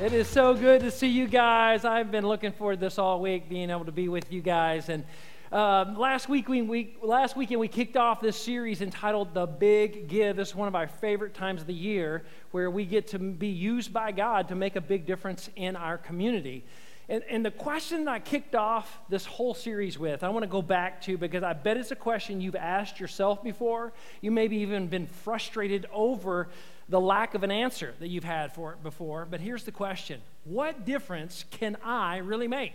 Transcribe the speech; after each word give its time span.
It 0.00 0.12
is 0.12 0.28
so 0.28 0.54
good 0.54 0.82
to 0.82 0.92
see 0.92 1.08
you 1.08 1.26
guys. 1.26 1.84
I've 1.84 2.12
been 2.12 2.24
looking 2.24 2.52
forward 2.52 2.76
to 2.76 2.80
this 2.82 3.00
all 3.00 3.20
week, 3.20 3.48
being 3.48 3.68
able 3.68 3.84
to 3.84 3.90
be 3.90 4.08
with 4.08 4.32
you 4.32 4.40
guys. 4.40 4.88
And 4.90 5.04
uh, 5.50 5.92
last 5.96 6.28
week, 6.28 6.48
we, 6.48 6.62
we, 6.62 6.96
last 7.02 7.36
weekend, 7.36 7.58
we 7.58 7.66
kicked 7.66 7.96
off 7.96 8.20
this 8.20 8.36
series 8.36 8.80
entitled 8.80 9.34
"The 9.34 9.46
Big 9.46 10.06
Give." 10.06 10.36
This 10.36 10.50
is 10.50 10.54
one 10.54 10.68
of 10.68 10.76
our 10.76 10.86
favorite 10.86 11.34
times 11.34 11.62
of 11.62 11.66
the 11.66 11.74
year, 11.74 12.22
where 12.52 12.70
we 12.70 12.84
get 12.84 13.08
to 13.08 13.18
be 13.18 13.48
used 13.48 13.92
by 13.92 14.12
God 14.12 14.46
to 14.50 14.54
make 14.54 14.76
a 14.76 14.80
big 14.80 15.04
difference 15.04 15.50
in 15.56 15.74
our 15.74 15.98
community. 15.98 16.64
And, 17.08 17.24
and 17.28 17.44
the 17.44 17.50
question 17.50 18.04
that 18.04 18.10
I 18.12 18.18
kicked 18.20 18.54
off 18.54 19.00
this 19.08 19.26
whole 19.26 19.54
series 19.54 19.98
with, 19.98 20.22
I 20.22 20.28
want 20.28 20.44
to 20.44 20.48
go 20.48 20.62
back 20.62 21.02
to 21.02 21.18
because 21.18 21.42
I 21.42 21.54
bet 21.54 21.76
it's 21.76 21.90
a 21.90 21.96
question 21.96 22.40
you've 22.40 22.54
asked 22.54 23.00
yourself 23.00 23.42
before. 23.42 23.92
You 24.20 24.30
maybe 24.30 24.58
even 24.58 24.86
been 24.86 25.08
frustrated 25.08 25.86
over 25.92 26.50
the 26.88 27.00
lack 27.00 27.34
of 27.34 27.42
an 27.42 27.50
answer 27.50 27.94
that 28.00 28.08
you've 28.08 28.24
had 28.24 28.54
for 28.54 28.72
it 28.72 28.82
before. 28.82 29.26
But 29.28 29.40
here's 29.40 29.64
the 29.64 29.72
question 29.72 30.20
What 30.44 30.84
difference 30.84 31.44
can 31.50 31.76
I 31.84 32.18
really 32.18 32.48
make? 32.48 32.74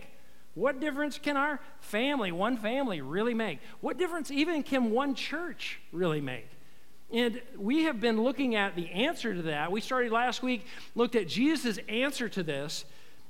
What 0.54 0.80
difference 0.80 1.18
can 1.18 1.36
our 1.36 1.60
family, 1.80 2.30
one 2.30 2.56
family, 2.56 3.00
really 3.00 3.34
make? 3.34 3.58
What 3.80 3.98
difference 3.98 4.30
even 4.30 4.62
can 4.62 4.92
one 4.92 5.14
church 5.16 5.80
really 5.92 6.20
make? 6.20 6.48
And 7.12 7.42
we 7.56 7.84
have 7.84 8.00
been 8.00 8.22
looking 8.22 8.54
at 8.54 8.76
the 8.76 8.90
answer 8.90 9.34
to 9.34 9.42
that. 9.42 9.72
We 9.72 9.80
started 9.80 10.12
last 10.12 10.42
week, 10.42 10.64
looked 10.94 11.16
at 11.16 11.28
Jesus' 11.28 11.78
answer 11.88 12.28
to 12.28 12.42
this, 12.42 12.84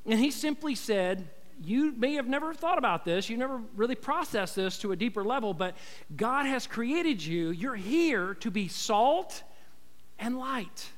and 0.06 0.20
he 0.20 0.30
simply 0.30 0.74
said, 0.74 1.28
you 1.62 1.92
may 1.92 2.14
have 2.14 2.26
never 2.26 2.52
thought 2.52 2.78
about 2.78 3.04
this, 3.04 3.30
you 3.30 3.36
never 3.36 3.60
really 3.76 3.94
processed 3.94 4.56
this 4.56 4.78
to 4.78 4.92
a 4.92 4.96
deeper 4.96 5.24
level, 5.24 5.54
but 5.54 5.76
God 6.16 6.46
has 6.46 6.66
created 6.66 7.24
you. 7.24 7.50
You're 7.50 7.74
here 7.74 8.34
to 8.34 8.50
be 8.50 8.68
salt 8.68 9.42
and 10.18 10.38
light. 10.38 10.90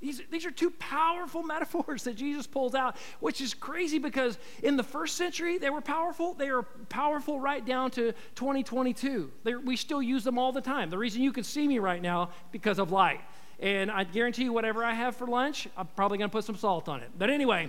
These, 0.00 0.22
these 0.30 0.46
are 0.46 0.50
two 0.50 0.70
powerful 0.70 1.42
metaphors 1.54 2.04
that 2.04 2.16
Jesus 2.16 2.46
pulls 2.46 2.74
out, 2.74 2.96
which 3.20 3.40
is 3.40 3.54
crazy 3.54 3.98
because 3.98 4.38
in 4.62 4.76
the 4.76 4.82
first 4.82 5.16
century 5.16 5.58
they 5.58 5.70
were 5.70 5.82
powerful. 5.82 6.34
They 6.34 6.48
are 6.48 6.62
powerful 6.88 7.38
right 7.38 7.64
down 7.64 7.90
to 7.92 8.12
2022. 8.34 9.30
They're, 9.44 9.60
we 9.60 9.76
still 9.76 10.02
use 10.02 10.24
them 10.24 10.38
all 10.38 10.52
the 10.52 10.62
time. 10.62 10.90
The 10.90 10.98
reason 10.98 11.22
you 11.22 11.32
can 11.32 11.44
see 11.44 11.68
me 11.68 11.78
right 11.78 12.00
now 12.00 12.30
because 12.50 12.78
of 12.78 12.90
light. 12.90 13.20
And 13.60 13.90
I 13.90 14.04
guarantee 14.04 14.44
you, 14.44 14.54
whatever 14.54 14.82
I 14.82 14.94
have 14.94 15.16
for 15.16 15.26
lunch, 15.26 15.68
I'm 15.76 15.86
probably 15.94 16.16
going 16.16 16.30
to 16.30 16.32
put 16.32 16.44
some 16.44 16.56
salt 16.56 16.88
on 16.88 17.00
it. 17.00 17.10
But 17.18 17.28
anyway, 17.28 17.68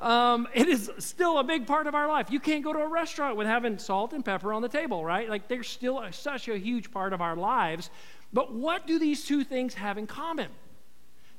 um, 0.00 0.48
it 0.54 0.68
is 0.68 0.90
still 0.98 1.38
a 1.38 1.44
big 1.44 1.64
part 1.64 1.86
of 1.86 1.94
our 1.94 2.08
life. 2.08 2.28
You 2.30 2.40
can't 2.40 2.64
go 2.64 2.72
to 2.72 2.80
a 2.80 2.88
restaurant 2.88 3.36
with 3.36 3.46
having 3.46 3.78
salt 3.78 4.12
and 4.12 4.24
pepper 4.24 4.52
on 4.52 4.62
the 4.62 4.68
table, 4.68 5.04
right? 5.04 5.28
Like 5.28 5.46
they're 5.46 5.62
still 5.62 6.00
a, 6.00 6.12
such 6.12 6.48
a 6.48 6.58
huge 6.58 6.90
part 6.90 7.12
of 7.12 7.20
our 7.20 7.36
lives. 7.36 7.90
But 8.32 8.52
what 8.52 8.86
do 8.86 8.98
these 8.98 9.24
two 9.24 9.44
things 9.44 9.74
have 9.74 9.98
in 9.98 10.06
common? 10.06 10.50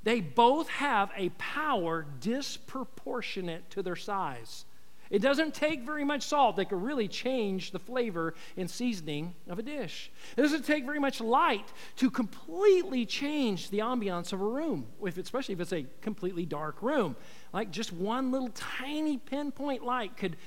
They 0.04 0.22
both 0.22 0.70
have 0.70 1.12
a 1.16 1.30
power 1.30 2.06
disproportionate 2.22 3.70
to 3.72 3.84
their 3.84 3.96
size. 3.96 4.66
It 5.10 5.24
doesn't 5.24 5.56
take 5.56 5.82
very 5.82 6.04
much 6.04 6.22
salt 6.24 6.56
that 6.58 6.70
could 6.70 6.84
really 6.84 7.08
change 7.08 7.72
the 7.72 7.80
flavor 7.80 8.36
and 8.56 8.70
seasoning 8.70 9.34
of 9.48 9.58
a 9.58 9.64
dish. 9.64 10.12
It 10.38 10.42
doesn't 10.42 10.66
take 10.66 10.86
very 10.86 11.00
much 11.00 11.20
light 11.20 11.66
to 11.96 12.12
completely 12.12 13.08
change 13.08 13.72
the 13.72 13.80
ambiance 13.80 14.34
of 14.34 14.42
a 14.42 14.46
room, 14.46 14.86
if, 15.04 15.18
especially 15.18 15.54
if 15.54 15.62
it's 15.62 15.74
a 15.74 15.88
completely 16.02 16.46
dark 16.46 16.82
room. 16.84 17.16
Like 17.52 17.72
just 17.72 17.92
one 17.92 18.32
little 18.32 18.52
tiny 18.54 19.18
pinpoint 19.18 19.84
light 19.84 20.16
could 20.16 20.38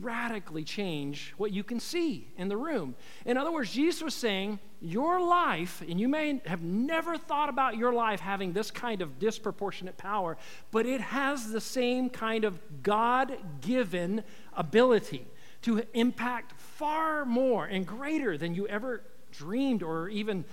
radically 0.00 0.64
change 0.64 1.34
what 1.36 1.52
you 1.52 1.62
can 1.62 1.80
see 1.80 2.28
in 2.36 2.48
the 2.48 2.56
room. 2.56 2.94
In 3.24 3.36
other 3.36 3.52
words, 3.52 3.72
Jesus 3.72 4.02
was 4.02 4.14
saying, 4.14 4.58
Your 4.80 5.20
life, 5.20 5.82
and 5.86 6.00
you 6.00 6.08
may 6.08 6.40
have 6.46 6.62
never 6.62 7.18
thought 7.18 7.48
about 7.48 7.76
your 7.76 7.92
life 7.92 8.20
having 8.20 8.52
this 8.52 8.70
kind 8.70 9.02
of 9.02 9.18
disproportionate 9.18 9.96
power, 9.96 10.36
but 10.70 10.86
it 10.86 11.00
has 11.00 11.50
the 11.50 11.60
same 11.60 12.10
kind 12.10 12.44
of 12.44 12.58
God 12.82 13.36
given 13.60 14.24
ability 14.54 15.26
to 15.62 15.82
impact 15.94 16.60
far 16.60 17.24
more 17.24 17.66
and 17.66 17.86
greater 17.86 18.36
than 18.36 18.54
you 18.54 18.66
ever 18.68 19.02
dreamed 19.30 19.82
or 19.82 20.08
even 20.08 20.44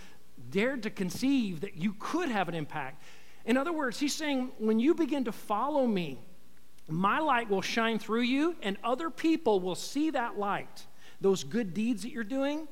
dared 0.50 0.84
to 0.84 0.90
conceive 0.90 1.62
that 1.62 1.76
you 1.76 1.96
could 2.00 2.30
have 2.30 2.48
an 2.48 2.56
impact. 2.56 3.04
In 3.46 3.58
other 3.58 3.74
words, 3.74 4.00
he's 4.00 4.14
saying, 4.14 4.52
When 4.58 4.80
you 4.80 4.94
begin 4.94 5.26
to 5.26 5.32
follow 5.32 5.88
me, 5.88 6.20
my 6.92 7.20
light 7.20 7.50
will 7.50 7.62
shine 7.62 8.00
through 8.00 8.22
you, 8.22 8.56
and 8.62 8.78
other 8.84 9.10
people 9.10 9.60
will 9.60 9.76
see 9.76 10.10
that 10.12 10.38
light, 10.38 10.86
those 11.22 11.44
good 11.44 11.74
deeds 11.74 12.04
that 12.04 12.12
you're 12.12 12.24
doing, 12.24 12.68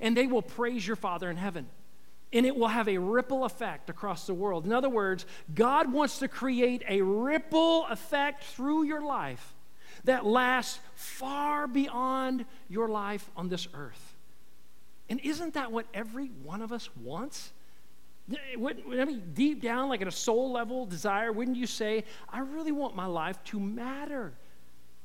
and 0.00 0.16
they 0.16 0.26
will 0.26 0.42
praise 0.42 0.86
your 0.86 0.96
Father 0.96 1.30
in 1.30 1.36
heaven. 1.36 1.66
And 2.32 2.46
it 2.46 2.54
will 2.54 2.68
have 2.68 2.88
a 2.88 2.98
ripple 2.98 3.44
effect 3.44 3.90
across 3.90 4.26
the 4.26 4.34
world. 4.34 4.64
In 4.64 4.72
other 4.72 4.88
words, 4.88 5.26
God 5.52 5.92
wants 5.92 6.20
to 6.20 6.28
create 6.28 6.84
a 6.88 7.02
ripple 7.02 7.86
effect 7.86 8.44
through 8.44 8.84
your 8.84 9.00
life 9.00 9.54
that 10.04 10.24
lasts 10.24 10.78
far 10.94 11.66
beyond 11.66 12.46
your 12.68 12.88
life 12.88 13.28
on 13.36 13.48
this 13.48 13.66
earth. 13.74 14.16
And 15.08 15.18
isn't 15.20 15.54
that 15.54 15.72
what 15.72 15.86
every 15.92 16.28
one 16.44 16.62
of 16.62 16.72
us 16.72 16.88
wants? 16.96 17.52
I 18.32 19.04
mean, 19.04 19.30
deep 19.34 19.60
down, 19.60 19.88
like 19.88 20.02
at 20.02 20.08
a 20.08 20.12
soul 20.12 20.52
level 20.52 20.86
desire, 20.86 21.32
wouldn't 21.32 21.56
you 21.56 21.66
say, 21.66 22.04
I 22.28 22.40
really 22.40 22.72
want 22.72 22.94
my 22.94 23.06
life 23.06 23.42
to 23.44 23.60
matter? 23.60 24.32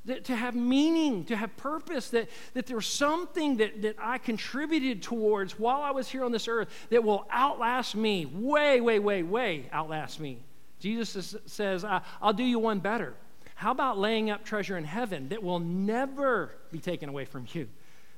To 0.06 0.36
have 0.36 0.54
meaning, 0.54 1.24
to 1.24 1.36
have 1.36 1.56
purpose, 1.56 2.10
that, 2.10 2.28
that 2.54 2.66
there's 2.66 2.86
something 2.86 3.56
that, 3.56 3.82
that 3.82 3.96
I 3.98 4.18
contributed 4.18 5.02
towards 5.02 5.58
while 5.58 5.80
I 5.80 5.90
was 5.90 6.08
here 6.08 6.24
on 6.24 6.30
this 6.30 6.46
earth 6.46 6.68
that 6.90 7.02
will 7.02 7.26
outlast 7.32 7.96
me, 7.96 8.24
way, 8.24 8.80
way, 8.80 9.00
way, 9.00 9.24
way 9.24 9.68
outlast 9.72 10.20
me. 10.20 10.38
Jesus 10.78 11.16
is, 11.16 11.36
says, 11.46 11.84
I'll 11.84 12.32
do 12.32 12.44
you 12.44 12.60
one 12.60 12.78
better. 12.78 13.14
How 13.56 13.72
about 13.72 13.98
laying 13.98 14.30
up 14.30 14.44
treasure 14.44 14.76
in 14.76 14.84
heaven 14.84 15.30
that 15.30 15.42
will 15.42 15.58
never 15.58 16.52
be 16.70 16.78
taken 16.78 17.08
away 17.08 17.24
from 17.24 17.46
you? 17.52 17.68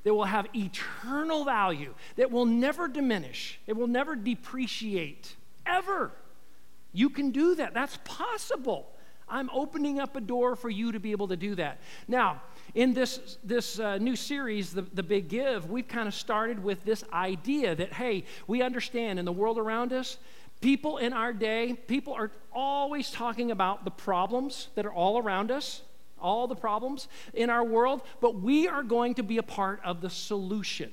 That 0.03 0.13
will 0.13 0.25
have 0.25 0.47
eternal 0.55 1.43
value, 1.43 1.93
that 2.15 2.31
will 2.31 2.45
never 2.45 2.87
diminish, 2.87 3.59
it 3.67 3.75
will 3.75 3.87
never 3.87 4.15
depreciate, 4.15 5.35
ever. 5.65 6.11
You 6.91 7.09
can 7.09 7.31
do 7.31 7.55
that. 7.55 7.73
That's 7.73 7.99
possible. 8.03 8.89
I'm 9.27 9.49
opening 9.51 9.99
up 9.99 10.15
a 10.15 10.21
door 10.21 10.55
for 10.55 10.69
you 10.69 10.91
to 10.91 10.99
be 10.99 11.11
able 11.11 11.27
to 11.27 11.37
do 11.37 11.53
that. 11.55 11.79
Now, 12.07 12.41
in 12.73 12.93
this, 12.93 13.37
this 13.43 13.79
uh, 13.79 13.97
new 13.97 14.15
series, 14.15 14.73
the, 14.73 14.81
the 14.81 15.03
Big 15.03 15.27
Give, 15.27 15.69
we've 15.69 15.87
kind 15.87 16.07
of 16.07 16.15
started 16.15 16.63
with 16.63 16.83
this 16.83 17.03
idea 17.13 17.75
that, 17.75 17.93
hey, 17.93 18.25
we 18.47 18.63
understand 18.63 19.19
in 19.19 19.25
the 19.25 19.31
world 19.31 19.59
around 19.59 19.93
us, 19.93 20.17
people 20.61 20.97
in 20.97 21.13
our 21.13 21.31
day, 21.31 21.73
people 21.87 22.13
are 22.13 22.31
always 22.51 23.11
talking 23.11 23.51
about 23.51 23.85
the 23.85 23.91
problems 23.91 24.69
that 24.75 24.85
are 24.85 24.93
all 24.93 25.19
around 25.19 25.51
us 25.51 25.83
all 26.21 26.47
the 26.47 26.55
problems 26.55 27.07
in 27.33 27.49
our 27.49 27.63
world, 27.63 28.01
but 28.21 28.39
we 28.39 28.67
are 28.67 28.83
going 28.83 29.15
to 29.15 29.23
be 29.23 29.37
a 29.37 29.43
part 29.43 29.81
of 29.83 30.01
the 30.01 30.09
solution. 30.09 30.91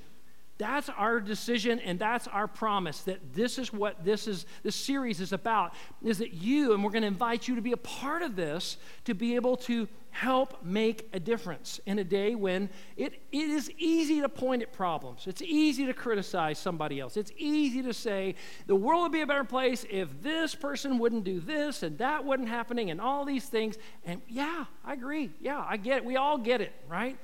That's 0.59 0.89
our 0.89 1.21
decision 1.21 1.81
and 1.81 1.99
that's 1.99 2.27
our 2.28 2.49
promise 2.49 3.00
that 3.03 3.34
this 3.34 3.59
is 3.59 3.72
what 3.72 4.05
this 4.05 4.27
is 4.27 4.47
this 4.62 4.75
series 4.75 5.21
is 5.21 5.33
about 5.33 5.75
is 6.03 6.19
that 6.19 6.33
you 6.33 6.72
and 6.72 6.83
we're 6.83 6.91
going 6.91 7.03
to 7.03 7.09
invite 7.09 7.47
you 7.47 7.56
to 7.56 7.61
be 7.61 7.72
a 7.72 7.77
part 7.77 8.22
of 8.22 8.37
this 8.37 8.78
to 9.05 9.15
be 9.15 9.34
able 9.34 9.59
to 9.59 9.87
help 10.11 10.65
make 10.65 11.11
a 11.12 11.21
difference 11.21 11.78
in 11.84 11.99
a 11.99 12.05
day 12.05 12.34
when 12.34 12.71
it, 12.97 13.21
it 13.33 13.51
is 13.51 13.71
easy 13.77 14.22
to 14.22 14.30
point 14.30 14.63
at 14.63 14.72
problems. 14.72 15.27
It's 15.27 15.42
easy 15.42 15.84
to 15.84 15.92
criticize 15.92 16.59
somebody 16.59 17.01
else. 17.01 17.19
It's 17.19 17.33
easy 17.36 17.83
to 17.83 17.92
say 17.92 18.34
the 18.66 18.75
world 18.75 19.03
would 19.03 19.13
be 19.13 19.21
a 19.21 19.27
better 19.27 19.45
place 19.45 19.84
if 19.91 20.22
this 20.22 20.54
person 20.54 20.97
wouldn't 20.98 21.25
do 21.25 21.39
this 21.39 21.83
and 21.83 21.98
that 21.98 22.25
wasn't 22.25 22.48
happening 22.48 22.91
and 22.91 22.98
all 22.98 23.27
these 23.27 23.45
things. 23.45 23.77
And 24.07 24.22
yeah, 24.27 24.65
I 24.86 24.95
agree. 24.95 25.33
Yeah, 25.39 25.63
I 25.69 25.77
get 25.77 25.98
it. 25.98 26.07
We 26.07 26.16
all 26.16 26.39
get 26.39 26.63
it, 26.63 26.72
right? 26.89 27.19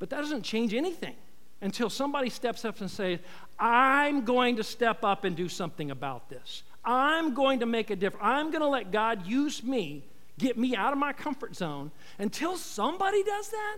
But 0.00 0.10
that 0.10 0.20
doesn't 0.20 0.42
change 0.42 0.74
anything 0.74 1.14
until 1.60 1.88
somebody 1.88 2.30
steps 2.30 2.64
up 2.64 2.80
and 2.80 2.90
says, 2.90 3.18
I'm 3.58 4.24
going 4.24 4.56
to 4.56 4.64
step 4.64 5.04
up 5.04 5.24
and 5.24 5.36
do 5.36 5.48
something 5.48 5.90
about 5.90 6.28
this. 6.28 6.62
I'm 6.84 7.34
going 7.34 7.60
to 7.60 7.66
make 7.66 7.90
a 7.90 7.96
difference. 7.96 8.24
I'm 8.26 8.50
going 8.50 8.60
to 8.60 8.68
let 8.68 8.92
God 8.92 9.26
use 9.26 9.62
me 9.62 10.04
get 10.38 10.58
me 10.58 10.74
out 10.74 10.92
of 10.92 10.98
my 10.98 11.12
comfort 11.12 11.54
zone 11.54 11.90
until 12.18 12.56
somebody 12.56 13.22
does 13.22 13.48
that 13.50 13.76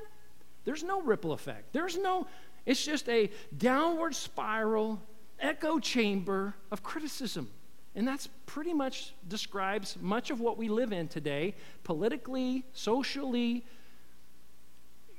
there's 0.65 0.83
no 0.83 1.03
ripple 1.03 1.33
effect 1.33 1.73
there's 1.73 1.99
no 1.99 2.27
it's 2.65 2.85
just 2.85 3.09
a 3.09 3.31
downward 3.57 4.15
spiral 4.15 5.01
echo 5.39 5.79
chamber 5.79 6.55
of 6.71 6.83
criticism 6.83 7.51
and 7.95 8.07
that's 8.07 8.29
pretty 8.47 8.73
much 8.73 9.15
describes 9.29 9.97
much 10.01 10.31
of 10.31 10.41
what 10.41 10.57
we 10.57 10.69
live 10.69 10.93
in 10.93 11.09
today 11.09 11.55
politically 11.85 12.65
socially 12.73 13.65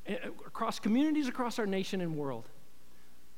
across 0.08 0.80
communities 0.80 1.28
across 1.28 1.60
our 1.60 1.66
nation 1.66 2.02
and 2.02 2.16
world. 2.16 2.48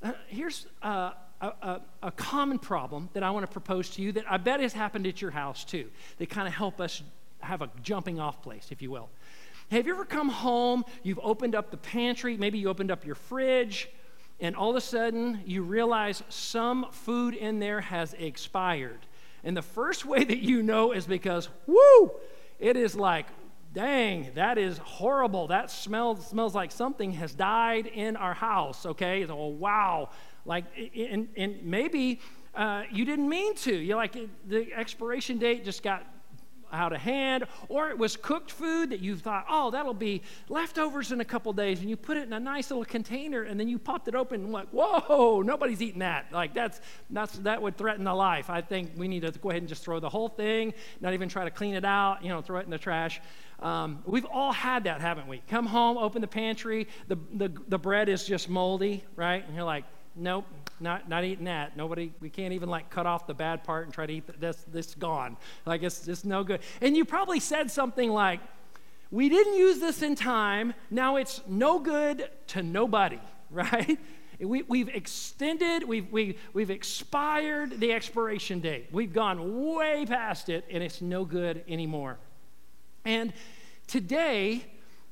Uh, 0.01 0.13
here's 0.27 0.65
uh, 0.81 1.11
a, 1.41 1.47
a, 1.47 1.81
a, 2.03 2.11
common 2.11 2.57
problem 2.59 3.09
that 3.13 3.23
I 3.23 3.31
want 3.31 3.45
to 3.45 3.51
propose 3.51 3.89
to 3.91 4.01
you 4.01 4.11
that 4.13 4.25
I 4.29 4.37
bet 4.37 4.59
has 4.59 4.71
happened 4.71 5.07
at 5.07 5.21
your 5.21 5.31
house 5.31 5.63
too. 5.63 5.89
They 6.17 6.25
kind 6.25 6.47
of 6.47 6.53
help 6.53 6.79
us 6.79 7.01
have 7.41 7.61
a 7.61 7.69
jumping 7.83 8.19
off 8.19 8.41
place, 8.41 8.67
if 8.71 8.81
you 8.81 8.91
will. 8.91 9.09
Have 9.71 9.85
you 9.85 9.93
ever 9.93 10.05
come 10.05 10.29
home, 10.29 10.83
you've 11.03 11.19
opened 11.21 11.55
up 11.55 11.69
the 11.69 11.77
pantry, 11.77 12.37
maybe 12.37 12.57
you 12.57 12.69
opened 12.69 12.91
up 12.91 13.05
your 13.05 13.15
fridge, 13.15 13.89
and 14.39 14.55
all 14.55 14.69
of 14.69 14.75
a 14.75 14.81
sudden 14.81 15.41
you 15.45 15.63
realize 15.63 16.23
some 16.29 16.87
food 16.91 17.33
in 17.33 17.59
there 17.59 17.81
has 17.81 18.13
expired. 18.13 18.99
And 19.43 19.55
the 19.55 19.61
first 19.61 20.05
way 20.05 20.23
that 20.23 20.39
you 20.39 20.63
know 20.63 20.91
is 20.91 21.05
because, 21.05 21.49
whoo, 21.67 22.11
it 22.59 22.77
is 22.77 22.95
like, 22.95 23.27
dang, 23.73 24.31
that 24.35 24.57
is 24.57 24.77
horrible. 24.79 25.47
That 25.47 25.69
smells 25.71 26.27
smells 26.27 26.55
like 26.55 26.71
something 26.71 27.11
has 27.13 27.33
died 27.33 27.87
in 27.87 28.15
our 28.15 28.33
house, 28.33 28.85
okay? 28.85 29.25
Oh, 29.27 29.47
wow. 29.47 30.09
Like, 30.45 30.65
and, 30.95 31.29
and 31.37 31.63
maybe 31.63 32.21
uh, 32.55 32.83
you 32.91 33.05
didn't 33.05 33.29
mean 33.29 33.55
to. 33.55 33.75
You're 33.75 33.97
like, 33.97 34.15
the 34.47 34.73
expiration 34.73 35.37
date 35.37 35.63
just 35.63 35.83
got 35.83 36.05
out 36.71 36.93
of 36.93 37.01
hand, 37.01 37.45
or 37.67 37.89
it 37.89 37.97
was 37.97 38.15
cooked 38.15 38.51
food 38.51 38.91
that 38.91 38.99
you 38.99 39.15
thought, 39.15 39.45
oh, 39.49 39.71
that'll 39.71 39.93
be 39.93 40.21
leftovers 40.49 41.11
in 41.11 41.21
a 41.21 41.25
couple 41.25 41.51
days, 41.53 41.79
and 41.79 41.89
you 41.89 41.95
put 41.95 42.17
it 42.17 42.23
in 42.23 42.33
a 42.33 42.39
nice 42.39 42.69
little 42.69 42.85
container, 42.85 43.43
and 43.43 43.59
then 43.59 43.67
you 43.67 43.79
popped 43.79 44.07
it 44.07 44.15
open, 44.15 44.43
and 44.43 44.51
like, 44.51 44.69
whoa, 44.69 45.41
nobody's 45.41 45.81
eating 45.81 45.99
that. 45.99 46.31
Like 46.31 46.53
that's 46.53 46.79
that's 47.09 47.33
that 47.39 47.61
would 47.61 47.77
threaten 47.77 48.03
the 48.03 48.13
life. 48.13 48.49
I 48.49 48.61
think 48.61 48.91
we 48.95 49.07
need 49.07 49.21
to 49.21 49.31
go 49.31 49.49
ahead 49.49 49.61
and 49.61 49.69
just 49.69 49.83
throw 49.83 49.99
the 49.99 50.09
whole 50.09 50.29
thing, 50.29 50.73
not 51.01 51.13
even 51.13 51.27
try 51.27 51.43
to 51.43 51.51
clean 51.51 51.73
it 51.73 51.85
out, 51.85 52.23
you 52.23 52.29
know, 52.29 52.41
throw 52.41 52.59
it 52.59 52.65
in 52.65 52.71
the 52.71 52.77
trash. 52.77 53.19
Um, 53.61 54.03
we've 54.05 54.25
all 54.25 54.53
had 54.53 54.85
that, 54.85 55.01
haven't 55.01 55.27
we? 55.27 55.41
Come 55.49 55.65
home, 55.65 55.97
open 55.97 56.21
the 56.21 56.27
pantry, 56.27 56.87
the, 57.07 57.17
the, 57.33 57.51
the 57.67 57.77
bread 57.77 58.07
is 58.07 58.25
just 58.25 58.49
moldy, 58.49 59.03
right? 59.15 59.45
And 59.45 59.55
you're 59.55 59.65
like, 59.65 59.83
nope, 60.15 60.45
not, 60.79 61.09
not 61.09 61.23
eating 61.23 61.45
that. 61.45 61.75
Nobody, 61.75 62.13
we 62.21 62.29
can't 62.29 62.53
even 62.53 62.69
like 62.69 62.89
cut 62.89 63.05
off 63.05 63.27
the 63.27 63.33
bad 63.33 63.63
part 63.63 63.85
and 63.85 63.93
try 63.93 64.05
to 64.05 64.13
eat 64.13 64.27
the, 64.27 64.33
this, 64.33 64.65
this 64.71 64.95
gone. 64.95 65.35
Like 65.65 65.83
it's 65.83 66.05
just 66.05 66.25
no 66.25 66.43
good. 66.43 66.61
And 66.81 66.95
you 66.95 67.03
probably 67.03 67.39
said 67.39 67.69
something 67.69 68.09
like, 68.09 68.39
we 69.11 69.27
didn't 69.27 69.55
use 69.55 69.79
this 69.79 70.01
in 70.01 70.15
time, 70.15 70.73
now 70.91 71.15
it's 71.15 71.41
no 71.47 71.79
good 71.79 72.29
to 72.47 72.63
nobody, 72.63 73.19
right? 73.51 73.99
We, 74.39 74.61
we've 74.63 74.87
extended, 74.87 75.83
we've, 75.83 76.09
we, 76.11 76.37
we've 76.53 76.69
expired 76.69 77.79
the 77.79 77.91
expiration 77.91 78.61
date. 78.61 78.87
We've 78.91 79.11
gone 79.11 79.65
way 79.75 80.05
past 80.05 80.47
it, 80.47 80.63
and 80.71 80.81
it's 80.81 81.01
no 81.01 81.25
good 81.25 81.63
anymore. 81.67 82.19
And 83.05 83.33
today, 83.87 84.65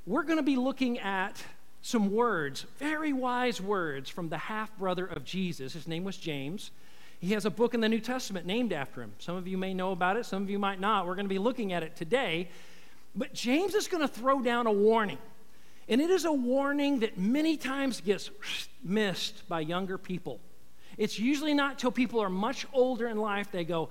we're 0.06 0.24
going 0.24 0.38
to 0.38 0.44
be 0.44 0.56
looking 0.56 1.00
at 1.00 1.44
some 1.81 2.12
words, 2.12 2.66
very 2.80 3.13
wise 3.13 3.62
words 3.62 4.10
from 4.10 4.30
the 4.30 4.38
half 4.38 4.75
brother 4.78 5.06
of 5.06 5.24
Jesus. 5.24 5.74
His 5.74 5.88
name 5.88 6.04
was 6.04 6.18
James. 6.18 6.72
He 7.19 7.34
has 7.34 7.45
a 7.45 7.50
book 7.50 7.74
in 7.74 7.81
the 7.81 7.89
New 7.89 8.00
Testament 8.00 8.45
named 8.45 8.74
after 8.74 9.01
him. 9.01 9.13
Some 9.19 9.36
of 9.36 9.48
you 9.48 9.57
may 9.57 9.74
know 9.74 9.92
about 9.92 10.18
it, 10.18 10.25
some 10.25 10.44
of 10.44 10.50
you 10.50 10.60
might 10.60 10.80
not. 10.80 11.07
We're 11.07 11.16
going 11.16 11.25
to 11.25 11.30
be 11.30 11.39
looking 11.39 11.74
at 11.74 11.84
it 11.84 11.95
today. 11.95 12.50
But 13.16 13.34
James 13.34 13.74
is 13.74 13.88
going 13.88 14.06
to 14.06 14.07
throw 14.07 14.42
down 14.42 14.68
a 14.68 14.72
warning. 14.72 15.18
And 15.89 16.01
it 16.01 16.10
is 16.10 16.25
a 16.25 16.31
warning 16.31 17.00
that 17.00 17.18
many 17.18 17.57
times 17.57 18.01
gets 18.01 18.30
missed 18.84 19.48
by 19.48 19.62
younger 19.62 19.98
people. 19.98 20.39
It's 20.98 21.18
usually 21.18 21.54
not 21.54 21.80
till 21.80 21.92
people 21.92 22.22
are 22.22 22.30
much 22.30 22.68
older 22.74 23.07
in 23.07 23.18
life 23.18 23.51
they 23.51 23.63
go, 23.63 23.89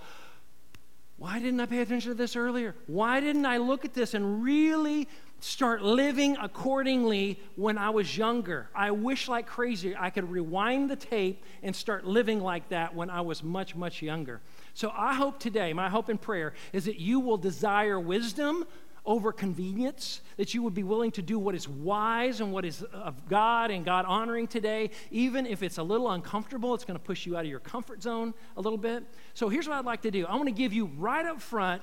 Why 1.18 1.38
didn't 1.38 1.60
I 1.60 1.66
pay 1.66 1.80
attention 1.80 2.10
to 2.10 2.14
this 2.14 2.36
earlier? 2.36 2.74
Why 2.86 3.20
didn't 3.20 3.46
I 3.46 3.56
look 3.56 3.84
at 3.84 3.94
this 3.94 4.12
and 4.12 4.42
really 4.42 5.08
start 5.40 5.82
living 5.82 6.36
accordingly 6.40 7.38
when 7.56 7.78
I 7.78 7.90
was 7.90 8.16
younger. 8.16 8.70
I 8.74 8.90
wish 8.90 9.28
like 9.28 9.46
crazy 9.46 9.94
I 9.96 10.10
could 10.10 10.30
rewind 10.30 10.90
the 10.90 10.96
tape 10.96 11.44
and 11.62 11.74
start 11.74 12.06
living 12.06 12.40
like 12.40 12.68
that 12.70 12.94
when 12.94 13.10
I 13.10 13.20
was 13.20 13.42
much, 13.42 13.74
much 13.74 14.02
younger. 14.02 14.40
So 14.74 14.92
I 14.96 15.14
hope 15.14 15.38
today, 15.38 15.72
my 15.72 15.88
hope 15.88 16.08
and 16.08 16.20
prayer 16.20 16.54
is 16.72 16.86
that 16.86 16.98
you 16.98 17.20
will 17.20 17.36
desire 17.36 18.00
wisdom 18.00 18.64
over 19.06 19.32
convenience, 19.32 20.20
that 20.36 20.52
you 20.52 20.62
would 20.62 20.74
be 20.74 20.82
willing 20.82 21.12
to 21.12 21.22
do 21.22 21.38
what 21.38 21.54
is 21.54 21.68
wise 21.68 22.40
and 22.40 22.52
what 22.52 22.64
is 22.64 22.82
of 22.82 23.28
God 23.28 23.70
and 23.70 23.84
God 23.84 24.04
honoring 24.04 24.48
today, 24.48 24.90
even 25.10 25.46
if 25.46 25.62
it's 25.62 25.78
a 25.78 25.82
little 25.82 26.10
uncomfortable, 26.10 26.74
it's 26.74 26.84
going 26.84 26.98
to 26.98 27.04
push 27.04 27.24
you 27.24 27.36
out 27.36 27.44
of 27.44 27.50
your 27.50 27.60
comfort 27.60 28.02
zone 28.02 28.34
a 28.56 28.60
little 28.60 28.78
bit. 28.78 29.04
So 29.34 29.48
here's 29.48 29.68
what 29.68 29.78
I'd 29.78 29.84
like 29.84 30.02
to 30.02 30.10
do 30.10 30.26
I 30.26 30.34
want 30.34 30.48
to 30.48 30.54
give 30.54 30.72
you 30.72 30.86
right 30.98 31.24
up 31.24 31.40
front, 31.40 31.82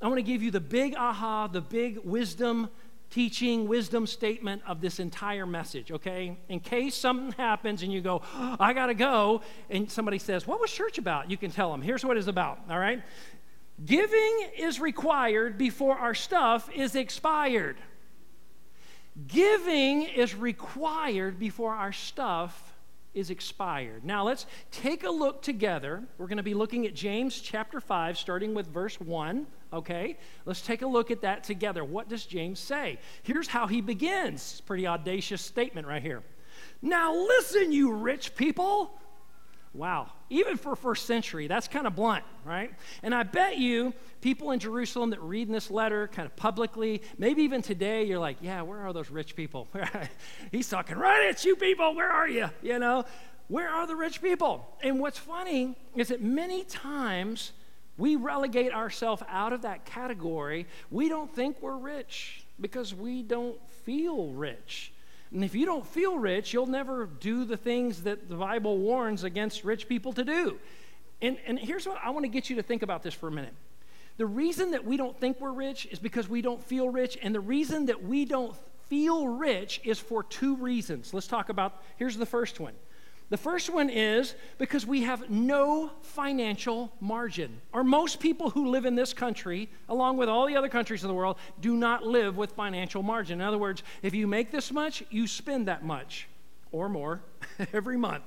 I 0.00 0.06
want 0.06 0.18
to 0.18 0.22
give 0.22 0.42
you 0.42 0.50
the 0.50 0.60
big 0.60 0.96
aha, 0.96 1.46
the 1.46 1.60
big 1.60 1.98
wisdom 2.02 2.70
teaching, 3.12 3.68
wisdom 3.68 4.06
statement 4.06 4.62
of 4.66 4.80
this 4.80 4.98
entire 4.98 5.44
message, 5.44 5.92
okay? 5.92 6.36
In 6.48 6.60
case 6.60 6.94
something 6.94 7.32
happens 7.32 7.82
and 7.82 7.92
you 7.92 8.00
go, 8.00 8.22
oh, 8.34 8.56
I 8.58 8.72
gotta 8.72 8.94
go, 8.94 9.42
and 9.68 9.90
somebody 9.90 10.18
says, 10.18 10.46
What 10.46 10.60
was 10.60 10.72
church 10.72 10.96
about? 10.96 11.30
You 11.30 11.36
can 11.36 11.50
tell 11.50 11.70
them, 11.70 11.82
Here's 11.82 12.04
what 12.04 12.16
it's 12.16 12.26
about, 12.26 12.60
all 12.70 12.78
right? 12.78 13.02
Giving 13.84 14.48
is 14.56 14.80
required 14.80 15.58
before 15.58 15.96
our 15.96 16.14
stuff 16.14 16.70
is 16.72 16.94
expired. 16.94 17.76
Giving 19.26 20.02
is 20.02 20.34
required 20.34 21.38
before 21.38 21.74
our 21.74 21.92
stuff 21.92 22.74
is 23.14 23.30
expired. 23.30 24.04
Now 24.04 24.24
let's 24.24 24.46
take 24.70 25.04
a 25.04 25.10
look 25.10 25.42
together. 25.42 26.02
We're 26.16 26.28
going 26.28 26.38
to 26.38 26.42
be 26.42 26.54
looking 26.54 26.86
at 26.86 26.94
James 26.94 27.38
chapter 27.40 27.80
5, 27.80 28.16
starting 28.16 28.54
with 28.54 28.68
verse 28.68 29.00
1. 29.00 29.46
Okay, 29.72 30.18
let's 30.44 30.62
take 30.62 30.82
a 30.82 30.86
look 30.86 31.10
at 31.10 31.22
that 31.22 31.44
together. 31.44 31.84
What 31.84 32.08
does 32.08 32.24
James 32.24 32.58
say? 32.58 32.98
Here's 33.22 33.48
how 33.48 33.66
he 33.66 33.80
begins. 33.80 34.62
Pretty 34.62 34.86
audacious 34.86 35.42
statement 35.42 35.86
right 35.86 36.02
here. 36.02 36.22
Now, 36.80 37.14
listen, 37.14 37.72
you 37.72 37.92
rich 37.92 38.34
people. 38.34 38.98
Wow, 39.74 40.12
even 40.28 40.58
for 40.58 40.76
first 40.76 41.06
century, 41.06 41.46
that's 41.46 41.66
kind 41.66 41.86
of 41.86 41.96
blunt, 41.96 42.24
right? 42.44 42.70
And 43.02 43.14
I 43.14 43.22
bet 43.22 43.56
you 43.56 43.94
people 44.20 44.50
in 44.50 44.58
Jerusalem 44.58 45.10
that 45.10 45.22
read 45.22 45.48
this 45.48 45.70
letter 45.70 46.08
kind 46.08 46.26
of 46.26 46.36
publicly, 46.36 47.00
maybe 47.16 47.42
even 47.42 47.62
today, 47.62 48.04
you're 48.04 48.18
like, 48.18 48.36
yeah, 48.42 48.60
where 48.60 48.80
are 48.80 48.92
those 48.92 49.08
rich 49.10 49.34
people? 49.34 49.68
He's 50.52 50.68
talking 50.68 50.98
right 50.98 51.26
at 51.30 51.44
you 51.46 51.56
people, 51.56 51.94
where 51.94 52.10
are 52.10 52.28
you? 52.28 52.50
You 52.60 52.78
know, 52.78 53.06
where 53.48 53.70
are 53.70 53.86
the 53.86 53.96
rich 53.96 54.20
people? 54.20 54.76
And 54.82 55.00
what's 55.00 55.18
funny 55.18 55.74
is 55.96 56.08
that 56.08 56.20
many 56.22 56.64
times 56.64 57.52
we 57.96 58.16
relegate 58.16 58.72
ourselves 58.72 59.22
out 59.28 59.54
of 59.54 59.62
that 59.62 59.86
category. 59.86 60.66
We 60.90 61.08
don't 61.08 61.34
think 61.34 61.62
we're 61.62 61.76
rich 61.76 62.44
because 62.60 62.94
we 62.94 63.22
don't 63.22 63.56
feel 63.84 64.28
rich. 64.28 64.91
And 65.32 65.42
if 65.42 65.54
you 65.54 65.64
don't 65.64 65.86
feel 65.86 66.18
rich, 66.18 66.52
you'll 66.52 66.66
never 66.66 67.06
do 67.06 67.44
the 67.44 67.56
things 67.56 68.02
that 68.02 68.28
the 68.28 68.36
Bible 68.36 68.78
warns 68.78 69.24
against 69.24 69.64
rich 69.64 69.88
people 69.88 70.12
to 70.12 70.24
do. 70.24 70.58
And, 71.22 71.38
and 71.46 71.58
here's 71.58 71.86
what 71.86 71.98
I 72.04 72.10
want 72.10 72.24
to 72.24 72.28
get 72.28 72.50
you 72.50 72.56
to 72.56 72.62
think 72.62 72.82
about 72.82 73.02
this 73.02 73.14
for 73.14 73.28
a 73.28 73.32
minute. 73.32 73.54
The 74.18 74.26
reason 74.26 74.72
that 74.72 74.84
we 74.84 74.96
don't 74.96 75.18
think 75.18 75.40
we're 75.40 75.52
rich 75.52 75.86
is 75.90 75.98
because 75.98 76.28
we 76.28 76.42
don't 76.42 76.62
feel 76.62 76.90
rich. 76.90 77.16
And 77.22 77.34
the 77.34 77.40
reason 77.40 77.86
that 77.86 78.04
we 78.04 78.24
don't 78.24 78.54
feel 78.88 79.26
rich 79.26 79.80
is 79.84 79.98
for 79.98 80.22
two 80.22 80.56
reasons. 80.56 81.14
Let's 81.14 81.26
talk 81.26 81.48
about, 81.48 81.82
here's 81.96 82.16
the 82.16 82.26
first 82.26 82.60
one 82.60 82.74
the 83.32 83.38
first 83.38 83.70
one 83.70 83.88
is 83.88 84.34
because 84.58 84.84
we 84.84 85.04
have 85.04 85.30
no 85.30 85.90
financial 86.02 86.92
margin. 87.00 87.62
Or 87.72 87.82
most 87.82 88.20
people 88.20 88.50
who 88.50 88.66
live 88.66 88.84
in 88.84 88.94
this 88.94 89.14
country, 89.14 89.70
along 89.88 90.18
with 90.18 90.28
all 90.28 90.46
the 90.46 90.54
other 90.54 90.68
countries 90.68 91.02
of 91.02 91.08
the 91.08 91.14
world, 91.14 91.38
do 91.58 91.74
not 91.74 92.06
live 92.06 92.36
with 92.36 92.52
financial 92.52 93.02
margin. 93.02 93.40
In 93.40 93.46
other 93.46 93.56
words, 93.56 93.84
if 94.02 94.14
you 94.14 94.26
make 94.26 94.50
this 94.50 94.70
much, 94.70 95.02
you 95.08 95.26
spend 95.26 95.66
that 95.68 95.82
much 95.82 96.28
or 96.72 96.90
more 96.90 97.22
every 97.72 97.96
month. 97.96 98.24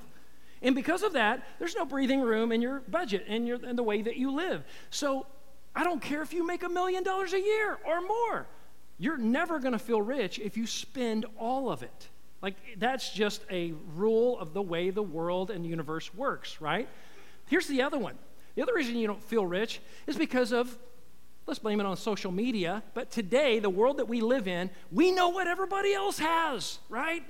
And 0.60 0.74
because 0.74 1.04
of 1.04 1.12
that, 1.12 1.46
there's 1.60 1.76
no 1.76 1.84
breathing 1.84 2.20
room 2.20 2.50
in 2.50 2.60
your 2.60 2.80
budget 2.88 3.26
and, 3.28 3.48
and 3.48 3.78
the 3.78 3.84
way 3.84 4.02
that 4.02 4.16
you 4.16 4.32
live. 4.32 4.64
So 4.90 5.28
I 5.76 5.84
don't 5.84 6.02
care 6.02 6.22
if 6.22 6.32
you 6.32 6.44
make 6.44 6.64
a 6.64 6.68
million 6.68 7.04
dollars 7.04 7.32
a 7.32 7.40
year 7.40 7.78
or 7.86 8.00
more. 8.00 8.48
You're 8.98 9.18
never 9.18 9.60
going 9.60 9.70
to 9.70 9.78
feel 9.78 10.02
rich 10.02 10.40
if 10.40 10.56
you 10.56 10.66
spend 10.66 11.26
all 11.38 11.70
of 11.70 11.84
it. 11.84 12.08
Like, 12.42 12.54
that's 12.78 13.12
just 13.12 13.42
a 13.50 13.72
rule 13.94 14.38
of 14.38 14.52
the 14.52 14.62
way 14.62 14.90
the 14.90 15.02
world 15.02 15.50
and 15.50 15.66
universe 15.66 16.14
works, 16.14 16.60
right? 16.60 16.88
Here's 17.46 17.66
the 17.66 17.82
other 17.82 17.98
one. 17.98 18.16
The 18.54 18.62
other 18.62 18.74
reason 18.74 18.96
you 18.96 19.06
don't 19.06 19.22
feel 19.22 19.46
rich 19.46 19.80
is 20.06 20.16
because 20.16 20.52
of, 20.52 20.76
let's 21.46 21.58
blame 21.58 21.80
it 21.80 21.86
on 21.86 21.96
social 21.96 22.32
media, 22.32 22.82
but 22.94 23.10
today, 23.10 23.58
the 23.58 23.70
world 23.70 23.98
that 23.98 24.08
we 24.08 24.20
live 24.20 24.48
in, 24.48 24.70
we 24.92 25.10
know 25.12 25.28
what 25.28 25.46
everybody 25.46 25.92
else 25.92 26.18
has, 26.18 26.78
right? 26.88 27.22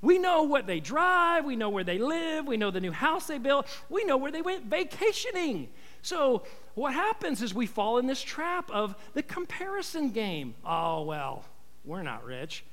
We 0.00 0.18
know 0.18 0.42
what 0.42 0.66
they 0.66 0.80
drive, 0.80 1.44
we 1.44 1.54
know 1.54 1.68
where 1.68 1.84
they 1.84 1.98
live, 1.98 2.46
we 2.46 2.56
know 2.56 2.70
the 2.70 2.80
new 2.80 2.90
house 2.90 3.26
they 3.26 3.38
built, 3.38 3.66
we 3.88 4.04
know 4.04 4.16
where 4.16 4.32
they 4.32 4.42
went 4.42 4.64
vacationing. 4.64 5.68
So, 6.02 6.42
what 6.74 6.94
happens 6.94 7.42
is 7.42 7.54
we 7.54 7.66
fall 7.66 7.98
in 7.98 8.06
this 8.06 8.20
trap 8.20 8.70
of 8.70 8.96
the 9.14 9.22
comparison 9.22 10.10
game. 10.10 10.54
Oh, 10.64 11.02
well, 11.02 11.44
we're 11.84 12.02
not 12.02 12.24
rich. 12.24 12.64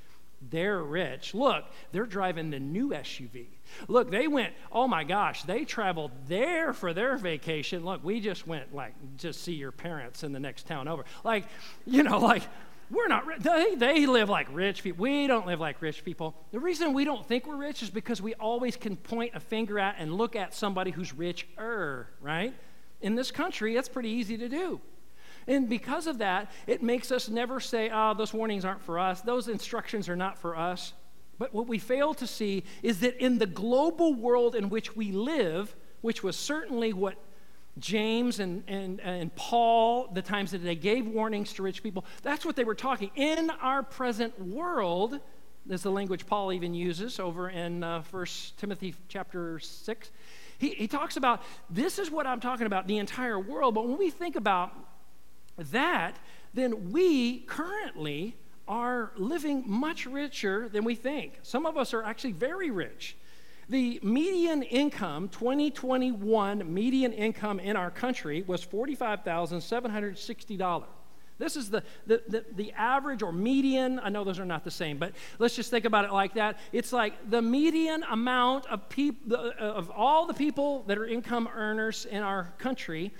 They're 0.48 0.82
rich. 0.82 1.34
Look, 1.34 1.64
they're 1.92 2.06
driving 2.06 2.50
the 2.50 2.60
new 2.60 2.90
SUV. 2.90 3.46
Look, 3.88 4.10
they 4.10 4.26
went, 4.26 4.54
oh 4.72 4.88
my 4.88 5.04
gosh, 5.04 5.42
they 5.42 5.64
traveled 5.64 6.12
there 6.26 6.72
for 6.72 6.94
their 6.94 7.16
vacation. 7.16 7.84
Look, 7.84 8.02
we 8.02 8.20
just 8.20 8.46
went, 8.46 8.74
like, 8.74 8.94
just 9.16 9.42
see 9.42 9.52
your 9.52 9.72
parents 9.72 10.22
in 10.22 10.32
the 10.32 10.40
next 10.40 10.66
town 10.66 10.88
over. 10.88 11.04
Like, 11.24 11.44
you 11.86 12.02
know, 12.02 12.18
like, 12.18 12.42
we're 12.90 13.06
not 13.06 13.26
rich. 13.26 13.40
They, 13.40 13.74
they 13.76 14.06
live 14.06 14.28
like 14.28 14.48
rich 14.52 14.82
people. 14.82 15.02
We 15.02 15.26
don't 15.26 15.46
live 15.46 15.60
like 15.60 15.80
rich 15.80 16.04
people. 16.04 16.34
The 16.50 16.58
reason 16.58 16.92
we 16.92 17.04
don't 17.04 17.24
think 17.24 17.46
we're 17.46 17.56
rich 17.56 17.82
is 17.82 17.90
because 17.90 18.20
we 18.20 18.34
always 18.34 18.76
can 18.76 18.96
point 18.96 19.32
a 19.34 19.40
finger 19.40 19.78
at 19.78 19.96
and 19.98 20.14
look 20.14 20.34
at 20.34 20.54
somebody 20.54 20.90
who's 20.90 21.14
richer, 21.14 22.08
right? 22.20 22.52
In 23.00 23.14
this 23.14 23.30
country, 23.30 23.74
that's 23.74 23.88
pretty 23.88 24.10
easy 24.10 24.36
to 24.38 24.48
do. 24.48 24.80
And 25.46 25.68
because 25.68 26.06
of 26.06 26.18
that, 26.18 26.50
it 26.66 26.82
makes 26.82 27.10
us 27.10 27.28
never 27.28 27.60
say, 27.60 27.90
oh, 27.92 28.14
those 28.14 28.32
warnings 28.32 28.64
aren't 28.64 28.82
for 28.82 28.98
us, 28.98 29.20
those 29.20 29.48
instructions 29.48 30.08
are 30.08 30.16
not 30.16 30.38
for 30.38 30.56
us. 30.56 30.92
But 31.38 31.54
what 31.54 31.66
we 31.66 31.78
fail 31.78 32.12
to 32.14 32.26
see 32.26 32.64
is 32.82 33.00
that 33.00 33.16
in 33.16 33.38
the 33.38 33.46
global 33.46 34.14
world 34.14 34.54
in 34.54 34.68
which 34.68 34.94
we 34.94 35.10
live, 35.10 35.74
which 36.02 36.22
was 36.22 36.36
certainly 36.36 36.92
what 36.92 37.16
James 37.78 38.40
and, 38.40 38.62
and, 38.68 39.00
and 39.00 39.34
Paul, 39.36 40.08
the 40.12 40.20
times 40.20 40.50
that 40.50 40.58
they 40.58 40.74
gave 40.74 41.06
warnings 41.06 41.54
to 41.54 41.62
rich 41.62 41.82
people, 41.82 42.04
that's 42.22 42.44
what 42.44 42.56
they 42.56 42.64
were 42.64 42.74
talking. 42.74 43.10
In 43.14 43.48
our 43.62 43.82
present 43.82 44.38
world, 44.38 45.18
is 45.68 45.82
the 45.82 45.90
language 45.90 46.26
Paul 46.26 46.52
even 46.52 46.74
uses 46.74 47.20
over 47.20 47.48
in 47.48 47.82
uh, 47.84 48.02
1 48.10 48.26
Timothy 48.56 48.94
chapter 49.08 49.58
6. 49.58 50.10
He, 50.58 50.70
he 50.70 50.88
talks 50.88 51.16
about 51.16 51.42
this 51.68 51.98
is 51.98 52.10
what 52.10 52.26
I'm 52.26 52.40
talking 52.40 52.66
about, 52.66 52.86
the 52.86 52.98
entire 52.98 53.38
world. 53.38 53.74
But 53.74 53.86
when 53.86 53.98
we 53.98 54.10
think 54.10 54.36
about 54.36 54.72
that, 55.56 56.18
then 56.54 56.92
we 56.92 57.40
currently 57.40 58.36
are 58.66 59.12
living 59.16 59.64
much 59.66 60.06
richer 60.06 60.66
than 60.68 60.84
we 60.84 60.94
think. 60.94 61.40
Some 61.42 61.66
of 61.66 61.76
us 61.76 61.92
are 61.92 62.04
actually 62.04 62.32
very 62.32 62.70
rich. 62.70 63.16
The 63.68 64.00
median 64.02 64.62
income, 64.64 65.28
2021 65.28 66.72
median 66.72 67.12
income 67.12 67.60
in 67.60 67.76
our 67.76 67.90
country 67.90 68.42
was 68.46 68.64
$45,760. 68.64 70.84
This 71.38 71.56
is 71.56 71.68
the, 71.70 71.82
the, 72.06 72.22
the, 72.28 72.44
the, 72.54 72.72
average 72.72 73.22
or 73.22 73.32
median. 73.32 73.98
I 73.98 74.10
know 74.10 74.24
those 74.24 74.38
are 74.38 74.44
not 74.44 74.62
the 74.62 74.70
same, 74.70 74.98
but 74.98 75.14
let's 75.38 75.56
just 75.56 75.70
think 75.70 75.86
about 75.86 76.04
it 76.04 76.12
like 76.12 76.34
that. 76.34 76.58
It's 76.70 76.92
like 76.92 77.30
the 77.30 77.40
median 77.40 78.02
amount 78.10 78.66
of, 78.66 78.90
peop, 78.90 79.32
of 79.32 79.90
all 79.90 80.26
the 80.26 80.34
people 80.34 80.84
that 80.86 80.98
are 80.98 81.06
income 81.06 81.48
earners 81.54 82.04
in 82.04 82.22
our 82.22 82.52
country 82.58 83.10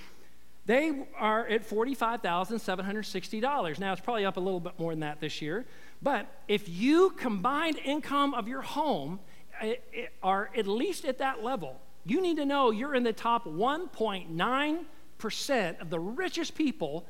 they 0.70 0.92
are 1.18 1.46
at 1.48 1.68
$45,760. 1.68 3.78
Now, 3.80 3.92
it's 3.92 4.00
probably 4.00 4.24
up 4.24 4.36
a 4.36 4.40
little 4.40 4.60
bit 4.60 4.78
more 4.78 4.92
than 4.92 5.00
that 5.00 5.18
this 5.18 5.42
year. 5.42 5.66
But 6.00 6.28
if 6.46 6.68
you 6.68 7.10
combined 7.10 7.80
income 7.84 8.34
of 8.34 8.46
your 8.46 8.62
home 8.62 9.18
eh, 9.60 9.74
eh, 9.92 10.06
are 10.22 10.48
at 10.56 10.68
least 10.68 11.04
at 11.04 11.18
that 11.18 11.42
level, 11.42 11.80
you 12.06 12.22
need 12.22 12.36
to 12.36 12.46
know 12.46 12.70
you're 12.70 12.94
in 12.94 13.02
the 13.02 13.12
top 13.12 13.46
1.9% 13.46 15.80
of 15.80 15.90
the 15.90 15.98
richest 15.98 16.54
people 16.54 17.04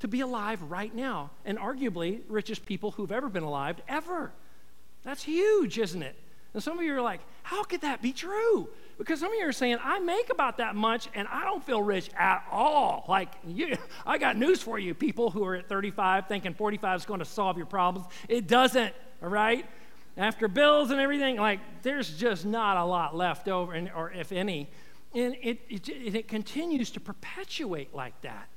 to 0.00 0.08
be 0.08 0.20
alive 0.20 0.60
right 0.62 0.92
now, 0.92 1.30
and 1.44 1.58
arguably 1.58 2.22
richest 2.26 2.66
people 2.66 2.90
who've 2.90 3.12
ever 3.12 3.28
been 3.28 3.44
alive 3.44 3.76
ever. 3.86 4.32
That's 5.04 5.22
huge, 5.22 5.78
isn't 5.78 6.02
it? 6.02 6.16
And 6.52 6.60
some 6.60 6.80
of 6.80 6.84
you 6.84 6.96
are 6.96 7.00
like, 7.00 7.20
how 7.44 7.62
could 7.62 7.82
that 7.82 8.02
be 8.02 8.12
true? 8.12 8.68
Because 8.98 9.20
some 9.20 9.32
of 9.32 9.38
you 9.38 9.46
are 9.46 9.52
saying, 9.52 9.78
I 9.82 9.98
make 10.00 10.30
about 10.30 10.58
that 10.58 10.74
much 10.76 11.08
and 11.14 11.26
I 11.28 11.44
don't 11.44 11.64
feel 11.64 11.82
rich 11.82 12.10
at 12.16 12.44
all. 12.50 13.04
Like, 13.08 13.32
you, 13.46 13.76
I 14.06 14.18
got 14.18 14.36
news 14.36 14.62
for 14.62 14.78
you, 14.78 14.94
people 14.94 15.30
who 15.30 15.44
are 15.44 15.56
at 15.56 15.68
35 15.68 16.28
thinking 16.28 16.54
45 16.54 17.00
is 17.00 17.06
going 17.06 17.20
to 17.20 17.24
solve 17.24 17.56
your 17.56 17.66
problems. 17.66 18.06
It 18.28 18.46
doesn't, 18.46 18.94
all 19.22 19.28
right? 19.28 19.66
After 20.16 20.46
bills 20.46 20.90
and 20.90 21.00
everything, 21.00 21.36
like, 21.36 21.60
there's 21.82 22.16
just 22.18 22.44
not 22.44 22.76
a 22.76 22.84
lot 22.84 23.16
left 23.16 23.48
over, 23.48 23.74
or 23.94 24.12
if 24.12 24.30
any. 24.30 24.70
And 25.14 25.36
it, 25.42 25.60
it, 25.68 25.88
it 25.88 26.28
continues 26.28 26.90
to 26.92 27.00
perpetuate 27.00 27.94
like 27.94 28.20
that. 28.22 28.48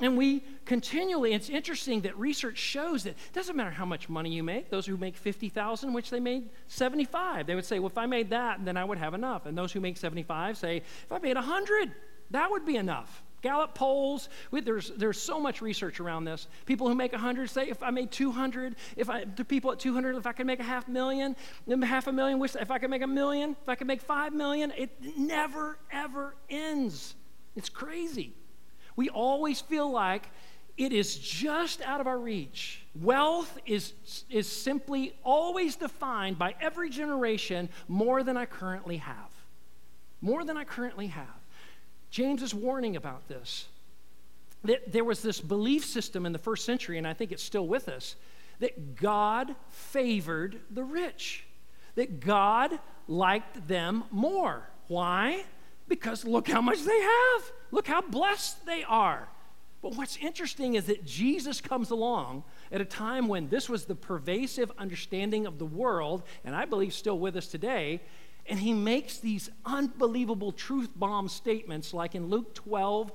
And 0.00 0.16
we 0.18 0.44
continually, 0.66 1.32
it's 1.32 1.48
interesting 1.48 2.02
that 2.02 2.18
research 2.18 2.58
shows 2.58 3.04
that 3.04 3.10
it 3.10 3.32
doesn't 3.32 3.56
matter 3.56 3.70
how 3.70 3.86
much 3.86 4.10
money 4.10 4.30
you 4.30 4.42
make. 4.42 4.68
Those 4.68 4.84
who 4.84 4.96
make 4.98 5.16
50,000, 5.16 5.92
which 5.92 6.10
they 6.10 6.20
made 6.20 6.50
75, 6.68 7.46
they 7.46 7.54
would 7.54 7.64
say, 7.64 7.78
well, 7.78 7.88
if 7.88 7.96
I 7.96 8.04
made 8.04 8.30
that, 8.30 8.62
then 8.64 8.76
I 8.76 8.84
would 8.84 8.98
have 8.98 9.14
enough. 9.14 9.46
And 9.46 9.56
those 9.56 9.72
who 9.72 9.80
make 9.80 9.96
75 9.96 10.58
say, 10.58 10.78
if 10.78 11.12
I 11.12 11.18
made 11.18 11.36
100, 11.36 11.92
that 12.30 12.50
would 12.50 12.66
be 12.66 12.76
enough. 12.76 13.22
Gallup 13.40 13.74
polls, 13.74 14.28
we, 14.50 14.60
there's, 14.60 14.90
there's 14.96 15.20
so 15.20 15.40
much 15.40 15.62
research 15.62 16.00
around 16.00 16.24
this. 16.24 16.46
People 16.66 16.88
who 16.88 16.94
make 16.94 17.12
100 17.12 17.48
say, 17.48 17.68
if 17.68 17.82
I 17.82 17.90
made 17.90 18.10
200, 18.10 18.76
if 18.96 19.08
I, 19.08 19.24
the 19.24 19.44
people 19.44 19.72
at 19.72 19.78
200, 19.78 20.16
if 20.16 20.26
I 20.26 20.32
could 20.32 20.46
make 20.46 20.60
a 20.60 20.64
half 20.64 20.88
million, 20.88 21.36
half 21.82 22.06
a 22.06 22.12
million, 22.12 22.42
if 22.42 22.70
I 22.70 22.78
could 22.78 22.90
make 22.90 23.02
a 23.02 23.06
million, 23.06 23.56
if 23.62 23.68
I 23.68 23.76
could 23.76 23.86
make 23.86 24.02
five 24.02 24.34
million, 24.34 24.72
it 24.76 24.90
never, 25.16 25.78
ever 25.90 26.34
ends. 26.50 27.14
It's 27.54 27.70
crazy 27.70 28.34
we 28.96 29.08
always 29.10 29.60
feel 29.60 29.90
like 29.90 30.28
it 30.76 30.92
is 30.92 31.16
just 31.16 31.80
out 31.82 32.00
of 32.00 32.06
our 32.06 32.18
reach. 32.18 32.82
Wealth 33.00 33.58
is, 33.64 33.92
is 34.28 34.50
simply 34.50 35.14
always 35.24 35.76
defined 35.76 36.38
by 36.38 36.54
every 36.60 36.90
generation 36.90 37.68
more 37.88 38.22
than 38.22 38.36
I 38.36 38.46
currently 38.46 38.98
have. 38.98 39.30
More 40.20 40.44
than 40.44 40.56
I 40.56 40.64
currently 40.64 41.06
have. 41.08 41.26
James 42.10 42.42
is 42.42 42.54
warning 42.54 42.96
about 42.96 43.28
this. 43.28 43.68
That 44.64 44.92
there 44.92 45.04
was 45.04 45.22
this 45.22 45.40
belief 45.40 45.84
system 45.84 46.26
in 46.26 46.32
the 46.32 46.38
first 46.38 46.64
century, 46.64 46.98
and 46.98 47.06
I 47.06 47.12
think 47.12 47.32
it's 47.32 47.42
still 47.42 47.66
with 47.66 47.88
us, 47.88 48.16
that 48.58 48.96
God 48.96 49.54
favored 49.68 50.60
the 50.70 50.84
rich, 50.84 51.44
that 51.94 52.20
God 52.20 52.78
liked 53.08 53.68
them 53.68 54.04
more. 54.10 54.68
Why? 54.88 55.44
Because 55.88 56.24
look 56.24 56.48
how 56.48 56.60
much 56.60 56.82
they 56.82 57.00
have. 57.00 57.52
Look 57.70 57.86
how 57.86 58.02
blessed 58.02 58.66
they 58.66 58.84
are. 58.84 59.28
But 59.82 59.96
what's 59.96 60.16
interesting 60.16 60.74
is 60.74 60.86
that 60.86 61.04
Jesus 61.04 61.60
comes 61.60 61.90
along 61.90 62.42
at 62.72 62.80
a 62.80 62.84
time 62.84 63.28
when 63.28 63.48
this 63.48 63.68
was 63.68 63.84
the 63.84 63.94
pervasive 63.94 64.72
understanding 64.78 65.46
of 65.46 65.58
the 65.58 65.66
world, 65.66 66.24
and 66.44 66.56
I 66.56 66.64
believe 66.64 66.92
still 66.92 67.18
with 67.18 67.36
us 67.36 67.46
today, 67.46 68.00
and 68.48 68.58
he 68.58 68.72
makes 68.72 69.18
these 69.18 69.50
unbelievable 69.64 70.52
truth 70.52 70.90
bomb 70.96 71.28
statements, 71.28 71.92
like 71.94 72.14
in 72.14 72.28
Luke 72.28 72.54
12, 72.54 73.12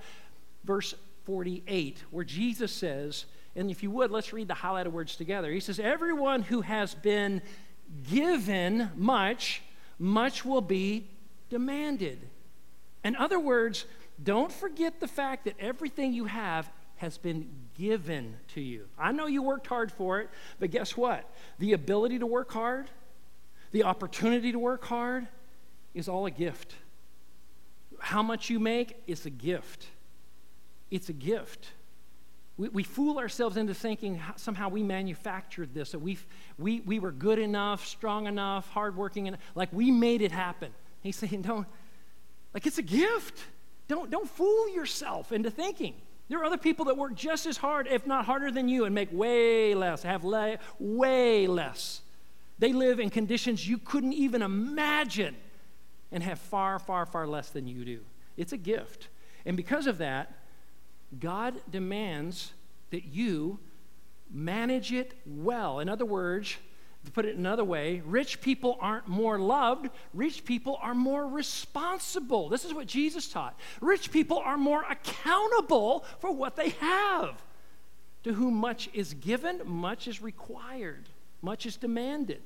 verse 0.64 0.94
48, 1.26 2.04
where 2.12 2.24
Jesus 2.24 2.72
says, 2.72 3.26
and 3.56 3.70
if 3.70 3.84
you 3.84 3.92
would, 3.92 4.12
let's 4.12 4.32
read 4.32 4.48
the 4.48 4.54
highlighted 4.54 4.92
words 4.92 5.16
together. 5.16 5.52
He 5.52 5.60
says, 5.60 5.80
Everyone 5.80 6.42
who 6.42 6.62
has 6.62 6.96
been 6.96 7.42
given 8.10 8.90
much, 8.96 9.62
much 10.00 10.46
will 10.46 10.62
be 10.62 11.10
demanded. 11.50 12.30
In 13.04 13.16
other 13.16 13.40
words, 13.40 13.86
don't 14.24 14.52
forget 14.52 15.00
the 15.00 15.08
fact 15.08 15.46
that 15.46 15.56
everything 15.60 16.14
you 16.14 16.26
have 16.26 16.70
has 16.98 17.18
been 17.18 17.50
given 17.78 18.38
to 18.50 18.62
you. 18.62 18.88
I 18.98 19.12
know 19.12 19.26
you 19.26 19.42
worked 19.42 19.66
hard 19.66 19.92
for 19.92 20.20
it, 20.20 20.30
but 20.60 20.70
guess 20.70 20.96
what? 20.96 21.28
The 21.58 21.74
ability 21.74 22.20
to 22.20 22.28
work 22.28 22.52
hard, 22.52 22.92
the 23.72 23.84
opportunity 23.84 24.52
to 24.52 24.60
work 24.60 24.86
hard 24.86 25.28
is 25.96 26.08
all 26.08 26.28
a 26.28 26.32
gift. 26.32 26.76
How 28.00 28.22
much 28.22 28.50
you 28.50 28.60
make 28.60 29.02
is 29.08 29.26
a 29.26 29.30
gift. 29.32 29.88
It's 30.92 31.10
a 31.10 31.14
gift. 31.14 31.70
We, 32.58 32.70
we 32.70 32.84
fool 32.84 33.18
ourselves 33.18 33.58
into 33.58 33.74
thinking 33.74 34.22
somehow 34.36 34.70
we 34.70 34.84
manufactured 34.84 35.74
this, 35.74 35.92
that 35.92 36.00
we, 36.00 36.20
we, 36.60 36.82
we 36.82 37.00
were 37.00 37.12
good 37.12 37.40
enough, 37.40 37.86
strong 37.86 38.28
enough, 38.28 38.70
hardworking 38.70 39.26
enough, 39.26 39.40
like 39.56 39.70
we 39.72 39.90
made 39.90 40.22
it 40.22 40.32
happen. 40.32 40.72
He's 41.02 41.16
saying, 41.16 41.42
don't, 41.48 41.66
like 42.54 42.66
it's 42.66 42.78
a 42.78 42.84
gift. 42.84 43.40
Don't, 43.88 44.10
don't 44.10 44.30
fool 44.30 44.70
yourself 44.70 45.32
into 45.32 45.52
thinking. 45.52 45.96
There 46.30 46.40
are 46.40 46.46
other 46.46 46.58
people 46.58 46.86
that 46.86 46.98
work 46.98 47.14
just 47.14 47.46
as 47.46 47.58
hard, 47.58 47.88
if 47.88 48.08
not 48.08 48.26
harder 48.26 48.52
than 48.52 48.70
you, 48.70 48.86
and 48.86 48.96
make 48.96 49.10
way 49.12 49.76
less, 49.76 50.04
have 50.04 50.24
lay, 50.24 50.58
way 50.80 51.46
less. 51.48 52.02
They 52.58 52.72
live 52.72 53.00
in 53.00 53.10
conditions 53.10 53.68
you 53.68 53.78
couldn't 53.78 54.14
even 54.14 54.42
imagine 54.42 55.36
and 56.12 56.24
have 56.24 56.40
far, 56.40 56.80
far, 56.80 57.06
far 57.06 57.28
less 57.28 57.50
than 57.50 57.68
you 57.68 57.84
do. 57.84 58.00
It's 58.38 58.54
a 58.54 58.58
gift. 58.58 59.10
And 59.46 59.58
because 59.58 59.88
of 59.88 59.98
that, 59.98 60.34
God 61.20 61.56
demands 61.70 62.54
that 62.92 63.06
you 63.06 63.60
manage 64.32 64.94
it 64.94 65.14
well. 65.26 65.80
In 65.80 65.90
other 65.90 66.06
words, 66.06 66.56
to 67.06 67.12
put 67.12 67.26
it 67.26 67.36
another 67.36 67.64
way, 67.64 68.02
rich 68.06 68.42
people 68.42 68.78
aren't 68.80 69.08
more 69.08 69.40
loved, 69.40 69.90
rich 70.14 70.46
people 70.46 70.78
are 70.82 70.94
more 70.94 71.28
responsible. 71.28 72.48
This 72.50 72.64
is 72.64 72.74
what 72.74 72.86
Jesus 72.88 73.28
taught. 73.28 73.60
Rich 73.82 74.12
people 74.12 74.38
are 74.38 74.58
more 74.58 74.84
accountable 74.90 76.06
for 76.20 76.32
what 76.32 76.56
they 76.56 76.70
have. 76.70 77.42
To 78.24 78.34
whom 78.34 78.54
much 78.54 78.88
is 78.94 79.16
given, 79.16 79.62
much 79.66 80.08
is 80.08 80.22
required, 80.22 81.10
much 81.42 81.66
is 81.66 81.76
demanded. 81.76 82.42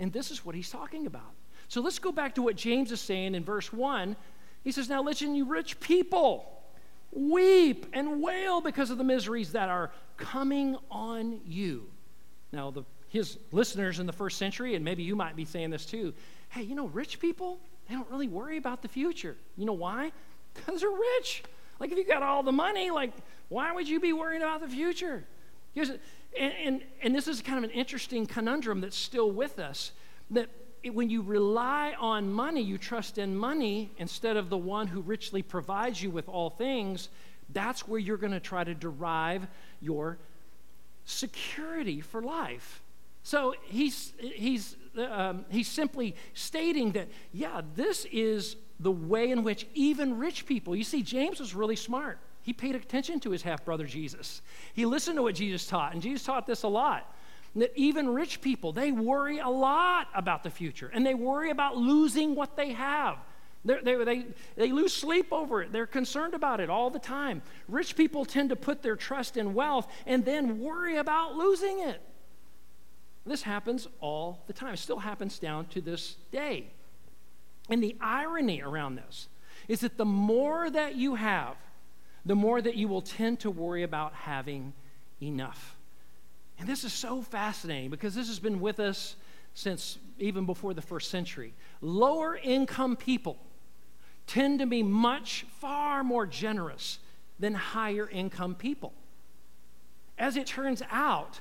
And 0.00 0.12
this 0.12 0.32
is 0.32 0.44
what 0.44 0.54
he's 0.56 0.70
talking 0.70 1.06
about. 1.06 1.32
So 1.68 1.80
let's 1.80 2.00
go 2.00 2.10
back 2.10 2.34
to 2.34 2.42
what 2.42 2.56
James 2.56 2.90
is 2.90 3.00
saying 3.00 3.36
in 3.36 3.44
verse 3.44 3.72
1. 3.72 4.16
He 4.64 4.72
says, 4.72 4.88
Now 4.88 5.02
listen, 5.02 5.36
you 5.36 5.44
rich 5.44 5.78
people, 5.78 6.60
weep 7.12 7.86
and 7.92 8.20
wail 8.20 8.60
because 8.60 8.90
of 8.90 8.98
the 8.98 9.04
miseries 9.04 9.52
that 9.52 9.68
are 9.68 9.92
coming 10.16 10.76
on 10.90 11.40
you. 11.46 11.86
Now, 12.52 12.72
the 12.72 12.82
his 13.10 13.38
listeners 13.52 13.98
in 13.98 14.06
the 14.06 14.12
first 14.12 14.38
century, 14.38 14.74
and 14.74 14.84
maybe 14.84 15.02
you 15.02 15.14
might 15.14 15.36
be 15.36 15.44
saying 15.44 15.70
this 15.70 15.84
too 15.84 16.14
hey, 16.50 16.62
you 16.62 16.74
know, 16.74 16.88
rich 16.88 17.20
people, 17.20 17.60
they 17.88 17.94
don't 17.94 18.10
really 18.10 18.26
worry 18.26 18.56
about 18.56 18.82
the 18.82 18.88
future. 18.88 19.36
You 19.56 19.66
know 19.66 19.72
why? 19.72 20.12
Because 20.52 20.80
they're 20.80 20.90
rich. 20.90 21.44
Like, 21.78 21.92
if 21.92 21.98
you 21.98 22.04
got 22.04 22.24
all 22.24 22.42
the 22.42 22.50
money, 22.50 22.90
like, 22.90 23.12
why 23.50 23.70
would 23.70 23.88
you 23.88 24.00
be 24.00 24.12
worrying 24.12 24.42
about 24.42 24.60
the 24.60 24.66
future? 24.66 25.22
And, 25.76 26.00
and, 26.36 26.82
and 27.00 27.14
this 27.14 27.28
is 27.28 27.40
kind 27.40 27.58
of 27.58 27.62
an 27.62 27.70
interesting 27.70 28.26
conundrum 28.26 28.80
that's 28.80 28.96
still 28.96 29.30
with 29.30 29.60
us 29.60 29.92
that 30.32 30.48
it, 30.82 30.92
when 30.92 31.08
you 31.08 31.22
rely 31.22 31.94
on 32.00 32.32
money, 32.32 32.60
you 32.62 32.78
trust 32.78 33.16
in 33.16 33.36
money 33.36 33.92
instead 33.96 34.36
of 34.36 34.50
the 34.50 34.58
one 34.58 34.88
who 34.88 35.02
richly 35.02 35.40
provides 35.40 36.02
you 36.02 36.10
with 36.10 36.28
all 36.28 36.50
things, 36.50 37.10
that's 37.52 37.86
where 37.86 38.00
you're 38.00 38.16
going 38.16 38.32
to 38.32 38.40
try 38.40 38.64
to 38.64 38.74
derive 38.74 39.46
your 39.80 40.18
security 41.04 42.00
for 42.00 42.22
life. 42.22 42.82
So 43.22 43.54
he's, 43.62 44.12
he's, 44.18 44.76
um, 45.08 45.44
he's 45.50 45.68
simply 45.68 46.16
stating 46.34 46.92
that, 46.92 47.08
yeah, 47.32 47.60
this 47.74 48.06
is 48.10 48.56
the 48.78 48.90
way 48.90 49.30
in 49.30 49.44
which 49.44 49.66
even 49.74 50.18
rich 50.18 50.46
people, 50.46 50.74
you 50.74 50.84
see, 50.84 51.02
James 51.02 51.38
was 51.38 51.54
really 51.54 51.76
smart. 51.76 52.18
He 52.42 52.52
paid 52.54 52.74
attention 52.74 53.20
to 53.20 53.30
his 53.30 53.42
half 53.42 53.64
brother 53.64 53.84
Jesus. 53.84 54.40
He 54.72 54.86
listened 54.86 55.16
to 55.16 55.22
what 55.22 55.34
Jesus 55.34 55.66
taught, 55.66 55.92
and 55.92 56.00
Jesus 56.02 56.24
taught 56.24 56.46
this 56.46 56.62
a 56.62 56.68
lot. 56.68 57.14
That 57.56 57.72
even 57.76 58.08
rich 58.08 58.40
people, 58.40 58.72
they 58.72 58.92
worry 58.92 59.38
a 59.38 59.48
lot 59.48 60.08
about 60.14 60.42
the 60.42 60.50
future, 60.50 60.90
and 60.94 61.04
they 61.04 61.14
worry 61.14 61.50
about 61.50 61.76
losing 61.76 62.34
what 62.34 62.56
they 62.56 62.72
have. 62.72 63.18
They, 63.64 63.78
they, 63.82 64.04
they, 64.04 64.26
they 64.56 64.72
lose 64.72 64.94
sleep 64.94 65.32
over 65.32 65.60
it. 65.60 65.72
They're 65.72 65.86
concerned 65.86 66.32
about 66.32 66.60
it 66.60 66.70
all 66.70 66.88
the 66.88 66.98
time. 66.98 67.42
Rich 67.68 67.96
people 67.96 68.24
tend 68.24 68.48
to 68.48 68.56
put 68.56 68.82
their 68.82 68.96
trust 68.96 69.36
in 69.36 69.52
wealth 69.52 69.86
and 70.06 70.24
then 70.24 70.60
worry 70.60 70.96
about 70.96 71.34
losing 71.34 71.80
it. 71.80 72.00
This 73.26 73.42
happens 73.42 73.86
all 74.00 74.42
the 74.46 74.52
time. 74.52 74.74
It 74.74 74.78
still 74.78 74.98
happens 74.98 75.38
down 75.38 75.66
to 75.66 75.80
this 75.80 76.16
day. 76.32 76.72
And 77.68 77.82
the 77.82 77.96
irony 78.00 78.62
around 78.62 78.96
this 78.96 79.28
is 79.68 79.80
that 79.80 79.96
the 79.96 80.04
more 80.04 80.70
that 80.70 80.96
you 80.96 81.14
have, 81.14 81.56
the 82.24 82.34
more 82.34 82.60
that 82.60 82.76
you 82.76 82.88
will 82.88 83.02
tend 83.02 83.40
to 83.40 83.50
worry 83.50 83.82
about 83.82 84.14
having 84.14 84.72
enough. 85.22 85.76
And 86.58 86.68
this 86.68 86.84
is 86.84 86.92
so 86.92 87.22
fascinating 87.22 87.90
because 87.90 88.14
this 88.14 88.28
has 88.28 88.38
been 88.38 88.60
with 88.60 88.80
us 88.80 89.16
since 89.54 89.98
even 90.18 90.46
before 90.46 90.74
the 90.74 90.82
first 90.82 91.10
century. 91.10 91.54
Lower 91.80 92.36
income 92.36 92.96
people 92.96 93.38
tend 94.26 94.60
to 94.60 94.66
be 94.66 94.82
much, 94.82 95.46
far 95.58 96.04
more 96.04 96.26
generous 96.26 96.98
than 97.38 97.54
higher 97.54 98.08
income 98.08 98.54
people. 98.54 98.92
As 100.18 100.36
it 100.36 100.46
turns 100.46 100.82
out, 100.90 101.40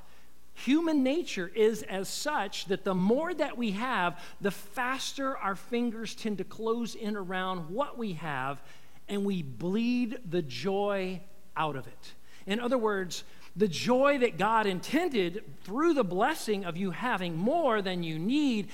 human 0.59 1.03
nature 1.03 1.51
is 1.53 1.83
as 1.83 2.07
such 2.07 2.65
that 2.65 2.83
the 2.83 2.95
more 2.95 3.33
that 3.33 3.57
we 3.57 3.71
have, 3.71 4.19
the 4.41 4.51
faster 4.51 5.37
our 5.37 5.55
fingers 5.55 6.15
tend 6.15 6.37
to 6.39 6.43
close 6.43 6.95
in 6.95 7.15
around 7.15 7.69
what 7.69 7.97
we 7.97 8.13
have 8.13 8.61
and 9.07 9.25
we 9.25 9.41
bleed 9.41 10.19
the 10.29 10.41
joy 10.41 11.21
out 11.57 11.75
of 11.75 11.87
it. 11.87 12.13
In 12.45 12.59
other 12.59 12.77
words, 12.77 13.23
the 13.55 13.67
joy 13.67 14.19
that 14.19 14.37
God 14.37 14.67
intended 14.67 15.43
through 15.63 15.93
the 15.93 16.03
blessing 16.03 16.65
of 16.65 16.77
you 16.77 16.91
having 16.91 17.35
more 17.35 17.81
than 17.81 18.03
you 18.03 18.17
need, 18.17 18.69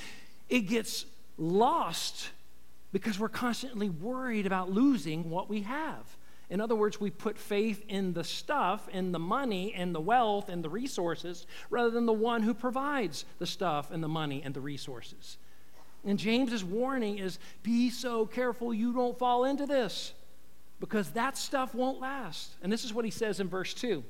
it 0.49 0.61
gets 0.61 1.05
lost 1.37 2.29
because 2.91 3.19
we're 3.19 3.29
constantly 3.29 3.89
worried 3.89 4.45
about 4.45 4.71
losing 4.71 5.29
what 5.29 5.49
we 5.49 5.61
have. 5.61 6.05
In 6.49 6.61
other 6.61 6.75
words, 6.75 6.99
we 6.99 7.09
put 7.09 7.37
faith 7.37 7.83
in 7.87 8.13
the 8.13 8.23
stuff, 8.23 8.87
in 8.89 9.11
the 9.11 9.19
money, 9.19 9.73
and 9.73 9.95
the 9.95 9.99
wealth, 9.99 10.49
and 10.49 10.63
the 10.63 10.69
resources, 10.69 11.47
rather 11.69 11.89
than 11.89 12.05
the 12.05 12.13
one 12.13 12.43
who 12.43 12.53
provides 12.53 13.25
the 13.39 13.47
stuff, 13.47 13.89
and 13.91 14.03
the 14.03 14.07
money, 14.07 14.41
and 14.45 14.53
the 14.53 14.61
resources. 14.61 15.37
And 16.05 16.19
James's 16.19 16.63
warning 16.63 17.17
is 17.17 17.39
be 17.63 17.89
so 17.89 18.27
careful 18.27 18.73
you 18.73 18.93
don't 18.93 19.17
fall 19.17 19.45
into 19.45 19.65
this 19.65 20.13
because 20.79 21.11
that 21.11 21.35
stuff 21.37 21.73
won't 21.73 21.99
last. 21.99 22.51
And 22.61 22.71
this 22.71 22.85
is 22.85 22.93
what 22.93 23.05
he 23.05 23.11
says 23.11 23.39
in 23.39 23.47
verse 23.47 23.73
2. 23.73 24.03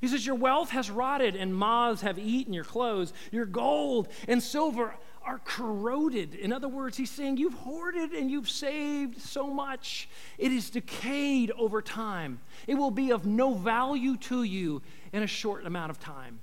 He 0.00 0.08
says, 0.08 0.26
Your 0.26 0.34
wealth 0.34 0.70
has 0.70 0.90
rotted, 0.90 1.36
and 1.36 1.54
moths 1.54 2.02
have 2.02 2.18
eaten 2.18 2.52
your 2.52 2.64
clothes. 2.64 3.12
Your 3.30 3.46
gold 3.46 4.08
and 4.28 4.42
silver 4.42 4.94
are 5.24 5.40
corroded. 5.44 6.34
In 6.34 6.52
other 6.52 6.68
words, 6.68 6.96
he's 6.96 7.10
saying, 7.10 7.36
You've 7.36 7.54
hoarded 7.54 8.12
and 8.12 8.30
you've 8.30 8.48
saved 8.48 9.20
so 9.20 9.46
much. 9.46 10.08
It 10.38 10.52
is 10.52 10.70
decayed 10.70 11.50
over 11.52 11.82
time. 11.82 12.40
It 12.66 12.74
will 12.74 12.90
be 12.90 13.10
of 13.10 13.26
no 13.26 13.54
value 13.54 14.16
to 14.18 14.42
you 14.42 14.82
in 15.12 15.22
a 15.22 15.26
short 15.26 15.66
amount 15.66 15.90
of 15.90 16.00
time. 16.00 16.40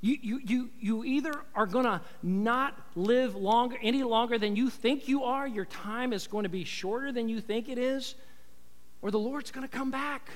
You, 0.00 0.18
you, 0.20 0.40
you, 0.44 0.70
you 0.80 1.04
either 1.04 1.32
are 1.54 1.64
going 1.64 1.86
to 1.86 2.00
not 2.22 2.78
live 2.94 3.36
longer, 3.36 3.78
any 3.80 4.02
longer 4.02 4.36
than 4.36 4.54
you 4.54 4.68
think 4.68 5.08
you 5.08 5.24
are, 5.24 5.46
your 5.48 5.64
time 5.64 6.12
is 6.12 6.26
going 6.26 6.42
to 6.42 6.50
be 6.50 6.64
shorter 6.64 7.10
than 7.10 7.28
you 7.28 7.40
think 7.40 7.70
it 7.70 7.78
is, 7.78 8.14
or 9.00 9.10
the 9.10 9.18
Lord's 9.18 9.50
going 9.50 9.66
to 9.66 9.76
come 9.76 9.90
back. 9.90 10.28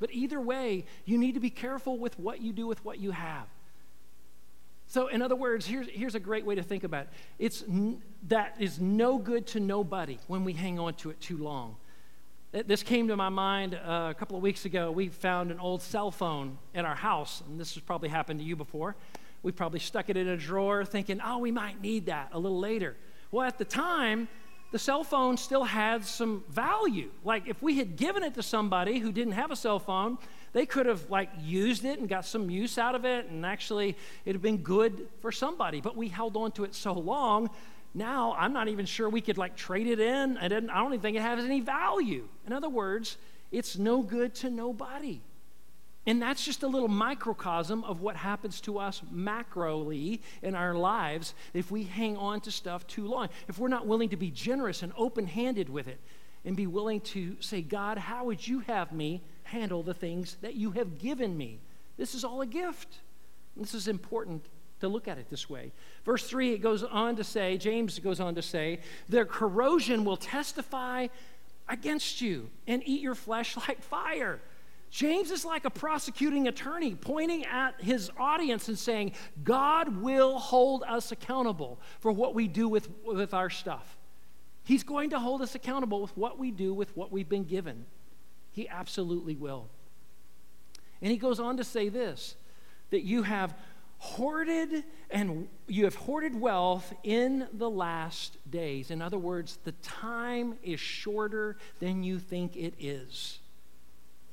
But 0.00 0.10
either 0.12 0.38
way, 0.38 0.84
you 1.06 1.16
need 1.16 1.32
to 1.32 1.40
be 1.40 1.48
careful 1.48 1.96
with 1.96 2.18
what 2.18 2.42
you 2.42 2.52
do 2.52 2.66
with 2.66 2.84
what 2.84 2.98
you 2.98 3.12
have. 3.12 3.46
So, 4.88 5.08
in 5.08 5.20
other 5.20 5.36
words, 5.36 5.66
here's, 5.66 5.88
here's 5.88 6.14
a 6.14 6.20
great 6.20 6.44
way 6.44 6.54
to 6.54 6.62
think 6.62 6.84
about 6.84 7.02
it. 7.02 7.08
It's 7.38 7.62
n- 7.62 8.00
that 8.28 8.54
is 8.58 8.80
no 8.80 9.18
good 9.18 9.46
to 9.48 9.60
nobody 9.60 10.18
when 10.28 10.44
we 10.44 10.52
hang 10.52 10.78
on 10.78 10.94
to 10.94 11.10
it 11.10 11.20
too 11.20 11.38
long. 11.38 11.76
This 12.52 12.82
came 12.82 13.08
to 13.08 13.16
my 13.16 13.28
mind 13.28 13.74
uh, 13.74 14.08
a 14.10 14.14
couple 14.14 14.36
of 14.36 14.42
weeks 14.42 14.64
ago. 14.64 14.90
We 14.90 15.08
found 15.08 15.50
an 15.50 15.58
old 15.58 15.82
cell 15.82 16.10
phone 16.10 16.56
in 16.72 16.84
our 16.84 16.94
house, 16.94 17.42
and 17.46 17.60
this 17.60 17.74
has 17.74 17.82
probably 17.82 18.08
happened 18.08 18.40
to 18.40 18.46
you 18.46 18.56
before. 18.56 18.96
We 19.42 19.52
probably 19.52 19.80
stuck 19.80 20.08
it 20.08 20.16
in 20.16 20.28
a 20.28 20.36
drawer 20.36 20.84
thinking, 20.84 21.20
oh, 21.22 21.38
we 21.38 21.50
might 21.50 21.82
need 21.82 22.06
that 22.06 22.30
a 22.32 22.38
little 22.38 22.58
later. 22.58 22.96
Well, 23.30 23.46
at 23.46 23.58
the 23.58 23.64
time, 23.64 24.28
the 24.72 24.78
cell 24.78 25.04
phone 25.04 25.36
still 25.36 25.64
had 25.64 26.04
some 26.04 26.44
value. 26.48 27.10
Like 27.24 27.46
if 27.46 27.62
we 27.62 27.76
had 27.76 27.96
given 27.96 28.22
it 28.22 28.34
to 28.34 28.42
somebody 28.42 28.98
who 28.98 29.12
didn't 29.12 29.34
have 29.34 29.50
a 29.50 29.56
cell 29.56 29.78
phone, 29.78 30.18
they 30.52 30.66
could 30.66 30.86
have 30.86 31.10
like 31.10 31.30
used 31.40 31.84
it 31.84 31.98
and 31.98 32.08
got 32.08 32.24
some 32.24 32.50
use 32.50 32.78
out 32.78 32.94
of 32.94 33.04
it, 33.04 33.26
and 33.26 33.44
actually 33.44 33.96
it'd 34.24 34.36
have 34.36 34.42
been 34.42 34.58
good 34.58 35.08
for 35.20 35.30
somebody. 35.30 35.80
But 35.80 35.96
we 35.96 36.08
held 36.08 36.36
on 36.36 36.52
to 36.52 36.64
it 36.64 36.74
so 36.74 36.92
long 36.92 37.50
now 37.96 38.36
I'm 38.38 38.52
not 38.52 38.68
even 38.68 38.84
sure 38.84 39.08
we 39.08 39.22
could 39.22 39.38
like 39.38 39.56
trade 39.56 39.86
it 39.86 39.98
in. 39.98 40.36
I, 40.36 40.48
didn't, 40.48 40.68
I 40.68 40.82
don't 40.82 40.92
even 40.92 41.00
think 41.00 41.16
it 41.16 41.22
has 41.22 41.42
any 41.42 41.60
value. 41.60 42.28
In 42.46 42.52
other 42.52 42.68
words, 42.68 43.16
it's 43.50 43.78
no 43.78 44.02
good 44.02 44.34
to 44.36 44.50
nobody. 44.50 45.22
And 46.04 46.20
that's 46.20 46.44
just 46.44 46.62
a 46.62 46.68
little 46.68 46.88
microcosm 46.88 47.82
of 47.84 48.02
what 48.02 48.14
happens 48.14 48.60
to 48.62 48.78
us 48.78 49.00
macroly 49.12 50.20
in 50.42 50.54
our 50.54 50.74
lives 50.74 51.34
if 51.54 51.70
we 51.70 51.84
hang 51.84 52.18
on 52.18 52.42
to 52.42 52.50
stuff 52.50 52.86
too 52.86 53.08
long. 53.08 53.30
If 53.48 53.58
we're 53.58 53.68
not 53.68 53.86
willing 53.86 54.10
to 54.10 54.16
be 54.16 54.30
generous 54.30 54.82
and 54.82 54.92
open 54.96 55.26
handed 55.26 55.70
with 55.70 55.88
it 55.88 55.98
and 56.44 56.54
be 56.54 56.66
willing 56.66 57.00
to 57.00 57.36
say, 57.40 57.62
God, 57.62 57.96
how 57.96 58.26
would 58.26 58.46
you 58.46 58.60
have 58.60 58.92
me 58.92 59.22
handle 59.46 59.82
the 59.82 59.94
things 59.94 60.36
that 60.42 60.54
you 60.54 60.72
have 60.72 60.98
given 60.98 61.36
me? 61.36 61.60
This 61.96 62.14
is 62.14 62.24
all 62.24 62.40
a 62.40 62.46
gift. 62.46 62.98
This 63.56 63.74
is 63.74 63.88
important 63.88 64.44
to 64.80 64.88
look 64.88 65.08
at 65.08 65.18
it 65.18 65.30
this 65.30 65.48
way. 65.48 65.72
Verse 66.04 66.28
3, 66.28 66.52
it 66.52 66.58
goes 66.58 66.82
on 66.82 67.16
to 67.16 67.24
say, 67.24 67.56
James 67.56 67.98
goes 67.98 68.20
on 68.20 68.34
to 68.34 68.42
say, 68.42 68.80
their 69.08 69.24
corrosion 69.24 70.04
will 70.04 70.16
testify 70.16 71.06
against 71.68 72.20
you 72.20 72.50
and 72.66 72.82
eat 72.84 73.00
your 73.00 73.14
flesh 73.14 73.56
like 73.68 73.80
fire. 73.82 74.40
James 74.90 75.30
is 75.30 75.44
like 75.44 75.64
a 75.64 75.70
prosecuting 75.70 76.48
attorney 76.48 76.94
pointing 76.94 77.44
at 77.46 77.80
his 77.80 78.10
audience 78.18 78.68
and 78.68 78.78
saying, 78.78 79.12
God 79.42 80.00
will 80.00 80.38
hold 80.38 80.84
us 80.84 81.12
accountable 81.12 81.80
for 82.00 82.12
what 82.12 82.34
we 82.34 82.46
do 82.46 82.68
with, 82.68 82.88
with 83.04 83.34
our 83.34 83.50
stuff. 83.50 83.98
He's 84.64 84.82
going 84.82 85.10
to 85.10 85.18
hold 85.18 85.42
us 85.42 85.54
accountable 85.54 86.00
with 86.00 86.16
what 86.16 86.38
we 86.38 86.50
do 86.50 86.72
with 86.72 86.96
what 86.96 87.12
we've 87.12 87.28
been 87.28 87.44
given. 87.44 87.84
He 88.56 88.66
absolutely 88.70 89.36
will. 89.36 89.68
And 91.02 91.10
he 91.10 91.18
goes 91.18 91.38
on 91.38 91.58
to 91.58 91.64
say 91.64 91.90
this 91.90 92.36
that 92.88 93.02
you 93.02 93.22
have 93.22 93.54
hoarded 93.98 94.82
and 95.10 95.46
you 95.66 95.84
have 95.84 95.94
hoarded 95.94 96.40
wealth 96.40 96.90
in 97.04 97.46
the 97.52 97.68
last 97.68 98.38
days. 98.50 98.90
In 98.90 99.02
other 99.02 99.18
words, 99.18 99.58
the 99.64 99.72
time 99.72 100.56
is 100.62 100.80
shorter 100.80 101.58
than 101.80 102.02
you 102.02 102.18
think 102.18 102.56
it 102.56 102.72
is. 102.80 103.40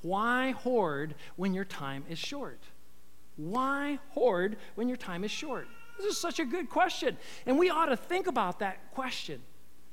Why 0.01 0.51
hoard 0.51 1.15
when 1.35 1.53
your 1.53 1.65
time 1.65 2.05
is 2.09 2.17
short? 2.17 2.61
Why 3.35 3.99
hoard 4.11 4.55
when 4.75 4.87
your 4.87 4.97
time 4.97 5.25
is 5.25 5.31
short? 5.31 5.67
This 5.97 6.07
is 6.07 6.17
such 6.17 6.39
a 6.39 6.45
good 6.45 6.69
question. 6.69 7.17
And 7.45 7.59
we 7.59 7.69
ought 7.69 7.87
to 7.87 7.97
think 7.97 8.27
about 8.27 8.59
that 8.59 8.93
question 8.93 9.41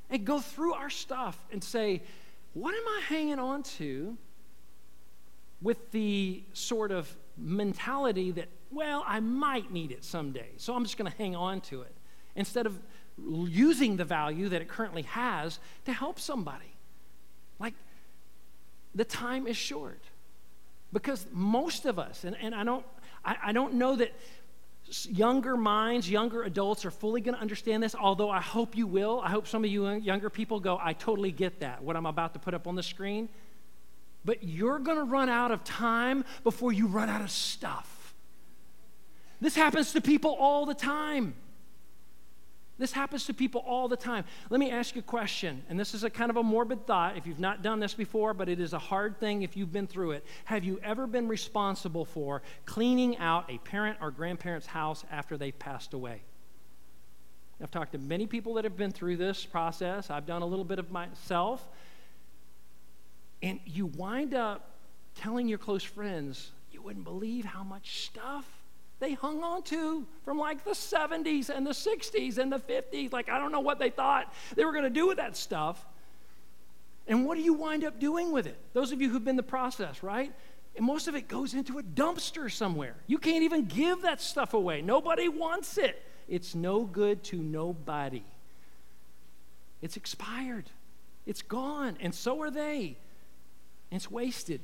and 0.08 0.24
go 0.24 0.40
through 0.40 0.74
our 0.74 0.90
stuff 0.90 1.36
and 1.50 1.64
say, 1.64 2.02
what 2.54 2.74
am 2.74 2.86
I 2.86 3.00
hanging 3.08 3.38
on 3.38 3.62
to 3.62 4.16
with 5.62 5.90
the 5.90 6.42
sort 6.52 6.90
of 6.90 7.14
mentality 7.36 8.30
that 8.32 8.48
well, 8.70 9.04
I 9.06 9.20
might 9.20 9.72
need 9.72 9.90
it 9.90 10.04
someday, 10.04 10.50
so 10.56 10.74
I'm 10.74 10.84
just 10.84 10.96
going 10.96 11.10
to 11.10 11.16
hang 11.18 11.34
on 11.34 11.60
to 11.62 11.82
it 11.82 11.94
instead 12.36 12.66
of 12.66 12.78
using 13.18 13.96
the 13.96 14.04
value 14.04 14.48
that 14.48 14.62
it 14.62 14.68
currently 14.68 15.02
has 15.02 15.58
to 15.84 15.92
help 15.92 16.20
somebody. 16.20 16.72
Like, 17.58 17.74
the 18.94 19.04
time 19.04 19.46
is 19.46 19.56
short 19.56 20.02
because 20.92 21.26
most 21.32 21.84
of 21.84 21.98
us, 21.98 22.24
and, 22.24 22.36
and 22.40 22.54
I, 22.54 22.64
don't, 22.64 22.86
I, 23.24 23.36
I 23.46 23.52
don't 23.52 23.74
know 23.74 23.96
that 23.96 24.12
younger 25.08 25.56
minds, 25.56 26.10
younger 26.10 26.42
adults 26.42 26.84
are 26.84 26.90
fully 26.90 27.20
going 27.20 27.34
to 27.34 27.40
understand 27.40 27.82
this, 27.82 27.94
although 27.94 28.30
I 28.30 28.40
hope 28.40 28.76
you 28.76 28.86
will. 28.86 29.20
I 29.24 29.30
hope 29.30 29.46
some 29.46 29.64
of 29.64 29.70
you 29.70 29.88
younger 29.90 30.30
people 30.30 30.58
go, 30.60 30.78
I 30.82 30.92
totally 30.94 31.32
get 31.32 31.60
that, 31.60 31.82
what 31.82 31.96
I'm 31.96 32.06
about 32.06 32.34
to 32.34 32.40
put 32.40 32.54
up 32.54 32.66
on 32.66 32.74
the 32.74 32.82
screen. 32.82 33.28
but 34.24 34.42
you're 34.42 34.78
going 34.78 34.98
to 34.98 35.04
run 35.04 35.28
out 35.28 35.50
of 35.50 35.64
time 35.64 36.24
before 36.44 36.72
you 36.72 36.86
run 36.86 37.08
out 37.08 37.20
of 37.20 37.30
stuff. 37.30 38.14
This 39.40 39.56
happens 39.56 39.92
to 39.92 40.00
people 40.00 40.36
all 40.38 40.66
the 40.66 40.74
time. 40.74 41.34
This 42.80 42.92
happens 42.92 43.26
to 43.26 43.34
people 43.34 43.62
all 43.66 43.88
the 43.88 43.96
time. 43.96 44.24
Let 44.48 44.58
me 44.58 44.70
ask 44.70 44.94
you 44.94 45.00
a 45.00 45.04
question, 45.04 45.62
and 45.68 45.78
this 45.78 45.92
is 45.92 46.02
a 46.02 46.08
kind 46.08 46.30
of 46.30 46.38
a 46.38 46.42
morbid 46.42 46.86
thought 46.86 47.14
if 47.14 47.26
you've 47.26 47.38
not 47.38 47.62
done 47.62 47.78
this 47.78 47.92
before, 47.92 48.32
but 48.32 48.48
it 48.48 48.58
is 48.58 48.72
a 48.72 48.78
hard 48.78 49.20
thing 49.20 49.42
if 49.42 49.54
you've 49.54 49.70
been 49.70 49.86
through 49.86 50.12
it. 50.12 50.24
Have 50.46 50.64
you 50.64 50.80
ever 50.82 51.06
been 51.06 51.28
responsible 51.28 52.06
for 52.06 52.40
cleaning 52.64 53.18
out 53.18 53.44
a 53.50 53.58
parent 53.58 53.98
or 54.00 54.10
grandparent's 54.10 54.66
house 54.66 55.04
after 55.10 55.36
they've 55.36 55.58
passed 55.58 55.92
away? 55.92 56.22
I've 57.62 57.70
talked 57.70 57.92
to 57.92 57.98
many 57.98 58.26
people 58.26 58.54
that 58.54 58.64
have 58.64 58.78
been 58.78 58.92
through 58.92 59.18
this 59.18 59.44
process. 59.44 60.08
I've 60.08 60.24
done 60.24 60.40
a 60.40 60.46
little 60.46 60.64
bit 60.64 60.78
of 60.78 60.90
myself. 60.90 61.68
And 63.42 63.60
you 63.66 63.84
wind 63.84 64.32
up 64.32 64.70
telling 65.16 65.48
your 65.48 65.58
close 65.58 65.84
friends, 65.84 66.50
you 66.72 66.80
wouldn't 66.80 67.04
believe 67.04 67.44
how 67.44 67.62
much 67.62 68.06
stuff 68.06 68.46
they 69.00 69.14
hung 69.14 69.42
on 69.42 69.62
to 69.64 70.06
from 70.24 70.38
like 70.38 70.64
the 70.64 70.70
70s 70.70 71.48
and 71.48 71.66
the 71.66 71.70
60s 71.70 72.38
and 72.38 72.52
the 72.52 72.58
50s. 72.58 73.12
Like, 73.12 73.28
I 73.28 73.38
don't 73.38 73.50
know 73.50 73.60
what 73.60 73.78
they 73.78 73.90
thought 73.90 74.32
they 74.54 74.64
were 74.64 74.72
going 74.72 74.84
to 74.84 74.90
do 74.90 75.06
with 75.06 75.16
that 75.16 75.36
stuff. 75.36 75.84
And 77.08 77.26
what 77.26 77.36
do 77.36 77.42
you 77.42 77.54
wind 77.54 77.82
up 77.82 77.98
doing 77.98 78.30
with 78.30 78.46
it? 78.46 78.56
Those 78.72 78.92
of 78.92 79.00
you 79.00 79.10
who've 79.10 79.24
been 79.24 79.36
the 79.36 79.42
process, 79.42 80.02
right? 80.02 80.32
And 80.76 80.86
most 80.86 81.08
of 81.08 81.16
it 81.16 81.26
goes 81.26 81.54
into 81.54 81.78
a 81.78 81.82
dumpster 81.82 82.50
somewhere. 82.50 82.94
You 83.06 83.18
can't 83.18 83.42
even 83.42 83.64
give 83.64 84.02
that 84.02 84.20
stuff 84.20 84.54
away. 84.54 84.82
Nobody 84.82 85.28
wants 85.28 85.78
it. 85.78 86.00
It's 86.28 86.54
no 86.54 86.84
good 86.84 87.24
to 87.24 87.36
nobody. 87.36 88.22
It's 89.82 89.96
expired. 89.96 90.66
It's 91.26 91.42
gone. 91.42 91.96
And 92.00 92.14
so 92.14 92.40
are 92.42 92.50
they. 92.50 92.98
it's 93.90 94.10
wasted. 94.10 94.60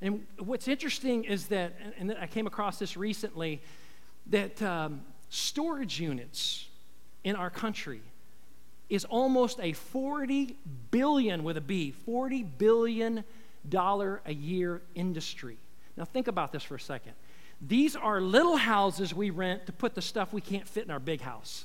And 0.00 0.26
what's 0.38 0.68
interesting 0.68 1.24
is 1.24 1.46
that, 1.46 1.72
and 1.98 2.16
I 2.20 2.26
came 2.26 2.46
across 2.46 2.78
this 2.78 2.96
recently, 2.96 3.60
that 4.28 4.60
um, 4.62 5.00
storage 5.28 6.00
units 6.00 6.66
in 7.24 7.34
our 7.34 7.50
country 7.50 8.00
is 8.88 9.04
almost 9.04 9.58
a 9.60 9.72
40 9.72 10.56
billion 10.90 11.42
with 11.42 11.56
a 11.56 11.60
B, 11.60 11.90
40 11.90 12.42
billion 12.42 13.24
dollar 13.68 14.20
a 14.24 14.32
year 14.32 14.80
industry. 14.94 15.58
Now 15.96 16.04
think 16.04 16.28
about 16.28 16.52
this 16.52 16.62
for 16.62 16.76
a 16.76 16.80
second. 16.80 17.12
These 17.60 17.96
are 17.96 18.20
little 18.20 18.56
houses 18.56 19.12
we 19.12 19.30
rent 19.30 19.66
to 19.66 19.72
put 19.72 19.94
the 19.94 20.02
stuff 20.02 20.32
we 20.32 20.40
can't 20.40 20.66
fit 20.66 20.84
in 20.84 20.90
our 20.90 21.00
big 21.00 21.20
house. 21.20 21.64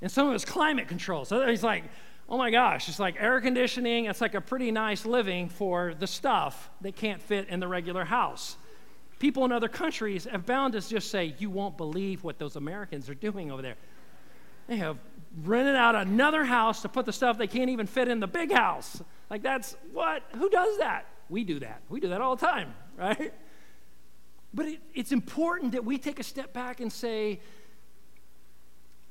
And 0.00 0.10
some 0.10 0.28
of 0.28 0.34
it's 0.34 0.44
climate 0.44 0.88
control. 0.88 1.24
So 1.24 1.46
he's 1.46 1.62
like, 1.62 1.84
oh 2.28 2.36
my 2.36 2.50
gosh, 2.50 2.88
it's 2.88 2.98
like 2.98 3.16
air 3.18 3.40
conditioning. 3.40 4.04
It's 4.04 4.20
like 4.20 4.34
a 4.34 4.40
pretty 4.40 4.70
nice 4.70 5.06
living 5.06 5.48
for 5.48 5.94
the 5.98 6.06
stuff 6.06 6.70
that 6.82 6.94
can't 6.94 7.22
fit 7.22 7.48
in 7.48 7.60
the 7.60 7.68
regular 7.68 8.04
house. 8.04 8.56
People 9.18 9.44
in 9.44 9.52
other 9.52 9.68
countries 9.68 10.24
have 10.24 10.46
bound 10.46 10.74
to 10.74 10.80
just 10.80 11.10
say, 11.10 11.34
you 11.38 11.50
won't 11.50 11.76
believe 11.76 12.22
what 12.22 12.38
those 12.38 12.56
Americans 12.56 13.08
are 13.08 13.14
doing 13.14 13.50
over 13.50 13.62
there. 13.62 13.76
They 14.68 14.76
have 14.76 14.98
rented 15.42 15.74
out 15.74 15.94
another 15.94 16.44
house 16.44 16.82
to 16.82 16.88
put 16.88 17.06
the 17.06 17.12
stuff 17.12 17.38
they 17.38 17.46
can't 17.46 17.70
even 17.70 17.86
fit 17.86 18.08
in 18.08 18.20
the 18.20 18.26
big 18.26 18.52
house. 18.52 19.02
Like, 19.30 19.42
that's 19.42 19.74
what? 19.92 20.22
Who 20.36 20.50
does 20.50 20.78
that? 20.78 21.06
We 21.30 21.44
do 21.44 21.58
that. 21.60 21.80
We 21.88 22.00
do 22.00 22.08
that 22.08 22.20
all 22.20 22.36
the 22.36 22.46
time, 22.46 22.74
right? 22.96 23.32
But 24.52 24.66
it, 24.66 24.80
it's 24.94 25.12
important 25.12 25.72
that 25.72 25.84
we 25.84 25.98
take 25.98 26.20
a 26.20 26.22
step 26.22 26.52
back 26.52 26.80
and 26.80 26.92
say, 26.92 27.40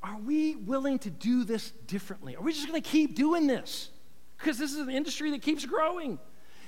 are 0.08 0.18
we 0.20 0.56
willing 0.56 1.00
to 1.00 1.10
do 1.10 1.44
this 1.44 1.72
differently? 1.86 2.36
Are 2.36 2.42
we 2.42 2.54
just 2.54 2.68
going 2.68 2.82
to 2.82 2.90
keep 2.90 3.16
doing 3.16 3.46
this? 3.46 3.90
Because 4.38 4.58
this 4.58 4.72
is 4.72 4.80
an 4.80 4.90
industry 4.90 5.32
that 5.32 5.42
keeps 5.42 5.66
growing. 5.66 6.18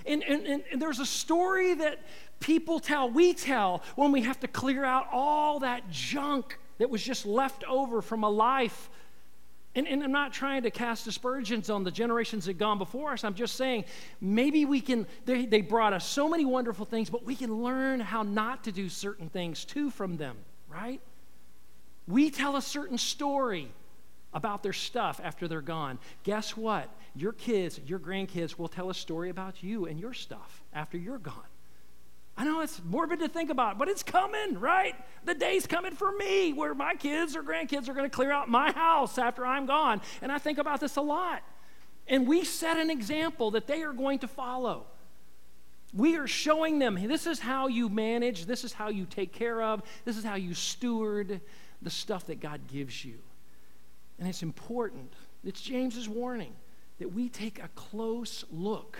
And, 0.06 0.24
and, 0.24 0.46
and, 0.46 0.64
and, 0.72 0.82
there's 0.82 1.00
a 1.00 1.06
story 1.06 1.74
that 1.76 2.00
people 2.40 2.80
tell, 2.80 3.10
we 3.10 3.34
tell, 3.34 3.84
when 3.96 4.12
we 4.12 4.22
have 4.24 4.40
to 4.42 4.48
clear 4.48 4.84
out 4.84 5.08
all 5.12 5.60
that 5.60 5.90
junk 5.90 6.58
that 6.80 6.90
was 6.90 7.04
just 7.04 7.26
left 7.26 7.64
over 7.66 8.02
from 8.02 8.24
a 8.24 8.30
life. 8.30 8.90
And, 9.76 9.88
and 9.88 10.04
I'm 10.04 10.12
not 10.12 10.34
trying 10.34 10.64
to 10.64 10.72
cast 10.72 11.06
aspersions 11.08 11.70
on 11.70 11.84
the 11.84 11.92
generations 11.92 12.46
that 12.46 12.58
gone 12.58 12.78
before 12.78 13.12
us. 13.12 13.24
I'm 13.24 13.36
just 13.36 13.56
saying 13.56 13.86
maybe 14.20 14.66
we 14.66 14.82
can, 14.82 15.06
they, 15.26 15.46
they 15.46 15.62
brought 15.62 15.94
us 15.94 16.06
so 16.06 16.28
many 16.28 16.46
wonderful 16.46 16.86
things, 16.86 17.10
but 17.10 17.24
we 17.24 17.36
can 17.36 17.62
learn 17.62 18.00
how 18.00 18.24
not 18.24 18.64
to 18.66 18.72
do 18.72 18.90
certain 18.90 19.30
things 19.30 19.64
too 19.64 19.92
from 19.92 20.18
them, 20.18 20.38
right? 20.68 21.02
We 22.10 22.32
tell 22.32 22.56
a 22.56 22.62
certain 22.62 22.98
story 22.98 23.72
about 24.34 24.64
their 24.64 24.74
stuff 24.74 25.22
after 25.24 25.48
they're 25.48 25.62
gone. 25.62 26.00
Guess 26.24 26.58
what? 26.58 26.90
Your 27.16 27.34
kids, 27.34 27.80
your 27.86 28.00
grandkids 28.00 28.58
will 28.58 28.68
tell 28.68 28.90
a 28.90 28.96
story 28.96 29.30
about 29.30 29.62
you 29.64 29.86
and 29.86 30.00
your 30.00 30.14
stuff 30.14 30.64
after 30.74 30.98
you're 30.98 31.20
gone. 31.20 31.36
I 32.36 32.46
know 32.46 32.62
it's 32.62 32.82
morbid 32.84 33.20
to 33.20 33.28
think 33.28 33.52
about, 33.52 33.78
but 33.78 33.90
it's 33.90 34.02
coming, 34.02 34.60
right? 34.60 34.96
The 35.26 35.36
day's 35.36 35.68
coming 35.68 35.94
for 35.94 36.12
me 36.12 36.54
where 36.54 36.74
my 36.74 36.96
kids 36.96 37.36
or 37.36 37.44
grandkids 37.44 37.90
are 37.90 37.94
going 37.94 38.10
to 38.10 38.16
clear 38.16 38.32
out 38.32 38.50
my 38.50 38.72
house 38.72 39.18
after 39.18 39.46
I'm 39.46 39.66
gone. 39.66 40.02
And 40.22 40.32
I 40.32 40.40
think 40.40 40.58
about 40.58 40.80
this 40.80 40.96
a 40.96 41.02
lot. 41.02 41.44
And 42.08 42.28
we 42.28 42.44
set 42.44 42.78
an 42.78 42.90
example 42.90 43.52
that 43.52 43.68
they 43.68 43.84
are 43.84 43.94
going 43.94 44.20
to 44.20 44.28
follow. 44.28 44.86
We 45.94 46.18
are 46.18 46.28
showing 46.28 46.80
them 46.80 46.96
this 47.08 47.28
is 47.28 47.40
how 47.40 47.68
you 47.68 47.90
manage, 47.90 48.46
this 48.46 48.64
is 48.64 48.74
how 48.74 48.90
you 48.90 49.06
take 49.06 49.32
care 49.34 49.62
of, 49.62 49.84
this 50.06 50.18
is 50.18 50.24
how 50.24 50.36
you 50.36 50.54
steward 50.54 51.42
the 51.82 51.90
stuff 51.90 52.26
that 52.28 52.40
God 52.40 52.62
gives 52.68 53.04
you. 53.04 53.20
And 54.20 54.28
it's 54.28 54.44
important. 54.44 55.14
It's 55.44 55.62
James's 55.62 56.10
warning 56.10 56.54
that 57.00 57.14
we 57.14 57.30
take 57.30 57.64
a 57.64 57.70
close 57.70 58.44
look 58.52 58.98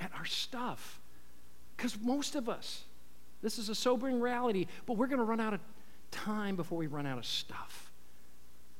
at 0.00 0.10
our 0.16 0.24
stuff. 0.24 1.00
Because 1.76 1.98
most 2.00 2.34
of 2.34 2.48
us, 2.48 2.84
this 3.42 3.58
is 3.58 3.68
a 3.68 3.74
sobering 3.74 4.20
reality, 4.20 4.66
but 4.86 4.96
we're 4.96 5.06
going 5.06 5.18
to 5.18 5.24
run 5.24 5.40
out 5.40 5.54
of 5.54 5.60
time 6.10 6.56
before 6.56 6.78
we 6.78 6.86
run 6.86 7.06
out 7.06 7.18
of 7.18 7.24
stuff. 7.24 7.90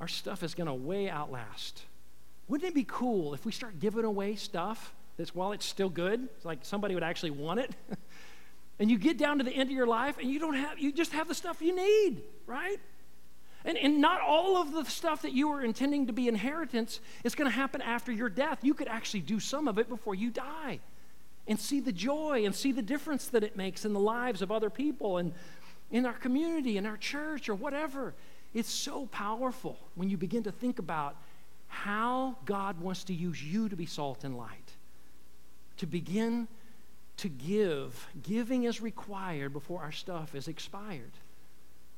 Our 0.00 0.08
stuff 0.08 0.42
is 0.42 0.54
going 0.54 0.66
to 0.66 0.74
way 0.74 1.08
outlast. 1.08 1.82
Wouldn't 2.48 2.68
it 2.68 2.74
be 2.74 2.84
cool 2.88 3.34
if 3.34 3.46
we 3.46 3.52
start 3.52 3.78
giving 3.78 4.04
away 4.04 4.34
stuff 4.34 4.92
that's 5.16 5.34
while 5.34 5.52
it's 5.52 5.66
still 5.66 5.88
good, 5.88 6.28
it's 6.36 6.44
like 6.44 6.60
somebody 6.62 6.94
would 6.94 7.04
actually 7.04 7.30
want 7.30 7.60
it? 7.60 7.70
and 8.80 8.90
you 8.90 8.98
get 8.98 9.18
down 9.18 9.38
to 9.38 9.44
the 9.44 9.52
end 9.52 9.70
of 9.70 9.76
your 9.76 9.86
life 9.86 10.18
and 10.18 10.28
you 10.28 10.40
don't 10.40 10.54
have 10.54 10.78
you 10.78 10.90
just 10.92 11.12
have 11.12 11.28
the 11.28 11.34
stuff 11.34 11.62
you 11.62 11.76
need, 11.76 12.22
right? 12.46 12.80
And, 13.64 13.76
and 13.76 14.00
not 14.00 14.20
all 14.22 14.56
of 14.56 14.72
the 14.72 14.84
stuff 14.84 15.22
that 15.22 15.32
you 15.32 15.48
were 15.48 15.62
intending 15.62 16.06
to 16.06 16.12
be 16.12 16.28
inheritance 16.28 17.00
is 17.24 17.34
going 17.34 17.50
to 17.50 17.54
happen 17.54 17.82
after 17.82 18.10
your 18.10 18.30
death. 18.30 18.60
You 18.62 18.74
could 18.74 18.88
actually 18.88 19.20
do 19.20 19.38
some 19.38 19.68
of 19.68 19.78
it 19.78 19.88
before 19.88 20.14
you 20.14 20.30
die 20.30 20.80
and 21.46 21.58
see 21.58 21.80
the 21.80 21.92
joy 21.92 22.44
and 22.46 22.54
see 22.54 22.72
the 22.72 22.82
difference 22.82 23.26
that 23.28 23.44
it 23.44 23.56
makes 23.56 23.84
in 23.84 23.92
the 23.92 24.00
lives 24.00 24.40
of 24.40 24.50
other 24.50 24.70
people 24.70 25.18
and 25.18 25.32
in 25.90 26.06
our 26.06 26.14
community, 26.14 26.76
in 26.76 26.86
our 26.86 26.96
church, 26.96 27.48
or 27.48 27.54
whatever. 27.54 28.14
It's 28.54 28.70
so 28.70 29.06
powerful 29.06 29.78
when 29.94 30.08
you 30.08 30.16
begin 30.16 30.42
to 30.44 30.52
think 30.52 30.78
about 30.78 31.16
how 31.68 32.36
God 32.44 32.80
wants 32.80 33.04
to 33.04 33.14
use 33.14 33.42
you 33.42 33.68
to 33.68 33.76
be 33.76 33.86
salt 33.86 34.24
and 34.24 34.36
light, 34.36 34.72
to 35.76 35.86
begin 35.86 36.48
to 37.18 37.28
give. 37.28 38.08
Giving 38.22 38.64
is 38.64 38.80
required 38.80 39.52
before 39.52 39.80
our 39.80 39.92
stuff 39.92 40.34
is 40.34 40.48
expired. 40.48 41.12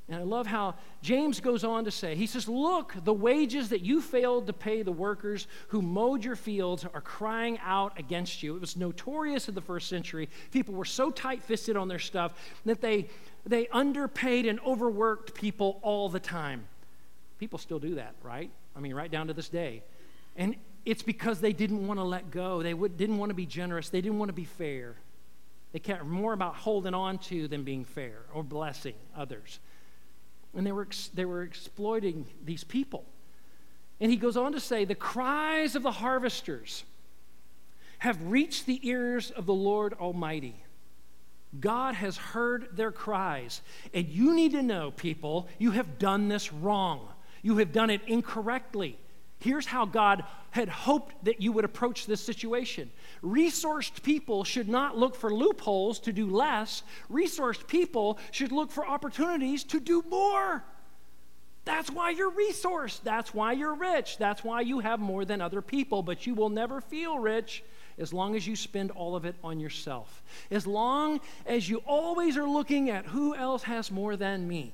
And 0.09 0.21
I 0.21 0.25
love 0.25 0.47
how 0.47 0.75
James 1.01 1.41
goes 1.41 1.63
on 1.63 1.85
to 1.85 1.91
say, 1.91 2.17
he 2.17 2.27
says, 2.27 2.49
Look, 2.49 2.95
the 3.05 3.13
wages 3.13 3.69
that 3.69 3.83
you 3.83 4.01
failed 4.01 4.47
to 4.49 4.53
pay 4.53 4.83
the 4.83 4.93
workers 4.93 5.47
who 5.69 5.81
mowed 5.81 6.25
your 6.25 6.37
fields 6.37 6.85
are 6.85 7.01
crying 7.01 7.59
out 7.65 7.99
against 7.99 8.43
you. 8.43 8.57
It 8.57 8.61
was 8.61 8.77
notorious 8.77 9.49
in 9.49 9.55
the 9.55 9.61
first 9.61 9.89
century. 9.89 10.29
People 10.51 10.75
were 10.75 10.85
so 10.85 11.11
tight 11.11 11.43
fisted 11.43 11.77
on 11.77 11.89
their 11.89 12.01
stuff 12.01 12.35
that 12.65 12.81
they, 12.81 13.09
they 13.47 13.69
underpaid 13.69 14.47
and 14.47 14.59
overworked 14.61 15.35
people 15.35 15.79
all 15.83 16.09
the 16.09 16.21
time. 16.21 16.65
People 17.39 17.59
still 17.59 17.79
do 17.79 17.95
that, 17.95 18.15
right? 18.23 18.51
I 18.77 18.81
mean, 18.81 18.95
right 18.95 19.11
down 19.11 19.29
to 19.29 19.35
this 19.35 19.49
day. 19.49 19.83
And 20.37 20.57
it's 20.85 21.03
because 21.03 21.41
they 21.41 21.53
didn't 21.53 21.87
want 21.87 22.01
to 22.01 22.05
let 22.05 22.31
go, 22.31 22.63
they 22.63 22.75
would, 22.75 22.97
didn't 22.97 23.19
want 23.19 23.31
to 23.31 23.35
be 23.35 23.47
generous, 23.47 23.89
they 23.89 24.01
didn't 24.01 24.19
want 24.19 24.31
to 24.31 24.35
be 24.35 24.45
fair. 24.45 24.97
They 25.73 25.79
cared 25.79 26.07
more 26.07 26.33
about 26.33 26.57
holding 26.57 26.93
on 26.93 27.19
to 27.19 27.49
than 27.49 27.63
being 27.63 27.85
fair 27.85 28.19
or 28.35 28.43
blessing 28.43 28.95
others 29.17 29.61
and 30.55 30.67
they 30.67 30.73
were, 30.73 30.89
they 31.15 31.25
were 31.25 31.43
exploiting 31.43 32.27
these 32.45 32.65
people. 32.65 33.05
And 34.01 34.11
he 34.11 34.17
goes 34.17 34.37
on 34.37 34.53
to 34.53 34.61
say, 34.61 34.85
The 34.85 34.95
cries 34.95 35.77
of 35.77 35.83
the 35.83 35.93
harvesters 35.93 36.85
have 37.99 38.21
reached 38.31 38.67
the 38.67 38.81
ears 38.87 39.31
of 39.31 39.47
the 39.47 39.55
Lord 39.55 39.95
Almighty. 39.95 40.57
God 41.61 41.95
has 41.95 42.17
heard 42.17 42.77
their 42.77 42.91
cries. 42.91 43.61
And 43.95 44.09
you 44.09 44.35
need 44.35 44.53
to 44.53 44.63
know, 44.63 44.91
people, 44.91 45.49
you 45.59 45.73
have 45.73 45.99
done 45.99 46.29
this 46.29 46.53
wrong. 46.53 47.09
You 47.43 47.59
have 47.59 47.73
done 47.73 47.91
it 47.91 48.01
incorrectly. 48.07 48.99
Here's 49.43 49.67
how 49.67 49.87
God 49.87 50.23
had 50.53 50.69
hoped 50.69 51.25
that 51.25 51.43
you 51.43 51.51
would 51.51 51.65
approach 51.65 52.07
this 52.07 52.21
situation. 52.21 52.93
Resourced 53.25 54.03
people 54.05 54.45
should 54.45 54.69
not 54.69 54.97
look 54.97 55.17
for 55.17 55.35
loopholes 55.35 55.99
to 56.01 56.13
do 56.13 56.29
less, 56.29 56.85
resourced 57.11 57.67
people 57.67 58.19
should 58.31 58.53
look 58.53 58.71
for 58.71 58.87
opportunities 58.87 59.65
to 59.65 59.81
do 59.81 60.05
more. 60.09 60.63
That's 61.65 61.91
why 61.91 62.11
you're 62.11 62.31
resourced. 62.31 63.01
That's 63.03 63.35
why 63.35 63.53
you're 63.53 63.75
rich. 63.75 64.17
That's 64.17 64.45
why 64.45 64.61
you 64.61 64.79
have 64.79 65.01
more 65.01 65.25
than 65.25 65.41
other 65.41 65.61
people, 65.61 66.05
but 66.05 66.25
you 66.25 66.35
will 66.35 66.51
never 66.51 66.81
feel 66.81 67.19
rich 67.19 67.65
as 67.99 68.13
long 68.13 68.37
as 68.37 68.47
you 68.47 68.55
spend 68.55 68.93
all 68.93 69.17
of 69.17 69.25
it 69.25 69.35
on 69.43 69.59
yourself. 69.59 70.23
As 70.53 70.69
long 70.69 71.21
as 71.47 71.69
you 71.69 71.79
always 71.85 72.37
are 72.37 72.49
looking 72.49 72.91
at 72.91 73.07
who 73.07 73.35
else 73.35 73.65
has 73.65 73.91
more 73.91 74.17
than 74.17 74.47
me. 74.47 74.73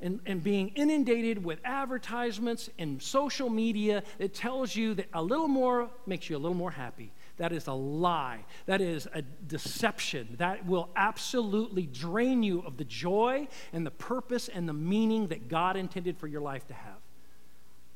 And, 0.00 0.20
and 0.26 0.44
being 0.44 0.68
inundated 0.76 1.44
with 1.44 1.58
advertisements 1.64 2.70
and 2.78 3.02
social 3.02 3.50
media 3.50 4.04
that 4.18 4.32
tells 4.32 4.76
you 4.76 4.94
that 4.94 5.06
a 5.12 5.20
little 5.20 5.48
more 5.48 5.90
makes 6.06 6.30
you 6.30 6.36
a 6.36 6.38
little 6.38 6.56
more 6.56 6.70
happy. 6.70 7.12
That 7.38 7.52
is 7.52 7.66
a 7.66 7.72
lie. 7.72 8.44
That 8.66 8.80
is 8.80 9.08
a 9.12 9.22
deception. 9.22 10.36
That 10.38 10.66
will 10.66 10.88
absolutely 10.94 11.86
drain 11.86 12.42
you 12.42 12.60
of 12.60 12.76
the 12.76 12.84
joy 12.84 13.48
and 13.72 13.86
the 13.86 13.90
purpose 13.90 14.48
and 14.48 14.68
the 14.68 14.72
meaning 14.72 15.28
that 15.28 15.48
God 15.48 15.76
intended 15.76 16.18
for 16.18 16.26
your 16.26 16.42
life 16.42 16.66
to 16.68 16.74
have. 16.74 16.98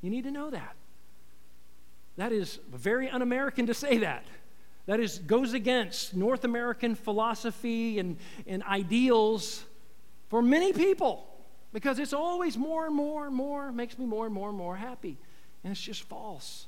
You 0.01 0.11
need 0.11 0.25
to 0.25 0.31
know 0.31 0.51
that. 0.51 0.75
That 2.17 2.33
is 2.33 2.59
very 2.73 3.09
un 3.09 3.23
American 3.23 3.67
to 3.67 3.75
say 3.75 3.99
that. 3.99 4.25
That 4.87 5.01
is, 5.01 5.19
goes 5.19 5.55
against 5.55 6.15
North 6.15 6.45
American 6.45 6.95
philosophy 6.95 7.99
and, 7.99 8.17
and 8.47 8.63
ideals 8.65 9.65
for 10.29 10.43
many 10.43 10.73
people 10.73 11.29
because 11.73 11.99
it's 11.99 12.13
always 12.13 12.57
more 12.57 12.87
and 12.87 12.95
more 12.95 13.27
and 13.27 13.35
more, 13.35 13.73
makes 13.73 13.99
me 13.99 14.07
more 14.07 14.27
and 14.27 14.35
more 14.35 14.49
and 14.49 14.59
more 14.59 14.77
happy. 14.77 15.17
And 15.65 15.71
it's 15.71 15.81
just 15.81 16.03
false. 16.03 16.67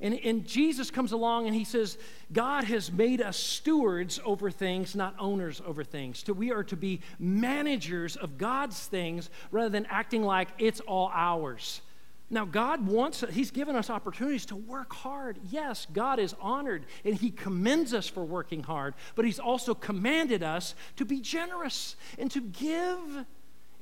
And, 0.00 0.14
and 0.24 0.46
Jesus 0.46 0.90
comes 0.90 1.10
along 1.10 1.46
and 1.46 1.54
he 1.54 1.64
says, 1.64 1.98
God 2.32 2.64
has 2.64 2.92
made 2.92 3.20
us 3.20 3.36
stewards 3.36 4.20
over 4.24 4.50
things, 4.50 4.94
not 4.94 5.14
owners 5.18 5.60
over 5.66 5.82
things. 5.82 6.22
So 6.24 6.32
we 6.32 6.52
are 6.52 6.62
to 6.64 6.76
be 6.76 7.00
managers 7.18 8.16
of 8.16 8.38
God's 8.38 8.86
things 8.86 9.28
rather 9.50 9.70
than 9.70 9.86
acting 9.86 10.22
like 10.22 10.48
it's 10.58 10.80
all 10.80 11.10
ours. 11.12 11.80
Now, 12.30 12.44
God 12.44 12.86
wants, 12.86 13.24
He's 13.30 13.50
given 13.50 13.74
us 13.74 13.88
opportunities 13.88 14.44
to 14.46 14.56
work 14.56 14.92
hard. 14.92 15.38
Yes, 15.50 15.86
God 15.92 16.18
is 16.18 16.34
honored 16.40 16.84
and 17.04 17.14
He 17.14 17.30
commends 17.30 17.94
us 17.94 18.06
for 18.08 18.24
working 18.24 18.62
hard, 18.62 18.94
but 19.14 19.24
He's 19.24 19.38
also 19.38 19.74
commanded 19.74 20.42
us 20.42 20.74
to 20.96 21.04
be 21.04 21.20
generous 21.20 21.96
and 22.18 22.30
to 22.30 22.40
give 22.40 23.24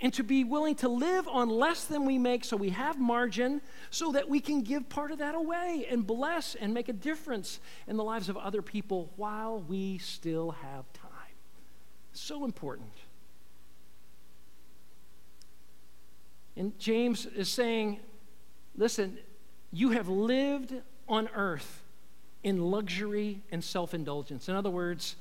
and 0.01 0.13
to 0.13 0.23
be 0.23 0.45
willing 0.45 0.75
to 0.77 0.89
live 0.89 1.27
on 1.27 1.49
less 1.49 1.85
than 1.85 2.05
we 2.05 2.19
make 2.19 2.45
so 2.45 2.57
we 2.57 2.69
have 2.71 3.01
margin 3.01 3.63
so 3.91 4.13
that 4.13 4.29
we 4.29 4.41
can 4.41 4.61
give 4.61 4.89
part 4.89 5.11
of 5.11 5.19
that 5.19 5.35
away 5.35 5.87
and 5.91 6.07
bless 6.07 6.55
and 6.55 6.75
make 6.75 6.89
a 6.89 6.93
difference 6.93 7.61
in 7.87 7.97
the 7.97 8.05
lives 8.05 8.29
of 8.29 8.37
other 8.37 8.61
people 8.61 9.11
while 9.17 9.59
we 9.59 9.97
still 9.99 10.51
have 10.51 10.85
time. 10.93 11.11
So 12.13 12.45
important. 12.45 12.93
And 16.57 16.79
James 16.79 17.27
is 17.27 17.49
saying, 17.49 18.01
Listen, 18.77 19.19
you 19.73 19.91
have 19.91 20.09
lived 20.09 20.75
on 21.09 21.29
earth 21.35 21.83
in 22.43 22.71
luxury 22.71 23.43
and 23.51 23.63
self 23.63 23.95
indulgence. 23.95 24.49
In 24.49 24.55
other 24.55 24.71
words, 24.71 25.17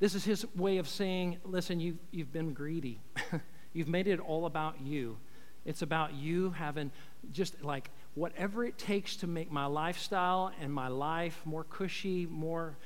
this 0.00 0.14
is 0.14 0.24
his 0.24 0.46
way 0.56 0.78
of 0.78 0.88
saying, 0.88 1.38
listen, 1.44 1.78
you've, 1.78 1.98
you've 2.10 2.32
been 2.32 2.52
greedy. 2.52 3.00
you've 3.72 3.88
made 3.88 4.08
it 4.08 4.18
all 4.18 4.46
about 4.46 4.80
you. 4.80 5.18
It's 5.64 5.82
about 5.82 6.14
you 6.14 6.50
having 6.50 6.90
just 7.32 7.62
like 7.62 7.90
whatever 8.14 8.64
it 8.64 8.78
takes 8.78 9.16
to 9.16 9.26
make 9.26 9.52
my 9.52 9.66
lifestyle 9.66 10.52
and 10.60 10.72
my 10.72 10.88
life 10.88 11.40
more 11.44 11.64
cushy, 11.64 12.26
more 12.26 12.76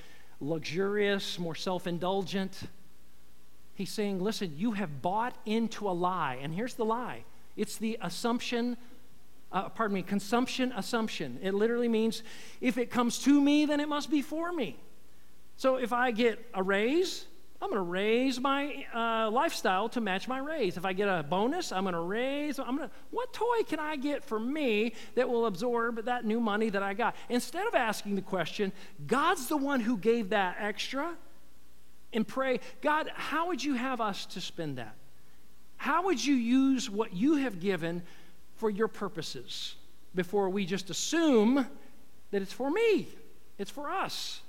luxurious, 0.40 1.38
more 1.38 1.54
self 1.54 1.86
indulgent. 1.86 2.62
He's 3.74 3.90
saying, 3.90 4.22
listen, 4.22 4.54
you 4.56 4.72
have 4.72 5.02
bought 5.02 5.36
into 5.46 5.88
a 5.88 5.92
lie. 5.92 6.38
And 6.42 6.52
here's 6.52 6.74
the 6.74 6.84
lie 6.84 7.24
it's 7.56 7.76
the 7.76 7.98
assumption 8.02 8.76
uh, 9.54 9.68
pardon 9.68 9.94
me, 9.94 10.02
consumption 10.02 10.72
assumption. 10.76 11.38
It 11.40 11.54
literally 11.54 11.88
means 11.88 12.22
if 12.60 12.76
it 12.76 12.90
comes 12.90 13.18
to 13.20 13.40
me, 13.40 13.64
then 13.64 13.80
it 13.80 13.88
must 13.88 14.10
be 14.10 14.20
for 14.20 14.52
me. 14.52 14.76
So 15.56 15.76
if 15.76 15.92
I 15.92 16.10
get 16.10 16.44
a 16.52 16.62
raise, 16.62 17.26
I'm 17.62 17.70
going 17.70 17.78
to 17.78 17.88
raise 17.88 18.40
my 18.40 18.84
uh, 18.92 19.30
lifestyle 19.30 19.88
to 19.90 20.00
match 20.00 20.26
my 20.26 20.38
raise. 20.38 20.76
If 20.76 20.84
I 20.84 20.92
get 20.92 21.08
a 21.08 21.22
bonus, 21.22 21.70
I'm 21.70 21.84
going 21.84 21.94
to 21.94 22.00
raise. 22.00 22.58
I'm 22.58 22.76
going 22.76 22.88
to. 22.88 22.94
What 23.10 23.32
toy 23.32 23.62
can 23.68 23.78
I 23.78 23.94
get 23.94 24.24
for 24.24 24.40
me 24.40 24.94
that 25.14 25.28
will 25.28 25.46
absorb 25.46 26.04
that 26.06 26.24
new 26.24 26.40
money 26.40 26.68
that 26.70 26.82
I 26.82 26.92
got? 26.92 27.14
Instead 27.28 27.66
of 27.68 27.76
asking 27.76 28.16
the 28.16 28.22
question, 28.22 28.72
God's 29.06 29.46
the 29.46 29.56
one 29.56 29.78
who 29.78 29.96
gave 29.96 30.30
that 30.30 30.56
extra, 30.58 31.14
and 32.12 32.26
pray, 32.26 32.60
God, 32.80 33.10
how 33.14 33.48
would 33.48 33.62
you 33.62 33.74
have 33.74 34.00
us 34.00 34.26
to 34.26 34.40
spend 34.40 34.78
that? 34.78 34.96
How 35.76 36.04
would 36.04 36.24
you 36.24 36.34
use 36.34 36.90
what 36.90 37.12
you 37.12 37.36
have 37.36 37.60
given 37.60 38.02
for 38.56 38.70
your 38.70 38.88
purposes 38.88 39.74
before 40.14 40.48
we 40.48 40.64
just 40.64 40.90
assume 40.90 41.66
that 42.30 42.42
it's 42.42 42.52
for 42.52 42.70
me, 42.70 43.08
it's 43.58 43.70
for 43.70 43.90
us. 43.90 44.40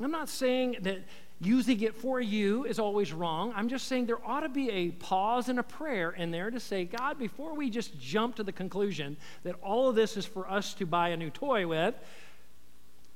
I'm 0.00 0.10
not 0.10 0.28
saying 0.28 0.76
that 0.82 1.00
using 1.40 1.80
it 1.82 1.94
for 1.94 2.20
you 2.20 2.64
is 2.64 2.78
always 2.78 3.12
wrong. 3.12 3.52
I'm 3.54 3.68
just 3.68 3.86
saying 3.86 4.06
there 4.06 4.24
ought 4.24 4.40
to 4.40 4.48
be 4.48 4.70
a 4.70 4.90
pause 4.90 5.48
and 5.48 5.58
a 5.58 5.62
prayer 5.62 6.10
in 6.10 6.30
there 6.30 6.50
to 6.50 6.60
say, 6.60 6.84
God, 6.84 7.18
before 7.18 7.54
we 7.54 7.70
just 7.70 7.98
jump 8.00 8.36
to 8.36 8.42
the 8.42 8.52
conclusion 8.52 9.16
that 9.44 9.56
all 9.62 9.88
of 9.88 9.94
this 9.94 10.16
is 10.16 10.26
for 10.26 10.50
us 10.50 10.74
to 10.74 10.86
buy 10.86 11.10
a 11.10 11.16
new 11.16 11.30
toy 11.30 11.66
with, 11.66 11.94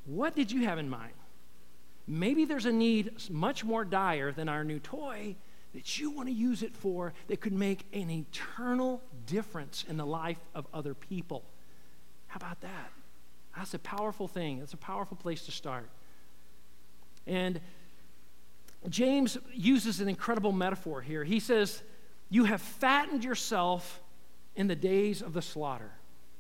what 0.05 0.35
did 0.35 0.51
you 0.51 0.65
have 0.65 0.79
in 0.79 0.89
mind? 0.89 1.13
Maybe 2.07 2.45
there's 2.45 2.67
a 2.67 2.73
need 2.73 3.31
much 3.31 3.65
more 3.65 3.85
dire 3.85 4.33
than 4.33 4.49
our 4.49 4.65
new 4.65 4.81
toy 4.81 5.37
that 5.75 5.99
you 5.99 6.11
want 6.11 6.29
to 6.29 6.35
use 6.35 6.63
it 6.63 6.77
for 6.77 7.15
that 7.29 7.41
could 7.41 7.53
make 7.53 7.87
an 7.93 8.11
eternal 8.11 9.03
difference 9.33 9.87
in 9.89 9.97
the 9.97 10.05
life 10.05 10.39
of 10.55 10.67
other 10.75 10.93
people. 10.93 11.43
How 12.27 12.37
about 12.37 12.61
that? 12.61 12.93
That's 13.57 13.73
a 13.73 13.79
powerful 13.79 14.29
thing. 14.29 14.59
That's 14.59 14.75
a 14.75 14.79
powerful 14.79 15.17
place 15.17 15.47
to 15.47 15.51
start. 15.51 15.89
And 17.27 17.61
James 18.89 19.39
uses 19.55 20.01
an 20.01 20.09
incredible 20.09 20.53
metaphor 20.53 21.01
here. 21.01 21.25
He 21.25 21.41
says, 21.41 21.83
You 22.29 22.45
have 22.45 22.61
fattened 22.61 23.25
yourself 23.25 24.03
in 24.55 24.67
the 24.67 24.77
days 24.77 25.23
of 25.23 25.33
the 25.33 25.43
slaughter. 25.43 25.93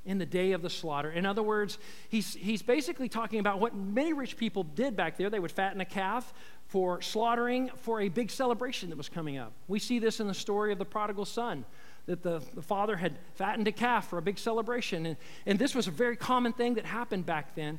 In 0.04 0.18
the 0.18 0.26
day 0.26 0.52
of 0.52 0.60
the 0.60 0.70
slaughter. 0.70 1.10
In 1.10 1.24
other 1.24 1.42
words, 1.42 1.78
he's, 2.10 2.34
he's 2.34 2.60
basically 2.60 3.08
talking 3.08 3.38
about 3.38 3.58
what 3.58 3.74
many 3.74 4.12
rich 4.12 4.36
people 4.36 4.64
did 4.64 4.96
back 4.96 5.16
there. 5.16 5.30
They 5.30 5.38
would 5.38 5.52
fatten 5.52 5.80
a 5.80 5.86
calf 5.86 6.34
for 6.66 7.00
slaughtering 7.00 7.70
for 7.76 8.00
a 8.00 8.08
big 8.08 8.30
celebration 8.30 8.90
that 8.90 8.98
was 8.98 9.08
coming 9.08 9.38
up. 9.38 9.52
We 9.68 9.78
see 9.78 9.98
this 9.98 10.20
in 10.20 10.26
the 10.26 10.34
story 10.34 10.72
of 10.72 10.78
the 10.78 10.84
prodigal 10.84 11.24
son 11.24 11.64
that 12.06 12.22
the, 12.22 12.42
the 12.54 12.62
father 12.62 12.96
had 12.96 13.18
fattened 13.34 13.68
a 13.68 13.72
calf 13.72 14.08
for 14.08 14.18
a 14.18 14.22
big 14.22 14.38
celebration. 14.38 15.06
And, 15.06 15.16
and 15.46 15.58
this 15.58 15.74
was 15.74 15.86
a 15.86 15.90
very 15.90 16.16
common 16.16 16.52
thing 16.52 16.74
that 16.74 16.86
happened 16.86 17.26
back 17.26 17.54
then. 17.54 17.78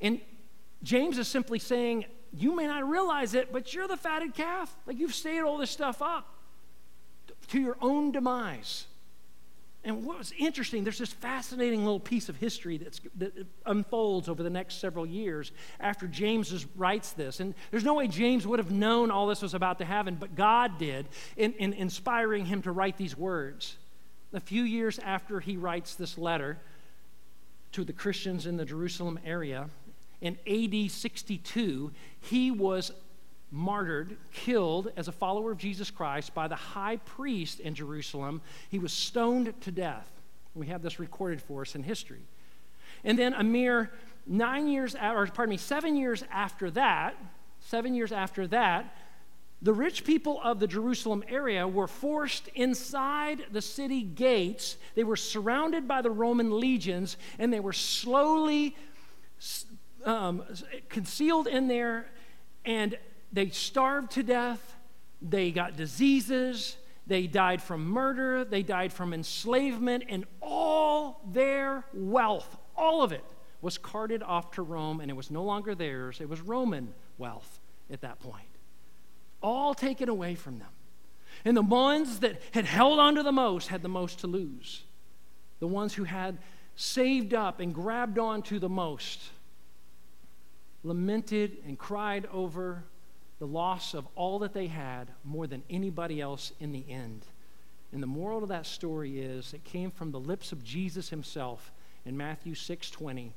And 0.00 0.20
James 0.82 1.18
is 1.18 1.28
simply 1.28 1.58
saying, 1.58 2.04
You 2.32 2.54
may 2.56 2.66
not 2.66 2.88
realize 2.88 3.34
it, 3.34 3.52
but 3.52 3.72
you're 3.72 3.88
the 3.88 3.96
fatted 3.96 4.34
calf. 4.34 4.74
Like 4.86 4.98
you've 4.98 5.14
stayed 5.14 5.40
all 5.40 5.58
this 5.58 5.70
stuff 5.70 6.02
up 6.02 6.34
to 7.48 7.60
your 7.60 7.76
own 7.80 8.12
demise. 8.12 8.86
And 9.84 10.06
what 10.06 10.16
was 10.16 10.32
interesting, 10.38 10.82
there's 10.82 10.98
this 10.98 11.12
fascinating 11.12 11.84
little 11.84 12.00
piece 12.00 12.30
of 12.30 12.36
history 12.36 12.78
that 13.18 13.46
unfolds 13.66 14.30
over 14.30 14.42
the 14.42 14.50
next 14.50 14.80
several 14.80 15.04
years 15.04 15.52
after 15.78 16.06
James 16.06 16.66
writes 16.74 17.12
this. 17.12 17.40
And 17.40 17.54
there's 17.70 17.84
no 17.84 17.92
way 17.92 18.08
James 18.08 18.46
would 18.46 18.58
have 18.58 18.70
known 18.70 19.10
all 19.10 19.26
this 19.26 19.42
was 19.42 19.52
about 19.52 19.78
to 19.78 19.84
happen, 19.84 20.16
but 20.18 20.34
God 20.34 20.78
did 20.78 21.06
in, 21.36 21.52
in 21.54 21.74
inspiring 21.74 22.46
him 22.46 22.62
to 22.62 22.72
write 22.72 22.96
these 22.96 23.16
words. 23.16 23.76
A 24.32 24.40
few 24.40 24.62
years 24.62 24.98
after 24.98 25.38
he 25.38 25.58
writes 25.58 25.94
this 25.94 26.16
letter 26.16 26.58
to 27.72 27.84
the 27.84 27.92
Christians 27.92 28.46
in 28.46 28.56
the 28.56 28.64
Jerusalem 28.64 29.20
area, 29.24 29.68
in 30.22 30.38
AD 30.46 30.90
62, 30.90 31.92
he 32.20 32.50
was 32.50 32.90
martyred, 33.54 34.16
killed 34.32 34.90
as 34.96 35.06
a 35.06 35.12
follower 35.12 35.52
of 35.52 35.58
Jesus 35.58 35.90
Christ 35.90 36.34
by 36.34 36.48
the 36.48 36.56
high 36.56 36.96
priest 36.96 37.60
in 37.60 37.74
Jerusalem. 37.74 38.42
He 38.68 38.78
was 38.78 38.92
stoned 38.92 39.54
to 39.62 39.70
death. 39.70 40.10
We 40.54 40.66
have 40.66 40.82
this 40.82 40.98
recorded 40.98 41.40
for 41.40 41.62
us 41.62 41.74
in 41.74 41.82
history. 41.82 42.22
And 43.04 43.18
then 43.18 43.32
a 43.34 43.44
mere 43.44 43.92
nine 44.26 44.66
years, 44.66 44.94
or 44.94 45.26
pardon 45.26 45.50
me, 45.50 45.56
seven 45.56 45.96
years 45.96 46.24
after 46.32 46.70
that, 46.72 47.14
seven 47.60 47.94
years 47.94 48.12
after 48.12 48.46
that, 48.48 48.96
the 49.62 49.72
rich 49.72 50.04
people 50.04 50.40
of 50.42 50.60
the 50.60 50.66
Jerusalem 50.66 51.24
area 51.28 51.66
were 51.66 51.86
forced 51.86 52.48
inside 52.48 53.46
the 53.52 53.62
city 53.62 54.02
gates. 54.02 54.76
They 54.94 55.04
were 55.04 55.16
surrounded 55.16 55.88
by 55.88 56.02
the 56.02 56.10
Roman 56.10 56.58
legions, 56.58 57.16
and 57.38 57.52
they 57.52 57.60
were 57.60 57.72
slowly 57.72 58.76
um, 60.04 60.42
concealed 60.88 61.46
in 61.46 61.68
there 61.68 62.06
and 62.64 62.98
they 63.34 63.48
starved 63.48 64.12
to 64.12 64.22
death, 64.22 64.76
they 65.20 65.50
got 65.50 65.76
diseases, 65.76 66.76
they 67.06 67.26
died 67.26 67.60
from 67.60 67.84
murder, 67.84 68.44
they 68.44 68.62
died 68.62 68.92
from 68.92 69.12
enslavement, 69.12 70.04
and 70.08 70.24
all 70.40 71.20
their 71.32 71.84
wealth, 71.92 72.56
all 72.76 73.02
of 73.02 73.12
it, 73.12 73.24
was 73.60 73.76
carted 73.76 74.22
off 74.22 74.52
to 74.52 74.62
Rome, 74.62 75.00
and 75.00 75.10
it 75.10 75.14
was 75.14 75.30
no 75.30 75.42
longer 75.42 75.74
theirs. 75.74 76.20
It 76.20 76.28
was 76.28 76.40
Roman 76.40 76.94
wealth 77.18 77.58
at 77.90 78.02
that 78.02 78.20
point. 78.20 78.46
All 79.42 79.74
taken 79.74 80.08
away 80.08 80.36
from 80.36 80.58
them. 80.58 80.68
And 81.44 81.56
the 81.56 81.62
ones 81.62 82.20
that 82.20 82.40
had 82.52 82.64
held 82.64 83.00
on 83.00 83.16
to 83.16 83.22
the 83.22 83.32
most 83.32 83.68
had 83.68 83.82
the 83.82 83.88
most 83.88 84.20
to 84.20 84.26
lose. 84.26 84.84
The 85.58 85.66
ones 85.66 85.94
who 85.94 86.04
had 86.04 86.38
saved 86.76 87.34
up 87.34 87.58
and 87.58 87.74
grabbed 87.74 88.18
on 88.18 88.42
to 88.42 88.58
the 88.58 88.68
most 88.68 89.20
lamented 90.84 91.58
and 91.66 91.78
cried 91.78 92.26
over 92.32 92.84
the 93.38 93.46
loss 93.46 93.94
of 93.94 94.06
all 94.14 94.38
that 94.40 94.54
they 94.54 94.68
had 94.68 95.08
more 95.24 95.46
than 95.46 95.62
anybody 95.68 96.20
else 96.20 96.52
in 96.60 96.72
the 96.72 96.84
end. 96.88 97.26
And 97.92 98.02
the 98.02 98.06
moral 98.06 98.42
of 98.42 98.48
that 98.48 98.66
story 98.66 99.20
is 99.20 99.52
it 99.54 99.64
came 99.64 99.90
from 99.90 100.10
the 100.10 100.20
lips 100.20 100.52
of 100.52 100.64
Jesus 100.64 101.10
himself 101.10 101.72
in 102.04 102.16
Matthew 102.16 102.54
6:20. 102.54 103.32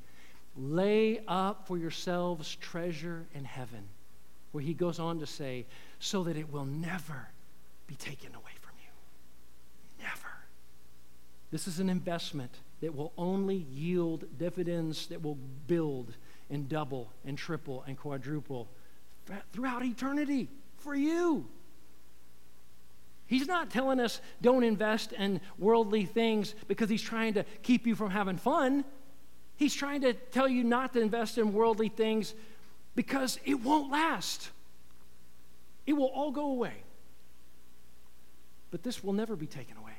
Lay 0.55 1.19
up 1.27 1.67
for 1.67 1.77
yourselves 1.77 2.55
treasure 2.55 3.27
in 3.33 3.45
heaven, 3.45 3.89
where 4.51 4.63
he 4.63 4.73
goes 4.73 4.97
on 4.97 5.19
to 5.19 5.27
say, 5.27 5.67
so 5.99 6.23
that 6.23 6.35
it 6.35 6.51
will 6.51 6.65
never 6.65 7.29
be 7.85 7.95
taken 7.95 8.33
away 8.33 8.53
from 8.59 8.73
you. 8.79 10.03
Never. 10.03 10.47
This 11.51 11.67
is 11.67 11.79
an 11.79 11.89
investment 11.89 12.59
that 12.81 12.95
will 12.95 13.13
only 13.17 13.55
yield 13.55 14.25
dividends 14.37 15.07
that 15.07 15.21
will 15.21 15.37
build 15.67 16.15
and 16.49 16.67
double 16.67 17.11
and 17.25 17.37
triple 17.37 17.83
and 17.87 17.97
quadruple 17.97 18.67
throughout 19.51 19.83
eternity 19.83 20.49
for 20.77 20.95
you. 20.95 21.47
He's 23.27 23.47
not 23.47 23.69
telling 23.69 23.99
us 23.99 24.21
don't 24.41 24.63
invest 24.63 25.11
in 25.11 25.41
worldly 25.57 26.05
things 26.05 26.55
because 26.67 26.89
he's 26.89 27.01
trying 27.01 27.33
to 27.33 27.43
keep 27.61 27.85
you 27.85 27.93
from 27.93 28.09
having 28.09 28.37
fun. 28.37 28.85
He's 29.57 29.73
trying 29.73 30.01
to 30.01 30.13
tell 30.13 30.47
you 30.47 30.63
not 30.63 30.93
to 30.93 31.01
invest 31.01 31.37
in 31.37 31.51
worldly 31.51 31.89
things 31.89 32.33
because 32.95 33.39
it 33.43 33.61
won't 33.61 33.91
last. 33.91 34.49
It 35.85 35.93
will 35.93 36.07
all 36.07 36.31
go 36.31 36.45
away. 36.45 36.73
But 38.71 38.83
this 38.83 39.03
will 39.03 39.13
never 39.13 39.35
be 39.35 39.47
taken 39.47 39.77
away. 39.77 39.93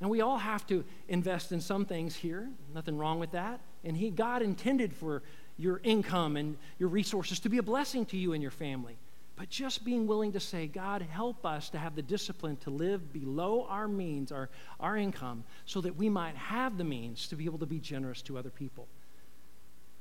And 0.00 0.10
we 0.10 0.20
all 0.20 0.38
have 0.38 0.66
to 0.66 0.84
invest 1.08 1.52
in 1.52 1.60
some 1.60 1.84
things 1.84 2.16
here. 2.16 2.48
Nothing 2.74 2.98
wrong 2.98 3.18
with 3.18 3.32
that. 3.32 3.60
And 3.84 3.96
he, 3.96 4.10
God 4.10 4.42
intended 4.42 4.92
for 4.92 5.22
your 5.56 5.80
income 5.84 6.36
and 6.36 6.56
your 6.78 6.88
resources 6.88 7.40
to 7.40 7.48
be 7.48 7.58
a 7.58 7.62
blessing 7.62 8.04
to 8.06 8.16
you 8.16 8.32
and 8.32 8.42
your 8.42 8.50
family. 8.50 8.96
But 9.36 9.48
just 9.48 9.84
being 9.84 10.06
willing 10.06 10.32
to 10.32 10.40
say, 10.40 10.66
God, 10.66 11.02
help 11.02 11.46
us 11.46 11.70
to 11.70 11.78
have 11.78 11.96
the 11.96 12.02
discipline 12.02 12.56
to 12.58 12.70
live 12.70 13.12
below 13.12 13.66
our 13.68 13.88
means, 13.88 14.30
our, 14.30 14.50
our 14.78 14.96
income, 14.96 15.44
so 15.64 15.80
that 15.80 15.96
we 15.96 16.08
might 16.08 16.36
have 16.36 16.76
the 16.76 16.84
means 16.84 17.26
to 17.28 17.36
be 17.36 17.46
able 17.46 17.58
to 17.58 17.66
be 17.66 17.78
generous 17.78 18.22
to 18.22 18.38
other 18.38 18.50
people. 18.50 18.86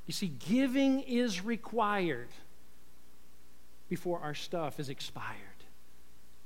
You 0.06 0.14
see, 0.14 0.28
giving 0.28 1.02
is 1.02 1.44
required 1.44 2.30
before 3.88 4.20
our 4.20 4.34
stuff 4.34 4.80
is 4.80 4.90
expired. 4.90 5.38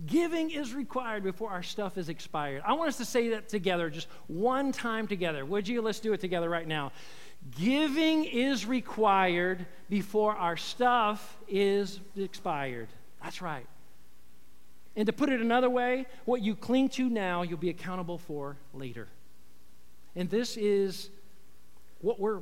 Giving 0.06 0.52
is 0.52 0.74
required 0.74 1.24
before 1.24 1.52
our 1.52 1.64
stuff 1.64 1.98
is 1.98 2.10
expired. 2.10 2.62
I 2.66 2.74
want 2.74 2.90
us 2.90 2.98
to 2.98 3.06
say 3.06 3.30
that 3.30 3.48
together, 3.48 3.90
just 3.90 4.08
one 4.28 4.72
time 4.74 5.08
together. 5.08 5.46
Would 5.46 5.68
you? 5.68 5.82
Let's 5.82 6.02
do 6.02 6.12
it 6.12 6.20
together 6.20 6.50
right 6.50 6.68
now. 6.68 6.92
Giving 7.52 8.26
is 8.26 8.66
required 8.66 9.66
before 9.90 10.36
our 10.36 10.58
stuff 10.58 11.38
is 11.48 12.00
expired. 12.16 12.88
That's 13.22 13.42
right. 13.42 13.68
And 14.96 15.06
to 15.06 15.14
put 15.14 15.30
it 15.30 15.42
another 15.42 15.70
way, 15.70 16.06
what 16.26 16.42
you 16.42 16.56
cling 16.56 16.90
to 16.90 17.10
now, 17.10 17.44
you'll 17.44 17.58
be 17.58 17.70
accountable 17.70 18.18
for 18.18 18.58
later. 18.74 19.08
And 20.16 20.30
this 20.30 20.58
is 20.58 21.10
what 22.00 22.20
we're 22.20 22.42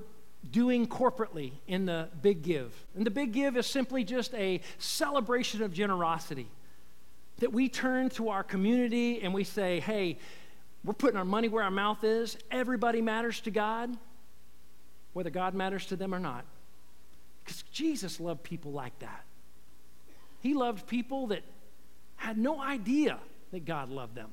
doing 0.52 0.88
corporately 0.88 1.54
in 1.68 1.86
the 1.86 2.10
Big 2.22 2.44
Give. 2.44 2.72
And 2.96 3.06
the 3.06 3.12
Big 3.12 3.32
Give 3.32 3.58
is 3.58 3.66
simply 3.66 4.04
just 4.04 4.34
a 4.36 4.62
celebration 4.78 5.64
of 5.64 5.74
generosity 5.74 6.48
that 7.40 7.52
we 7.52 7.70
turn 7.70 8.10
to 8.12 8.30
our 8.30 8.44
community 8.44 9.22
and 9.22 9.34
we 9.34 9.44
say, 9.44 9.80
hey, 9.80 10.18
we're 10.86 10.94
putting 10.94 11.18
our 11.18 11.26
money 11.26 11.50
where 11.50 11.64
our 11.64 11.72
mouth 11.72 12.04
is. 12.04 12.38
Everybody 12.52 13.02
matters 13.02 13.40
to 13.42 13.52
God, 13.52 13.98
whether 15.14 15.30
God 15.30 15.54
matters 15.54 15.86
to 15.88 15.96
them 15.96 16.14
or 16.14 16.20
not. 16.20 16.46
Because 17.44 17.64
Jesus 17.72 18.20
loved 18.20 18.44
people 18.44 18.72
like 18.72 18.98
that. 19.00 19.24
He 20.42 20.54
loved 20.54 20.88
people 20.88 21.28
that 21.28 21.44
had 22.16 22.38
no 22.38 22.62
idea 22.62 23.20
that 23.52 23.66
God 23.66 23.90
loved 23.90 24.16
them 24.16 24.32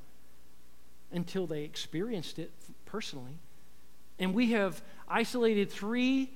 until 1.12 1.46
they 1.46 1.62
experienced 1.62 2.38
it 2.38 2.52
personally. 2.84 3.38
And 4.18 4.34
we 4.34 4.52
have 4.52 4.82
isolated 5.08 5.70
three 5.70 6.30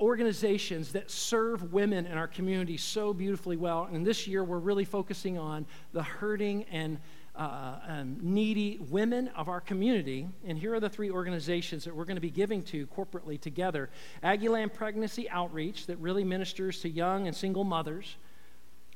organizations 0.00 0.92
that 0.92 1.10
serve 1.10 1.72
women 1.72 2.06
in 2.06 2.16
our 2.16 2.28
community 2.28 2.76
so 2.76 3.12
beautifully 3.12 3.56
well. 3.56 3.88
And 3.92 4.06
this 4.06 4.26
year, 4.26 4.44
we're 4.44 4.58
really 4.58 4.84
focusing 4.84 5.38
on 5.38 5.66
the 5.92 6.02
hurting 6.02 6.64
and 6.70 6.98
uh, 7.38 7.78
um, 7.86 8.18
needy 8.20 8.78
women 8.90 9.28
of 9.28 9.48
our 9.48 9.60
community. 9.60 10.26
And 10.44 10.58
here 10.58 10.74
are 10.74 10.80
the 10.80 10.90
three 10.90 11.10
organizations 11.10 11.84
that 11.84 11.94
we're 11.94 12.04
going 12.04 12.16
to 12.16 12.20
be 12.20 12.30
giving 12.30 12.62
to 12.64 12.86
corporately 12.88 13.40
together 13.40 13.88
Aggieland 14.22 14.74
Pregnancy 14.74 15.30
Outreach, 15.30 15.86
that 15.86 15.96
really 15.98 16.24
ministers 16.24 16.80
to 16.80 16.88
young 16.88 17.26
and 17.26 17.36
single 17.36 17.64
mothers. 17.64 18.16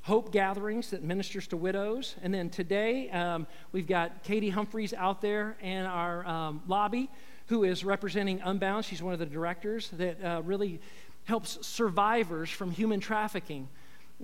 Hope 0.03 0.33
Gatherings 0.33 0.91
that 0.91 1.05
ministers 1.05 1.47
to 1.49 1.57
widows. 1.57 2.17
And 2.23 2.35
then 2.35 2.51
today, 2.51 3.09
um, 3.11 3.47
we've 3.71 3.87
got 3.87 4.25
Katie 4.25 4.51
Humphreys 4.51 4.93
out 4.93 5.21
there 5.21 5.57
in 5.63 5.87
our 5.87 6.27
um, 6.27 6.63
lobby 6.67 7.09
who 7.47 7.63
is 7.65 7.85
representing 7.85 8.41
Unbound. 8.41 8.85
She's 8.85 9.03
one 9.03 9.13
of 9.13 9.21
the 9.21 9.27
directors 9.27 9.91
that 9.91 10.25
uh, 10.25 10.43
really 10.43 10.81
helps 11.25 11.65
survivors 11.65 12.51
from 12.51 12.73
human 12.73 12.99
trafficking. 12.99 13.69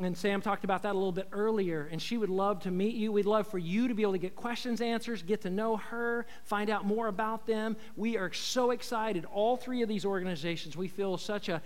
And 0.01 0.17
Sam 0.17 0.41
talked 0.41 0.65
about 0.65 0.83
that 0.83 0.93
a 0.93 0.99
little 0.99 1.13
bit 1.13 1.29
earlier, 1.33 1.89
and 1.91 2.01
she 2.01 2.17
would 2.17 2.29
love 2.31 2.61
to 2.61 2.71
meet 2.71 2.95
you. 2.95 3.11
We'd 3.11 3.27
love 3.27 3.49
for 3.49 3.59
you 3.59 3.89
to 3.89 3.95
be 3.95 4.03
able 4.03 4.13
to 4.13 4.19
get 4.19 4.37
questions, 4.37 4.81
answers, 4.81 5.23
get 5.23 5.41
to 5.43 5.51
know 5.51 5.77
her, 5.77 6.27
find 6.45 6.71
out 6.71 6.85
more 6.87 7.09
about 7.09 7.47
them. 7.47 7.77
We 7.97 8.17
are 8.17 8.33
so 8.33 8.71
excited. 8.71 9.25
All 9.25 9.57
three 9.57 9.83
of 9.83 9.89
these 9.89 10.05
organizations 10.05 10.77
we 10.77 10.87
feel 10.87 11.17
such 11.17 11.49
a 11.49 11.61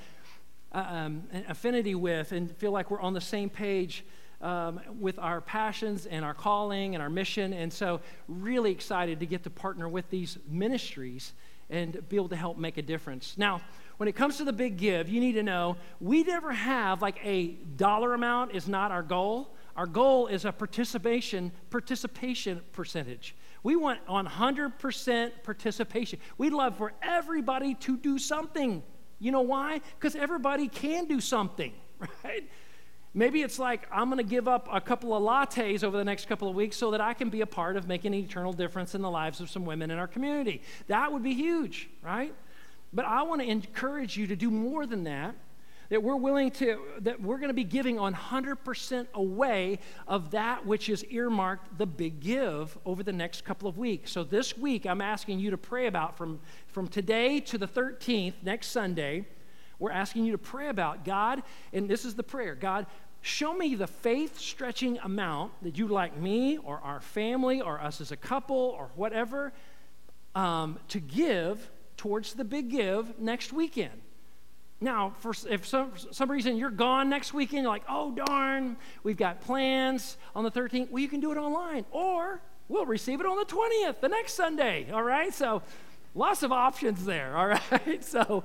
um, 0.73 1.25
an 1.33 1.45
affinity 1.49 1.95
with 1.95 2.33
and 2.33 2.55
feel 2.57 2.73
like 2.73 2.91
we're 2.91 3.01
on 3.01 3.13
the 3.13 3.21
same 3.21 3.51
page 3.51 4.05
um, 4.41 4.81
with 4.99 5.19
our 5.19 5.41
passions 5.41 6.07
and 6.07 6.25
our 6.25 6.35
calling 6.35 6.95
and 6.95 7.03
our 7.03 7.11
mission. 7.11 7.53
And 7.53 7.73
so, 7.73 8.01
really 8.27 8.73
excited 8.73 9.21
to 9.21 9.27
get 9.27 9.45
to 9.45 9.51
partner 9.51 9.89
with 9.89 10.09
these 10.11 10.39
ministries 10.49 11.33
and 11.71 12.07
be 12.09 12.17
able 12.17 12.29
to 12.29 12.37
help 12.37 12.59
make 12.59 12.77
a 12.77 12.83
difference. 12.83 13.35
Now, 13.39 13.61
when 13.97 14.09
it 14.09 14.17
comes 14.17 14.37
to 14.39 14.45
the 14.45 14.53
big 14.53 14.77
give, 14.77 15.09
you 15.09 15.21
need 15.21 15.33
to 15.33 15.43
know 15.43 15.77
we 16.01 16.23
never 16.23 16.53
have 16.53 17.03
like 17.03 17.19
a 17.25 17.49
dollar 17.77 18.15
amount 18.15 18.55
is 18.55 18.69
not 18.69 18.91
our 18.91 19.03
goal. 19.03 19.55
Our 19.77 19.87
goal 19.87 20.27
is 20.27 20.45
a 20.45 20.53
participation 20.53 21.53
participation 21.71 22.61
percentage. 22.73 23.35
We 23.63 23.77
want 23.77 24.05
100% 24.07 25.31
participation. 25.45 26.19
We'd 26.37 26.53
love 26.53 26.77
for 26.77 26.93
everybody 27.01 27.75
to 27.75 27.97
do 27.97 28.19
something. 28.19 28.83
You 29.19 29.31
know 29.31 29.43
why? 29.43 29.81
Because 29.99 30.17
everybody 30.17 30.67
can 30.67 31.07
do 31.07 31.21
something, 31.21 31.73
right? 32.25 32.49
Maybe 33.15 33.43
it's 33.43 33.59
like, 33.59 33.87
I'm 33.93 34.07
going 34.07 34.19
to 34.19 34.29
give 34.29 34.49
up 34.49 34.69
a 34.73 34.81
couple 34.81 35.15
of 35.15 35.23
lattes 35.23 35.85
over 35.85 35.97
the 35.97 36.05
next 36.05 36.29
couple 36.29 36.49
of 36.49 36.55
weeks 36.55 36.77
so 36.77 36.91
that 36.93 37.01
I 37.01 37.13
can 37.13 37.29
be 37.29 37.43
a 37.43 37.47
part 37.47 37.77
of 37.77 37.87
making 37.87 38.15
an 38.15 38.21
eternal 38.21 38.55
difference 38.55 38.95
in 38.95 39.03
the 39.03 39.11
lives 39.11 39.41
of 39.41 39.51
some 39.51 39.67
women 39.67 39.91
in 39.91 39.99
our 39.99 40.09
community. 40.09 40.63
That 40.87 41.13
would 41.13 41.23
be 41.23 41.35
huge, 41.35 41.91
right? 42.03 42.35
But 42.93 43.05
I 43.05 43.23
want 43.23 43.41
to 43.41 43.49
encourage 43.49 44.17
you 44.17 44.27
to 44.27 44.37
do 44.37 44.51
more 44.51 44.87
than 44.87 45.05
that. 45.05 45.35
That 45.89 46.03
we're 46.03 46.17
willing 46.17 46.51
to, 46.53 46.81
that 47.01 47.21
we're 47.21 47.37
going 47.37 47.49
to 47.49 47.55
be 47.55 47.65
giving 47.65 47.97
100% 47.97 49.07
away 49.13 49.79
of 50.09 50.31
that 50.31 50.65
which 50.65 50.89
is 50.89 51.05
earmarked 51.11 51.77
the 51.77 51.85
big 51.85 52.21
give 52.21 52.79
over 52.87 53.03
the 53.03 53.13
next 53.13 53.45
couple 53.45 53.69
of 53.69 53.77
weeks. 53.77 54.11
So 54.11 54.25
this 54.25 54.57
week, 54.57 54.87
I'm 54.87 55.03
asking 55.03 55.39
you 55.41 55.51
to 55.51 55.59
pray 55.59 55.89
about 55.89 56.17
from, 56.17 56.41
from 56.67 56.89
today 56.89 57.41
to 57.41 57.59
the 57.59 57.69
13th, 57.69 58.35
next 58.43 58.69
Sunday 58.69 59.27
we're 59.83 59.91
asking 59.91 60.25
you 60.25 60.31
to 60.31 60.39
pray 60.39 60.69
about 60.69 61.05
God, 61.05 61.43
and 61.73 61.89
this 61.89 62.05
is 62.05 62.15
the 62.15 62.23
prayer 62.23 62.55
God, 62.55 62.87
show 63.21 63.53
me 63.53 63.75
the 63.75 63.89
faith 63.89 64.39
stretching 64.39 64.97
amount 65.01 65.53
that 65.63 65.77
you'd 65.77 65.91
like 65.91 66.17
me 66.17 66.57
or 66.59 66.79
our 66.79 67.01
family 67.01 67.61
or 67.61 67.81
us 67.81 68.01
as 68.01 68.13
a 68.13 68.17
couple 68.17 68.57
or 68.57 68.93
whatever 68.95 69.53
um, 70.37 70.79
to 70.87 71.01
give 71.01 71.69
towards 72.03 72.35
the 72.35 72.43
big 72.43 72.69
give 72.69 73.17
next 73.21 73.53
weekend. 73.53 73.93
Now, 74.81 75.15
for, 75.21 75.33
if 75.49 75.65
some, 75.65 75.93
for 75.93 76.13
some 76.13 76.29
reason 76.29 76.57
you're 76.57 76.69
gone 76.69 77.09
next 77.09 77.33
weekend, 77.33 77.63
you're 77.63 77.71
like, 77.71 77.85
oh, 77.89 78.11
darn, 78.11 78.77
we've 79.05 79.17
got 79.17 79.41
plans 79.41 80.17
on 80.35 80.43
the 80.43 80.51
13th. 80.51 80.91
Well, 80.91 81.01
you 81.01 81.09
can 81.09 81.21
do 81.21 81.31
it 81.31 81.39
online, 81.39 81.85
or 81.93 82.43
we'll 82.69 82.87
receive 82.87 83.21
it 83.21 83.27
on 83.27 83.37
the 83.37 83.45
20th, 83.45 84.01
the 84.01 84.09
next 84.09 84.35
Sunday, 84.35 84.91
all 84.93 85.05
right? 85.05 85.33
So, 85.33 85.63
lots 86.17 86.43
of 86.43 86.51
options 86.51 87.05
there, 87.05 87.37
all 87.37 87.47
right? 87.71 88.03
So, 88.03 88.43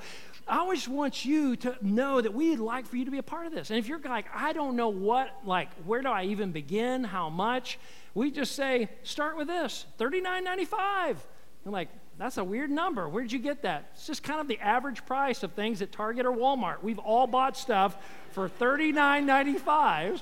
I 0.47 0.59
always 0.59 0.87
want 0.87 1.25
you 1.25 1.55
to 1.55 1.75
know 1.81 2.21
that 2.21 2.35
we'd 2.35 2.59
like 2.59 2.85
for 2.85 2.95
you 2.95 3.05
to 3.05 3.11
be 3.11 3.17
a 3.17 3.23
part 3.23 3.47
of 3.47 3.53
this. 3.53 3.71
And 3.71 3.79
if 3.79 3.87
you're 3.87 3.99
like, 4.01 4.27
I 4.35 4.53
don't 4.53 4.75
know 4.75 4.89
what, 4.89 5.35
like, 5.45 5.69
where 5.87 6.03
do 6.03 6.09
I 6.09 6.25
even 6.25 6.51
begin? 6.51 7.03
How 7.03 7.31
much? 7.31 7.79
We 8.13 8.29
just 8.29 8.55
say, 8.55 8.89
start 9.01 9.35
with 9.35 9.47
this 9.47 9.87
$39.95. 9.97 11.17
I'm 11.65 11.71
like, 11.71 11.89
that's 12.17 12.37
a 12.37 12.43
weird 12.43 12.69
number. 12.69 13.07
Where'd 13.07 13.31
you 13.31 13.39
get 13.39 13.61
that? 13.61 13.91
It's 13.93 14.07
just 14.07 14.23
kind 14.23 14.39
of 14.39 14.47
the 14.47 14.59
average 14.59 15.05
price 15.05 15.43
of 15.43 15.53
things 15.53 15.81
at 15.81 15.91
Target 15.91 16.25
or 16.25 16.31
Walmart. 16.31 16.81
We've 16.81 16.99
all 16.99 17.27
bought 17.27 17.57
stuff 17.57 17.97
for 18.31 18.49
$39.95, 18.49 20.21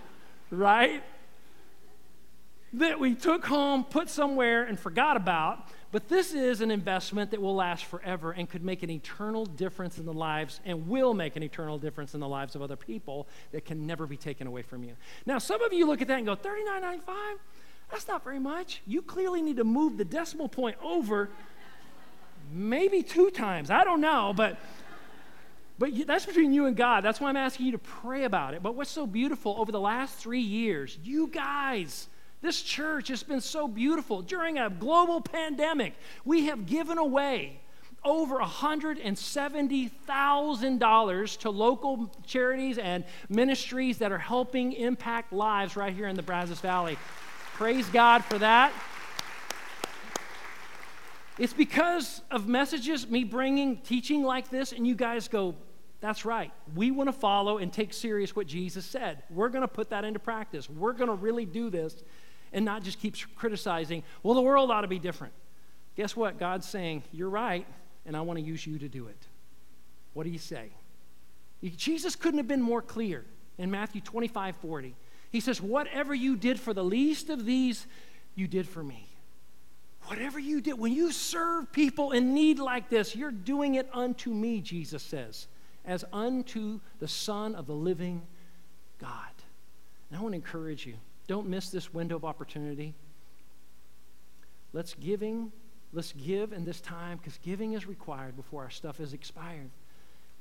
right? 0.52 1.04
that 2.80 3.00
we 3.00 3.16
took 3.16 3.46
home, 3.46 3.84
put 3.84 4.10
somewhere, 4.10 4.64
and 4.64 4.80
forgot 4.80 5.18
about. 5.18 5.68
But 5.91 6.10
this 6.10 6.34
is 6.34 6.60
an 6.60 6.72
investment 6.72 7.32
that 7.32 7.41
will 7.41 7.56
last 7.56 7.86
forever 7.86 8.32
and 8.32 8.50
could 8.50 8.64
make 8.64 8.84
an 8.84 8.89
eternal 8.89 9.46
difference 9.46 9.98
in 9.98 10.06
the 10.06 10.14
lives 10.14 10.60
and 10.66 10.89
will 10.89 11.14
make 11.14 11.38
an 11.38 11.43
eternal 11.43 11.78
difference 11.78 12.14
in 12.14 12.20
the 12.20 12.28
lives 12.28 12.56
of 12.56 12.62
other 12.62 12.76
people 12.76 13.28
that 13.52 13.64
can 13.64 13.88
never 13.88 14.06
be 14.06 14.18
taken 14.18 14.46
away 14.46 14.62
from 14.62 14.84
you. 14.84 14.93
Now, 15.26 15.38
some 15.38 15.62
of 15.62 15.72
you 15.72 15.88
look 15.88 16.02
at 16.02 16.10
that 16.10 16.18
and 16.18 16.26
go, 16.26 16.36
$39.95? 16.36 17.00
That's 17.91 18.08
not 18.08 18.24
very 18.24 18.39
much. 18.39 18.82
You 18.86 19.02
clearly 19.02 19.41
need 19.41 19.58
to 19.58 19.64
move 19.64 19.98
the 19.98 20.06
decimal 20.06 20.50
point 20.50 20.76
over 20.84 21.30
maybe 22.52 23.04
two 23.04 23.30
times. 23.30 23.70
I 23.70 23.84
don't 23.84 24.02
know, 24.02 24.34
but 24.36 24.58
but 25.78 25.91
that's 26.08 26.26
between 26.26 26.54
you 26.54 26.68
and 26.68 26.76
God. 26.76 27.04
That's 27.04 27.20
why 27.20 27.30
I'm 27.30 27.36
asking 27.36 27.66
you 27.66 27.74
to 27.74 27.78
pray 27.78 28.24
about 28.24 28.54
it. 28.54 28.64
But 28.64 28.76
what's 28.76 28.89
so 28.89 29.06
beautiful 29.06 29.56
over 29.58 29.74
the 29.74 29.80
last 29.80 30.16
three 30.16 30.39
years, 30.39 30.98
you 31.04 31.28
guys, 31.28 32.08
this 32.41 32.62
church 32.62 33.10
has 33.10 33.24
been 33.24 33.41
so 33.41 33.68
beautiful. 33.68 34.22
During 34.22 34.58
a 34.58 34.70
global 34.70 35.20
pandemic, 35.20 35.96
we 36.24 36.46
have 36.46 36.66
given 36.66 36.98
away 36.98 37.60
over 38.06 38.38
$170,000 38.38 41.38
to 41.39 41.50
local 41.50 42.10
charities 42.26 42.78
and 42.78 43.04
ministries 43.28 43.98
that 43.98 44.14
are 44.14 44.20
helping 44.20 44.72
impact 44.74 45.34
lives 45.34 45.76
right 45.76 45.93
here 45.93 46.08
in 46.08 46.16
the 46.16 46.22
Brazos 46.22 46.60
Valley. 46.62 46.98
Praise 47.56 47.89
God 47.89 48.24
for 48.24 48.38
that. 48.38 48.72
It's 51.38 51.54
because 51.54 52.22
of 52.32 52.48
messages, 52.48 53.10
me 53.10 53.24
bringing 53.24 53.78
teaching 53.78 54.24
like 54.24 54.50
this, 54.50 54.72
and 54.72 54.88
you 54.88 54.96
guys 54.96 55.28
go, 55.28 55.56
that's 56.00 56.24
right. 56.24 56.52
We 56.76 56.92
want 56.92 57.08
to 57.08 57.14
follow 57.14 57.58
and 57.58 57.72
take 57.74 57.94
serious 57.94 58.36
what 58.36 58.48
Jesus 58.48 58.86
said. 58.86 59.24
We're 59.30 59.50
going 59.50 59.64
to 59.64 59.68
put 59.68 59.90
that 59.90 60.06
into 60.06 60.20
practice. 60.20 60.70
We're 60.70 60.94
going 60.94 61.10
to 61.10 61.16
really 61.16 61.46
do 61.46 61.70
this 61.70 62.04
and 62.54 62.64
not 62.64 62.84
just 62.84 63.00
keep 63.00 63.16
criticizing, 63.36 64.04
well, 64.24 64.34
the 64.34 64.42
world 64.42 64.72
ought 64.72 64.82
to 64.82 64.88
be 64.88 65.00
different. 65.00 65.34
Guess 65.98 66.16
what? 66.16 66.40
God's 66.40 66.68
saying, 66.68 67.04
you're 67.12 67.30
right, 67.30 67.66
and 68.06 68.16
I 68.16 68.22
want 68.22 68.40
to 68.40 68.46
use 68.46 68.66
you 68.66 68.80
to 68.80 68.88
do 68.88 69.08
it. 69.08 69.28
What 70.14 70.24
do 70.24 70.30
you 70.30 70.40
say? 70.40 70.70
Jesus 71.76 72.16
couldn't 72.16 72.38
have 72.38 72.48
been 72.48 72.62
more 72.62 72.82
clear 72.82 73.26
in 73.58 73.72
Matthew 73.72 74.00
25 74.00 74.56
40. 74.58 74.96
He 75.32 75.40
says, 75.40 75.62
Whatever 75.62 76.14
you 76.14 76.36
did 76.36 76.60
for 76.60 76.74
the 76.74 76.84
least 76.84 77.30
of 77.30 77.46
these, 77.46 77.88
you 78.36 78.48
did 78.48 78.68
for 78.68 78.84
me. 78.84 79.08
Whatever 80.08 80.38
you 80.38 80.62
did, 80.62 80.78
when 80.78 80.93
you 80.93 81.12
serve 81.12 81.72
people 81.72 82.12
in 82.12 82.34
need 82.34 82.60
like 82.60 82.89
this, 82.89 83.16
you're 83.16 83.32
doing 83.32 83.76
it 83.76 83.89
unto 83.91 84.30
me, 84.30 84.62
Jesus 84.62 85.01
says, 85.01 85.47
as 85.84 86.06
unto 86.14 86.80
the 86.99 87.08
Son 87.08 87.56
of 87.56 87.66
the 87.66 87.74
living 87.74 88.22
God. 88.99 89.32
And 90.10 90.20
I 90.20 90.22
want 90.22 90.34
to 90.34 90.38
encourage 90.38 90.86
you 90.86 90.95
don't 91.28 91.47
miss 91.47 91.70
this 91.70 91.91
window 91.91 92.16
of 92.16 92.24
opportunity. 92.24 92.93
Let's 94.74 94.93
giving, 94.93 95.51
let's 95.91 96.12
give 96.12 96.53
in 96.53 96.66
this 96.66 96.82
time 96.82 97.18
because 97.18 97.39
giving 97.41 97.74
is 97.74 97.88
required 97.88 98.36
before 98.36 98.62
our 98.62 98.70
stuff 98.70 98.99
is 98.99 99.14
expired. 99.14 99.72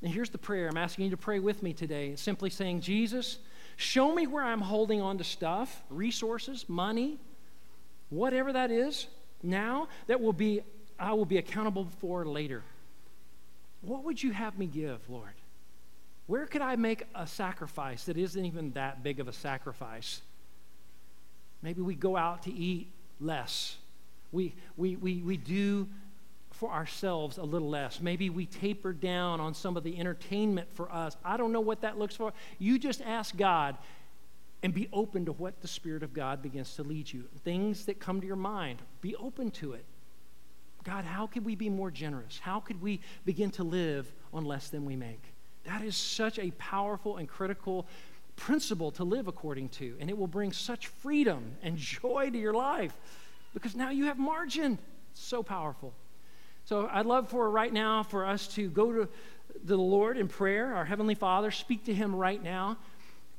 And 0.02 0.12
here's 0.12 0.28
the 0.28 0.36
prayer. 0.36 0.68
I'm 0.68 0.76
asking 0.76 1.06
you 1.06 1.10
to 1.12 1.16
pray 1.16 1.38
with 1.38 1.62
me 1.62 1.72
today. 1.72 2.08
It's 2.08 2.20
simply 2.20 2.50
saying, 2.50 2.82
Jesus, 2.82 3.38
show 3.76 4.14
me 4.14 4.26
where 4.26 4.44
I'm 4.44 4.60
holding 4.60 5.00
on 5.00 5.16
to 5.16 5.24
stuff, 5.24 5.82
resources, 5.88 6.68
money, 6.68 7.16
whatever 8.10 8.52
that 8.52 8.70
is 8.70 9.06
now 9.44 9.88
that 10.06 10.20
will 10.20 10.32
be 10.32 10.62
I 10.98 11.12
will 11.12 11.24
be 11.24 11.38
accountable 11.38 11.88
for 12.00 12.24
later. 12.24 12.62
What 13.80 14.04
would 14.04 14.22
you 14.22 14.32
have 14.32 14.58
me 14.58 14.66
give, 14.66 14.98
Lord? 15.08 15.34
Where 16.26 16.46
could 16.46 16.62
I 16.62 16.76
make 16.76 17.04
a 17.14 17.26
sacrifice 17.26 18.04
that 18.04 18.16
isn't 18.16 18.44
even 18.44 18.70
that 18.72 19.02
big 19.02 19.20
of 19.20 19.28
a 19.28 19.32
sacrifice? 19.32 20.22
Maybe 21.62 21.82
we 21.82 21.94
go 21.94 22.16
out 22.16 22.44
to 22.44 22.52
eat 22.52 22.90
less. 23.20 23.76
We, 24.32 24.54
we, 24.76 24.96
we, 24.96 25.16
we 25.18 25.36
do 25.36 25.88
for 26.52 26.70
ourselves 26.70 27.36
a 27.36 27.42
little 27.42 27.68
less. 27.68 28.00
Maybe 28.00 28.30
we 28.30 28.46
taper 28.46 28.92
down 28.92 29.40
on 29.40 29.52
some 29.54 29.76
of 29.76 29.82
the 29.82 29.98
entertainment 29.98 30.68
for 30.72 30.90
us. 30.90 31.16
I 31.24 31.36
don't 31.36 31.52
know 31.52 31.60
what 31.60 31.82
that 31.82 31.98
looks 31.98 32.16
for. 32.16 32.32
You 32.58 32.78
just 32.78 33.02
ask 33.02 33.36
God 33.36 33.76
and 34.64 34.72
be 34.72 34.88
open 34.94 35.26
to 35.26 35.32
what 35.32 35.60
the 35.60 35.68
Spirit 35.68 36.02
of 36.02 36.14
God 36.14 36.40
begins 36.42 36.74
to 36.76 36.82
lead 36.82 37.12
you. 37.12 37.24
Things 37.44 37.84
that 37.84 38.00
come 38.00 38.22
to 38.22 38.26
your 38.26 38.34
mind, 38.34 38.80
be 39.02 39.14
open 39.16 39.50
to 39.50 39.74
it. 39.74 39.84
God, 40.84 41.04
how 41.04 41.26
could 41.26 41.44
we 41.44 41.54
be 41.54 41.68
more 41.68 41.90
generous? 41.90 42.38
How 42.38 42.60
could 42.60 42.80
we 42.80 43.00
begin 43.26 43.50
to 43.52 43.62
live 43.62 44.10
on 44.32 44.46
less 44.46 44.70
than 44.70 44.86
we 44.86 44.96
make? 44.96 45.20
That 45.66 45.82
is 45.82 45.96
such 45.96 46.38
a 46.38 46.50
powerful 46.52 47.18
and 47.18 47.28
critical 47.28 47.86
principle 48.36 48.90
to 48.92 49.04
live 49.04 49.28
according 49.28 49.68
to, 49.68 49.96
and 50.00 50.08
it 50.08 50.16
will 50.16 50.26
bring 50.26 50.50
such 50.50 50.86
freedom 50.86 51.52
and 51.62 51.76
joy 51.76 52.30
to 52.32 52.38
your 52.38 52.54
life 52.54 52.96
because 53.52 53.76
now 53.76 53.90
you 53.90 54.06
have 54.06 54.18
margin. 54.18 54.78
so 55.12 55.42
powerful. 55.42 55.92
So 56.64 56.88
I'd 56.90 57.04
love 57.04 57.28
for 57.28 57.50
right 57.50 57.72
now 57.72 58.02
for 58.02 58.24
us 58.24 58.48
to 58.54 58.70
go 58.70 58.90
to 58.92 59.08
the 59.62 59.76
Lord 59.76 60.16
in 60.16 60.26
prayer, 60.26 60.74
our 60.74 60.86
Heavenly 60.86 61.14
Father, 61.14 61.50
speak 61.50 61.84
to 61.84 61.94
Him 61.94 62.16
right 62.16 62.42
now. 62.42 62.78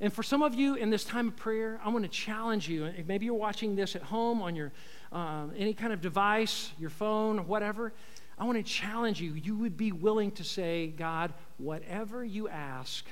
And 0.01 0.11
for 0.11 0.23
some 0.23 0.41
of 0.41 0.53
you 0.55 0.75
in 0.75 0.89
this 0.89 1.05
time 1.05 1.29
of 1.29 1.35
prayer, 1.37 1.79
I 1.83 1.89
want 1.89 2.03
to 2.03 2.09
challenge 2.09 2.67
you. 2.67 2.91
Maybe 3.07 3.25
you're 3.25 3.33
watching 3.33 3.75
this 3.75 3.95
at 3.95 4.01
home 4.01 4.41
on 4.41 4.55
your 4.55 4.71
um, 5.11 5.53
any 5.57 5.73
kind 5.73 5.93
of 5.93 6.01
device, 6.01 6.71
your 6.77 6.89
phone, 6.89 7.47
whatever. 7.47 7.93
I 8.37 8.43
want 8.43 8.57
to 8.57 8.63
challenge 8.63 9.21
you. 9.21 9.33
You 9.33 9.55
would 9.55 9.77
be 9.77 9.93
willing 9.93 10.31
to 10.31 10.43
say, 10.43 10.87
God, 10.87 11.33
whatever 11.57 12.25
you 12.25 12.49
ask, 12.49 13.05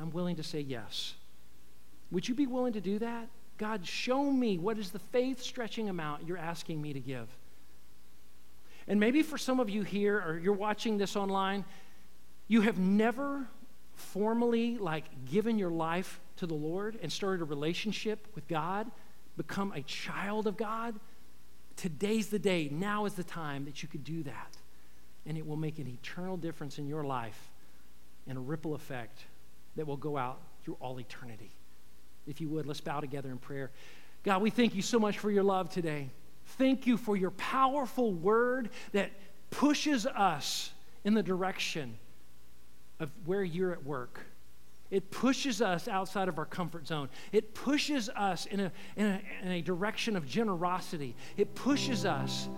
I'm 0.00 0.10
willing 0.10 0.36
to 0.36 0.44
say 0.44 0.60
yes. 0.60 1.14
Would 2.12 2.28
you 2.28 2.34
be 2.34 2.46
willing 2.46 2.74
to 2.74 2.80
do 2.80 3.00
that? 3.00 3.28
God, 3.58 3.84
show 3.86 4.22
me 4.22 4.58
what 4.58 4.78
is 4.78 4.90
the 4.90 4.98
faith 4.98 5.42
stretching 5.42 5.88
amount 5.88 6.26
you're 6.26 6.38
asking 6.38 6.80
me 6.80 6.92
to 6.92 7.00
give. 7.00 7.28
And 8.86 9.00
maybe 9.00 9.22
for 9.22 9.38
some 9.38 9.60
of 9.60 9.70
you 9.70 9.82
here, 9.82 10.22
or 10.24 10.38
you're 10.38 10.52
watching 10.52 10.98
this 10.98 11.16
online, 11.16 11.64
you 12.48 12.60
have 12.62 12.78
never 12.78 13.46
formally 14.02 14.78
like 14.78 15.04
given 15.30 15.58
your 15.58 15.70
life 15.70 16.20
to 16.36 16.46
the 16.46 16.54
Lord 16.54 16.98
and 17.02 17.10
started 17.10 17.42
a 17.42 17.44
relationship 17.44 18.26
with 18.34 18.46
God, 18.48 18.90
become 19.36 19.72
a 19.72 19.82
child 19.82 20.46
of 20.46 20.56
God, 20.56 20.94
today's 21.76 22.28
the 22.28 22.38
day. 22.38 22.68
Now 22.70 23.06
is 23.06 23.14
the 23.14 23.24
time 23.24 23.64
that 23.64 23.82
you 23.82 23.88
could 23.88 24.04
do 24.04 24.22
that. 24.24 24.56
And 25.24 25.38
it 25.38 25.46
will 25.46 25.56
make 25.56 25.78
an 25.78 25.86
eternal 25.86 26.36
difference 26.36 26.78
in 26.78 26.86
your 26.86 27.04
life 27.04 27.50
and 28.26 28.36
a 28.36 28.40
ripple 28.40 28.74
effect 28.74 29.24
that 29.76 29.86
will 29.86 29.96
go 29.96 30.16
out 30.16 30.40
through 30.64 30.76
all 30.80 30.98
eternity. 30.98 31.50
If 32.26 32.40
you 32.40 32.48
would, 32.50 32.66
let's 32.66 32.80
bow 32.80 33.00
together 33.00 33.30
in 33.30 33.38
prayer. 33.38 33.70
God, 34.22 34.42
we 34.42 34.50
thank 34.50 34.74
you 34.74 34.82
so 34.82 34.98
much 34.98 35.18
for 35.18 35.30
your 35.30 35.42
love 35.42 35.70
today. 35.70 36.08
Thank 36.58 36.86
you 36.86 36.96
for 36.96 37.16
your 37.16 37.30
powerful 37.32 38.12
word 38.12 38.70
that 38.92 39.10
pushes 39.50 40.06
us 40.06 40.70
in 41.04 41.14
the 41.14 41.22
direction 41.22 41.98
of 43.00 43.10
where 43.24 43.42
you're 43.42 43.72
at 43.72 43.84
work. 43.84 44.20
It 44.90 45.10
pushes 45.10 45.62
us 45.62 45.88
outside 45.88 46.28
of 46.28 46.38
our 46.38 46.44
comfort 46.44 46.86
zone. 46.86 47.08
It 47.32 47.54
pushes 47.54 48.10
us 48.10 48.44
in 48.44 48.60
a, 48.60 48.72
in 48.96 49.06
a, 49.06 49.22
in 49.42 49.52
a 49.52 49.62
direction 49.62 50.16
of 50.16 50.26
generosity. 50.26 51.16
It 51.38 51.54
pushes 51.54 52.04
us 52.04 52.48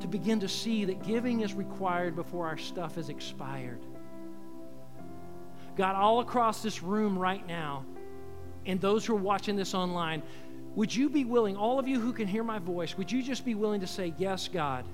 to 0.00 0.08
begin 0.08 0.40
to 0.40 0.48
see 0.48 0.86
that 0.86 1.02
giving 1.02 1.40
is 1.40 1.52
required 1.52 2.16
before 2.16 2.46
our 2.46 2.56
stuff 2.56 2.96
is 2.96 3.10
expired. 3.10 3.80
God, 5.76 5.94
all 5.94 6.20
across 6.20 6.62
this 6.62 6.82
room 6.82 7.18
right 7.18 7.46
now, 7.46 7.84
and 8.64 8.80
those 8.80 9.04
who 9.04 9.14
are 9.14 9.20
watching 9.20 9.56
this 9.56 9.74
online, 9.74 10.22
would 10.74 10.94
you 10.94 11.08
be 11.08 11.24
willing, 11.24 11.56
all 11.56 11.78
of 11.78 11.86
you 11.86 12.00
who 12.00 12.12
can 12.12 12.26
hear 12.26 12.44
my 12.44 12.58
voice, 12.58 12.96
would 12.96 13.12
you 13.12 13.22
just 13.22 13.44
be 13.44 13.54
willing 13.54 13.80
to 13.80 13.86
say, 13.86 14.14
Yes, 14.18 14.48
God? 14.48 14.86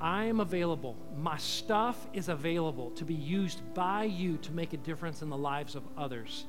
I 0.00 0.24
am 0.24 0.40
available. 0.40 0.96
My 1.16 1.38
stuff 1.38 2.06
is 2.12 2.28
available 2.28 2.90
to 2.92 3.04
be 3.04 3.14
used 3.14 3.62
by 3.74 4.04
you 4.04 4.36
to 4.38 4.52
make 4.52 4.72
a 4.72 4.76
difference 4.76 5.22
in 5.22 5.30
the 5.30 5.36
lives 5.36 5.74
of 5.74 5.82
others. 5.96 6.46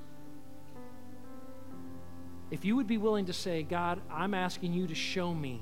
If 2.52 2.66
you 2.66 2.76
would 2.76 2.88
be 2.88 2.98
willing 2.98 3.26
to 3.26 3.34
say, 3.34 3.64
God, 3.64 4.02
I'm 4.12 4.34
asking 4.34 4.74
you 4.74 4.88
to 4.88 4.96
show 4.96 5.34
me 5.34 5.62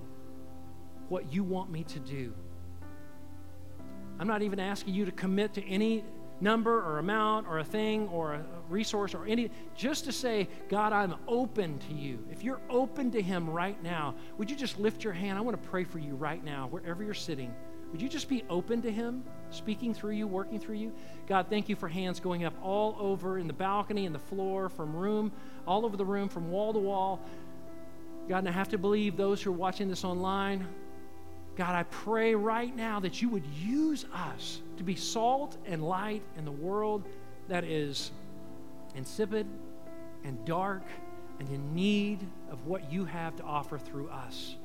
what 1.10 1.32
you 1.32 1.44
want 1.44 1.70
me 1.70 1.84
to 1.84 2.00
do. 2.00 2.34
I'm 4.20 4.28
not 4.28 4.42
even 4.42 4.60
asking 4.60 4.94
you 4.94 5.06
to 5.06 5.12
commit 5.12 5.54
to 5.56 5.68
any 5.68 6.04
number 6.42 6.84
or 6.84 7.00
amount 7.00 7.48
or 7.48 7.60
a 7.60 7.64
thing 7.64 8.08
or 8.10 8.34
a 8.34 8.46
resource 8.70 9.14
or 9.14 9.26
any, 9.26 9.52
just 9.76 10.06
to 10.06 10.12
say, 10.12 10.48
God, 10.70 10.92
I'm 10.92 11.16
open 11.28 11.80
to 11.80 11.94
you. 11.94 12.20
If 12.32 12.44
you're 12.44 12.62
open 12.70 13.12
to 13.12 13.22
Him 13.22 13.50
right 13.50 13.82
now, 13.84 14.16
would 14.38 14.50
you 14.50 14.56
just 14.56 14.80
lift 14.80 15.04
your 15.04 15.14
hand? 15.14 15.38
I 15.38 15.42
want 15.42 15.62
to 15.62 15.70
pray 15.70 15.84
for 15.84 16.00
you 16.00 16.16
right 16.16 16.44
now, 16.44 16.68
wherever 16.68 17.04
you're 17.04 17.14
sitting. 17.14 17.54
Would 17.92 18.02
you 18.02 18.10
just 18.10 18.28
be 18.28 18.44
open 18.50 18.82
to 18.82 18.92
Him, 18.92 19.24
speaking 19.52 19.94
through 19.94 20.14
you, 20.14 20.28
working 20.28 20.60
through 20.60 20.76
you? 20.76 20.94
God, 21.28 21.48
thank 21.50 21.70
you 21.70 21.76
for 21.76 21.88
hands 21.88 22.20
going 22.20 22.44
up 22.44 22.54
all 22.62 22.98
over 23.00 23.38
in 23.38 23.48
the 23.48 23.54
balcony, 23.54 24.06
in 24.06 24.14
the 24.14 24.20
floor, 24.20 24.70
from 24.70 24.96
room, 24.96 25.32
all 25.68 25.86
over 25.86 25.96
the 25.96 26.06
room, 26.06 26.28
from 26.28 26.52
wall 26.52 26.74
to 26.74 26.80
wall. 26.80 27.22
God, 28.28 28.40
and 28.40 28.50
I 28.50 28.52
have 28.52 28.70
to 28.70 28.78
believe 28.78 29.16
those 29.16 29.42
who 29.42 29.52
are 29.52 29.54
watching 29.54 29.88
this 29.88 30.04
online, 30.04 30.68
God, 31.56 31.74
I 31.74 31.84
pray 31.84 32.36
right 32.36 32.76
now 32.76 33.00
that 33.00 33.22
you 33.22 33.30
would 33.30 33.46
use 33.46 34.06
us 34.14 34.62
to 34.78 34.84
be 34.84 34.96
salt 34.96 35.58
and 35.66 35.82
light 35.82 36.22
in 36.38 36.44
the 36.44 36.52
world 36.52 37.08
that 37.48 37.64
is 37.64 38.12
insipid 38.96 39.48
and 40.24 40.44
dark 40.44 40.84
and 41.40 41.48
in 41.50 41.74
need 41.74 42.20
of 42.50 42.66
what 42.66 42.92
you 42.92 43.06
have 43.06 43.36
to 43.38 43.44
offer 43.44 43.78
through 43.78 44.10
us. 44.10 44.56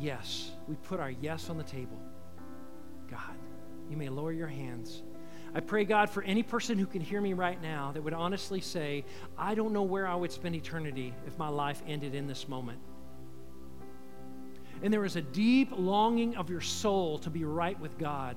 Yes, 0.00 0.50
we 0.66 0.74
put 0.76 1.00
our 1.00 1.10
yes 1.10 1.50
on 1.50 1.58
the 1.58 1.64
table. 1.64 1.98
God, 3.10 3.36
you 3.88 3.96
may 3.96 4.08
lower 4.08 4.32
your 4.32 4.48
hands. 4.48 5.02
I 5.54 5.60
pray, 5.60 5.84
God, 5.84 6.10
for 6.10 6.22
any 6.24 6.42
person 6.42 6.78
who 6.78 6.86
can 6.86 7.00
hear 7.00 7.20
me 7.20 7.32
right 7.32 7.62
now 7.62 7.92
that 7.92 8.02
would 8.02 8.12
honestly 8.12 8.60
say, 8.60 9.04
I 9.38 9.54
don't 9.54 9.72
know 9.72 9.84
where 9.84 10.06
I 10.06 10.16
would 10.16 10.32
spend 10.32 10.56
eternity 10.56 11.14
if 11.28 11.38
my 11.38 11.48
life 11.48 11.80
ended 11.86 12.14
in 12.14 12.26
this 12.26 12.48
moment. 12.48 12.80
And 14.82 14.92
there 14.92 15.04
is 15.04 15.14
a 15.14 15.22
deep 15.22 15.70
longing 15.72 16.36
of 16.36 16.50
your 16.50 16.60
soul 16.60 17.18
to 17.20 17.30
be 17.30 17.44
right 17.44 17.78
with 17.78 17.96
God, 17.98 18.36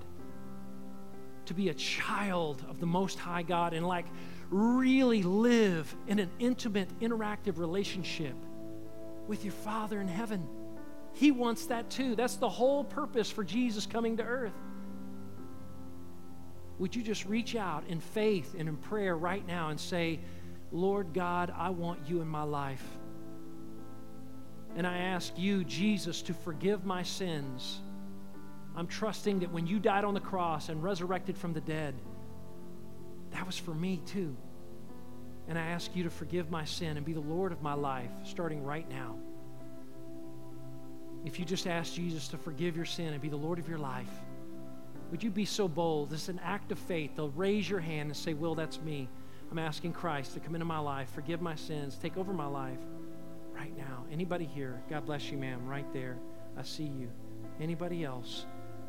to 1.46 1.56
be 1.56 1.70
a 1.70 1.74
child 1.74 2.64
of 2.70 2.80
the 2.80 2.86
Most 2.86 3.18
High 3.18 3.42
God, 3.42 3.74
and 3.74 3.88
like 3.88 4.06
really 4.52 5.24
live 5.24 5.94
in 6.08 6.20
an 6.20 6.30
intimate, 6.38 6.88
interactive 7.00 7.58
relationship 7.58 8.36
with 9.28 9.44
your 9.44 9.54
Father 9.54 10.00
in 10.00 10.08
heaven. 10.08 10.48
He 11.18 11.32
wants 11.32 11.66
that 11.66 11.90
too. 11.90 12.16
That's 12.16 12.36
the 12.36 12.48
whole 12.48 12.84
purpose 12.84 13.32
for 13.32 13.44
Jesus 13.44 13.88
coming 13.88 14.18
to 14.18 14.24
earth. 14.24 14.54
Would 16.78 16.96
you 16.96 17.02
just 17.02 17.26
reach 17.26 17.56
out 17.56 17.86
in 17.88 18.00
faith 18.00 18.54
and 18.56 18.70
in 18.70 18.78
prayer 18.78 19.18
right 19.18 19.46
now 19.48 19.70
and 19.70 19.80
say, 19.80 20.20
Lord 20.72 21.14
God, 21.14 21.52
I 21.58 21.72
want 21.72 22.02
you 22.08 22.22
in 22.22 22.28
my 22.28 22.44
life. 22.44 22.86
And 24.76 24.86
I 24.86 24.98
ask 24.98 25.34
you, 25.40 25.64
Jesus, 25.64 26.22
to 26.22 26.36
forgive 26.36 26.86
my 26.86 27.02
sins. 27.02 27.80
I'm 28.76 28.86
trusting 28.86 29.40
that 29.40 29.52
when 29.52 29.66
you 29.66 29.80
died 29.80 30.04
on 30.04 30.14
the 30.14 30.20
cross 30.20 30.70
and 30.70 30.84
resurrected 30.84 31.36
from 31.36 31.52
the 31.52 31.62
dead, 31.62 31.96
that 33.32 33.44
was 33.44 33.58
for 33.58 33.74
me 33.74 34.04
too. 34.06 34.38
And 35.48 35.58
I 35.58 35.66
ask 35.66 35.96
you 35.96 36.04
to 36.04 36.12
forgive 36.12 36.52
my 36.52 36.66
sin 36.66 36.96
and 36.96 37.04
be 37.04 37.14
the 37.14 37.20
Lord 37.20 37.52
of 37.52 37.64
my 37.64 37.74
life 37.74 38.12
starting 38.24 38.64
right 38.64 38.88
now. 38.88 39.16
If 41.28 41.38
you 41.40 41.44
just 41.44 41.68
ask 41.68 41.94
Jesus 41.94 42.30
to 42.30 42.38
forgive 42.38 42.78
your 42.78 42.86
sin 42.86 43.12
and 43.12 43.22
be 43.22 43.28
the 43.28 43.36
Lord 43.36 43.60
of 43.60 43.68
your 43.68 43.78
life, 43.78 44.08
would 45.12 45.22
you 45.22 45.30
be 45.30 45.44
so 45.44 45.68
bold? 45.68 46.10
This 46.10 46.24
is 46.24 46.30
an 46.30 46.40
act 46.42 46.72
of 46.72 46.80
faith. 46.80 47.18
They'll 47.18 47.32
raise 47.32 47.70
your 47.70 47.82
hand 47.82 48.08
and 48.08 48.16
say, 48.16 48.34
Will, 48.34 48.56
that's 48.56 48.80
me. 48.80 49.10
I'm 49.52 49.60
asking 49.60 49.92
Christ 49.92 50.36
to 50.36 50.40
come 50.40 50.56
into 50.56 50.66
my 50.66 50.80
life, 50.80 51.10
forgive 51.14 51.42
my 51.42 51.56
sins, 51.56 51.98
take 52.02 52.16
over 52.16 52.32
my 52.32 52.46
life 52.46 52.80
right 53.54 53.76
now. 53.78 54.06
Anybody 54.10 54.46
here? 54.46 54.82
God 54.90 55.06
bless 55.06 55.30
you, 55.30 55.38
ma'am, 55.38 55.68
right 55.68 55.92
there. 55.92 56.18
I 56.58 56.64
see 56.64 56.84
you. 56.84 57.10
Anybody 57.60 58.06
else? 58.06 58.46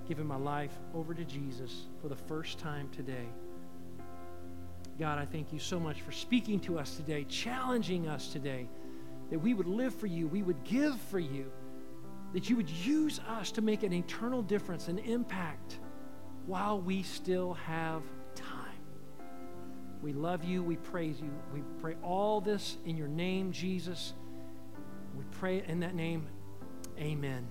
Giving 0.07 0.26
my 0.26 0.36
life 0.36 0.78
over 0.95 1.14
to 1.14 1.24
Jesus 1.24 1.86
for 2.01 2.09
the 2.09 2.16
first 2.16 2.61
time 2.61 2.89
today. 2.91 3.26
God, 4.97 5.18
I 5.18 5.26
thank 5.26 5.53
you 5.53 5.59
so 5.59 5.80
much 5.80 6.03
for 6.03 6.12
speaking 6.12 6.61
to 6.61 6.78
us 6.78 6.95
today, 6.95 7.24
challenging 7.24 8.07
us 8.07 8.28
today, 8.28 8.68
that 9.30 9.41
we 9.41 9.55
would 9.55 9.66
live 9.66 9.93
for 9.93 10.07
you, 10.07 10.28
we 10.28 10.45
would 10.45 10.62
give 10.62 11.01
for 11.01 11.18
you 11.18 11.51
that 12.33 12.51
you 12.51 12.57
would 12.57 12.70
use 12.70 13.20
us 13.29 13.51
to 13.53 13.62
make 13.62 13.83
an 13.83 13.93
eternal 13.93 14.43
difference, 14.43 14.89
an 14.89 14.99
impact, 14.99 15.79
while 16.47 16.81
we 16.81 17.03
still 17.03 17.55
have 17.55 18.03
time. 18.35 18.55
We 20.03 20.12
love 20.12 20.45
you. 20.45 20.62
We 20.62 20.76
praise 20.76 21.20
you. 21.20 21.31
We 21.53 21.62
pray 21.81 21.97
all 22.03 22.41
this 22.41 22.76
in 22.85 22.97
your 22.97 23.09
name, 23.09 23.53
Jesus. 23.53 24.12
We 25.16 25.24
pray 25.33 25.64
in 25.66 25.81
that 25.81 25.95
name. 25.95 26.26
Amen. 26.99 27.47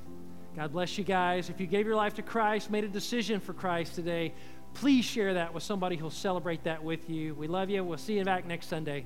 God 0.55 0.71
bless 0.71 0.97
you 0.97 1.03
guys. 1.03 1.49
If 1.49 1.59
you 1.59 1.67
gave 1.67 1.85
your 1.85 1.95
life 1.95 2.15
to 2.15 2.21
Christ, 2.21 2.71
made 2.71 2.83
a 2.83 2.87
decision 2.89 3.39
for 3.39 3.53
Christ 3.53 3.95
today, 3.95 4.33
please 4.73 5.05
share 5.05 5.35
that 5.35 5.53
with 5.53 5.63
somebody 5.63 5.95
who'll 5.95 6.09
celebrate 6.09 6.63
that 6.63 6.83
with 6.83 7.09
you. 7.09 7.35
We 7.35 7.47
love 7.47 7.69
you. 7.69 7.83
We'll 7.83 7.97
see 7.97 8.17
you 8.17 8.23
back 8.23 8.45
next 8.45 8.67
Sunday. 8.67 9.05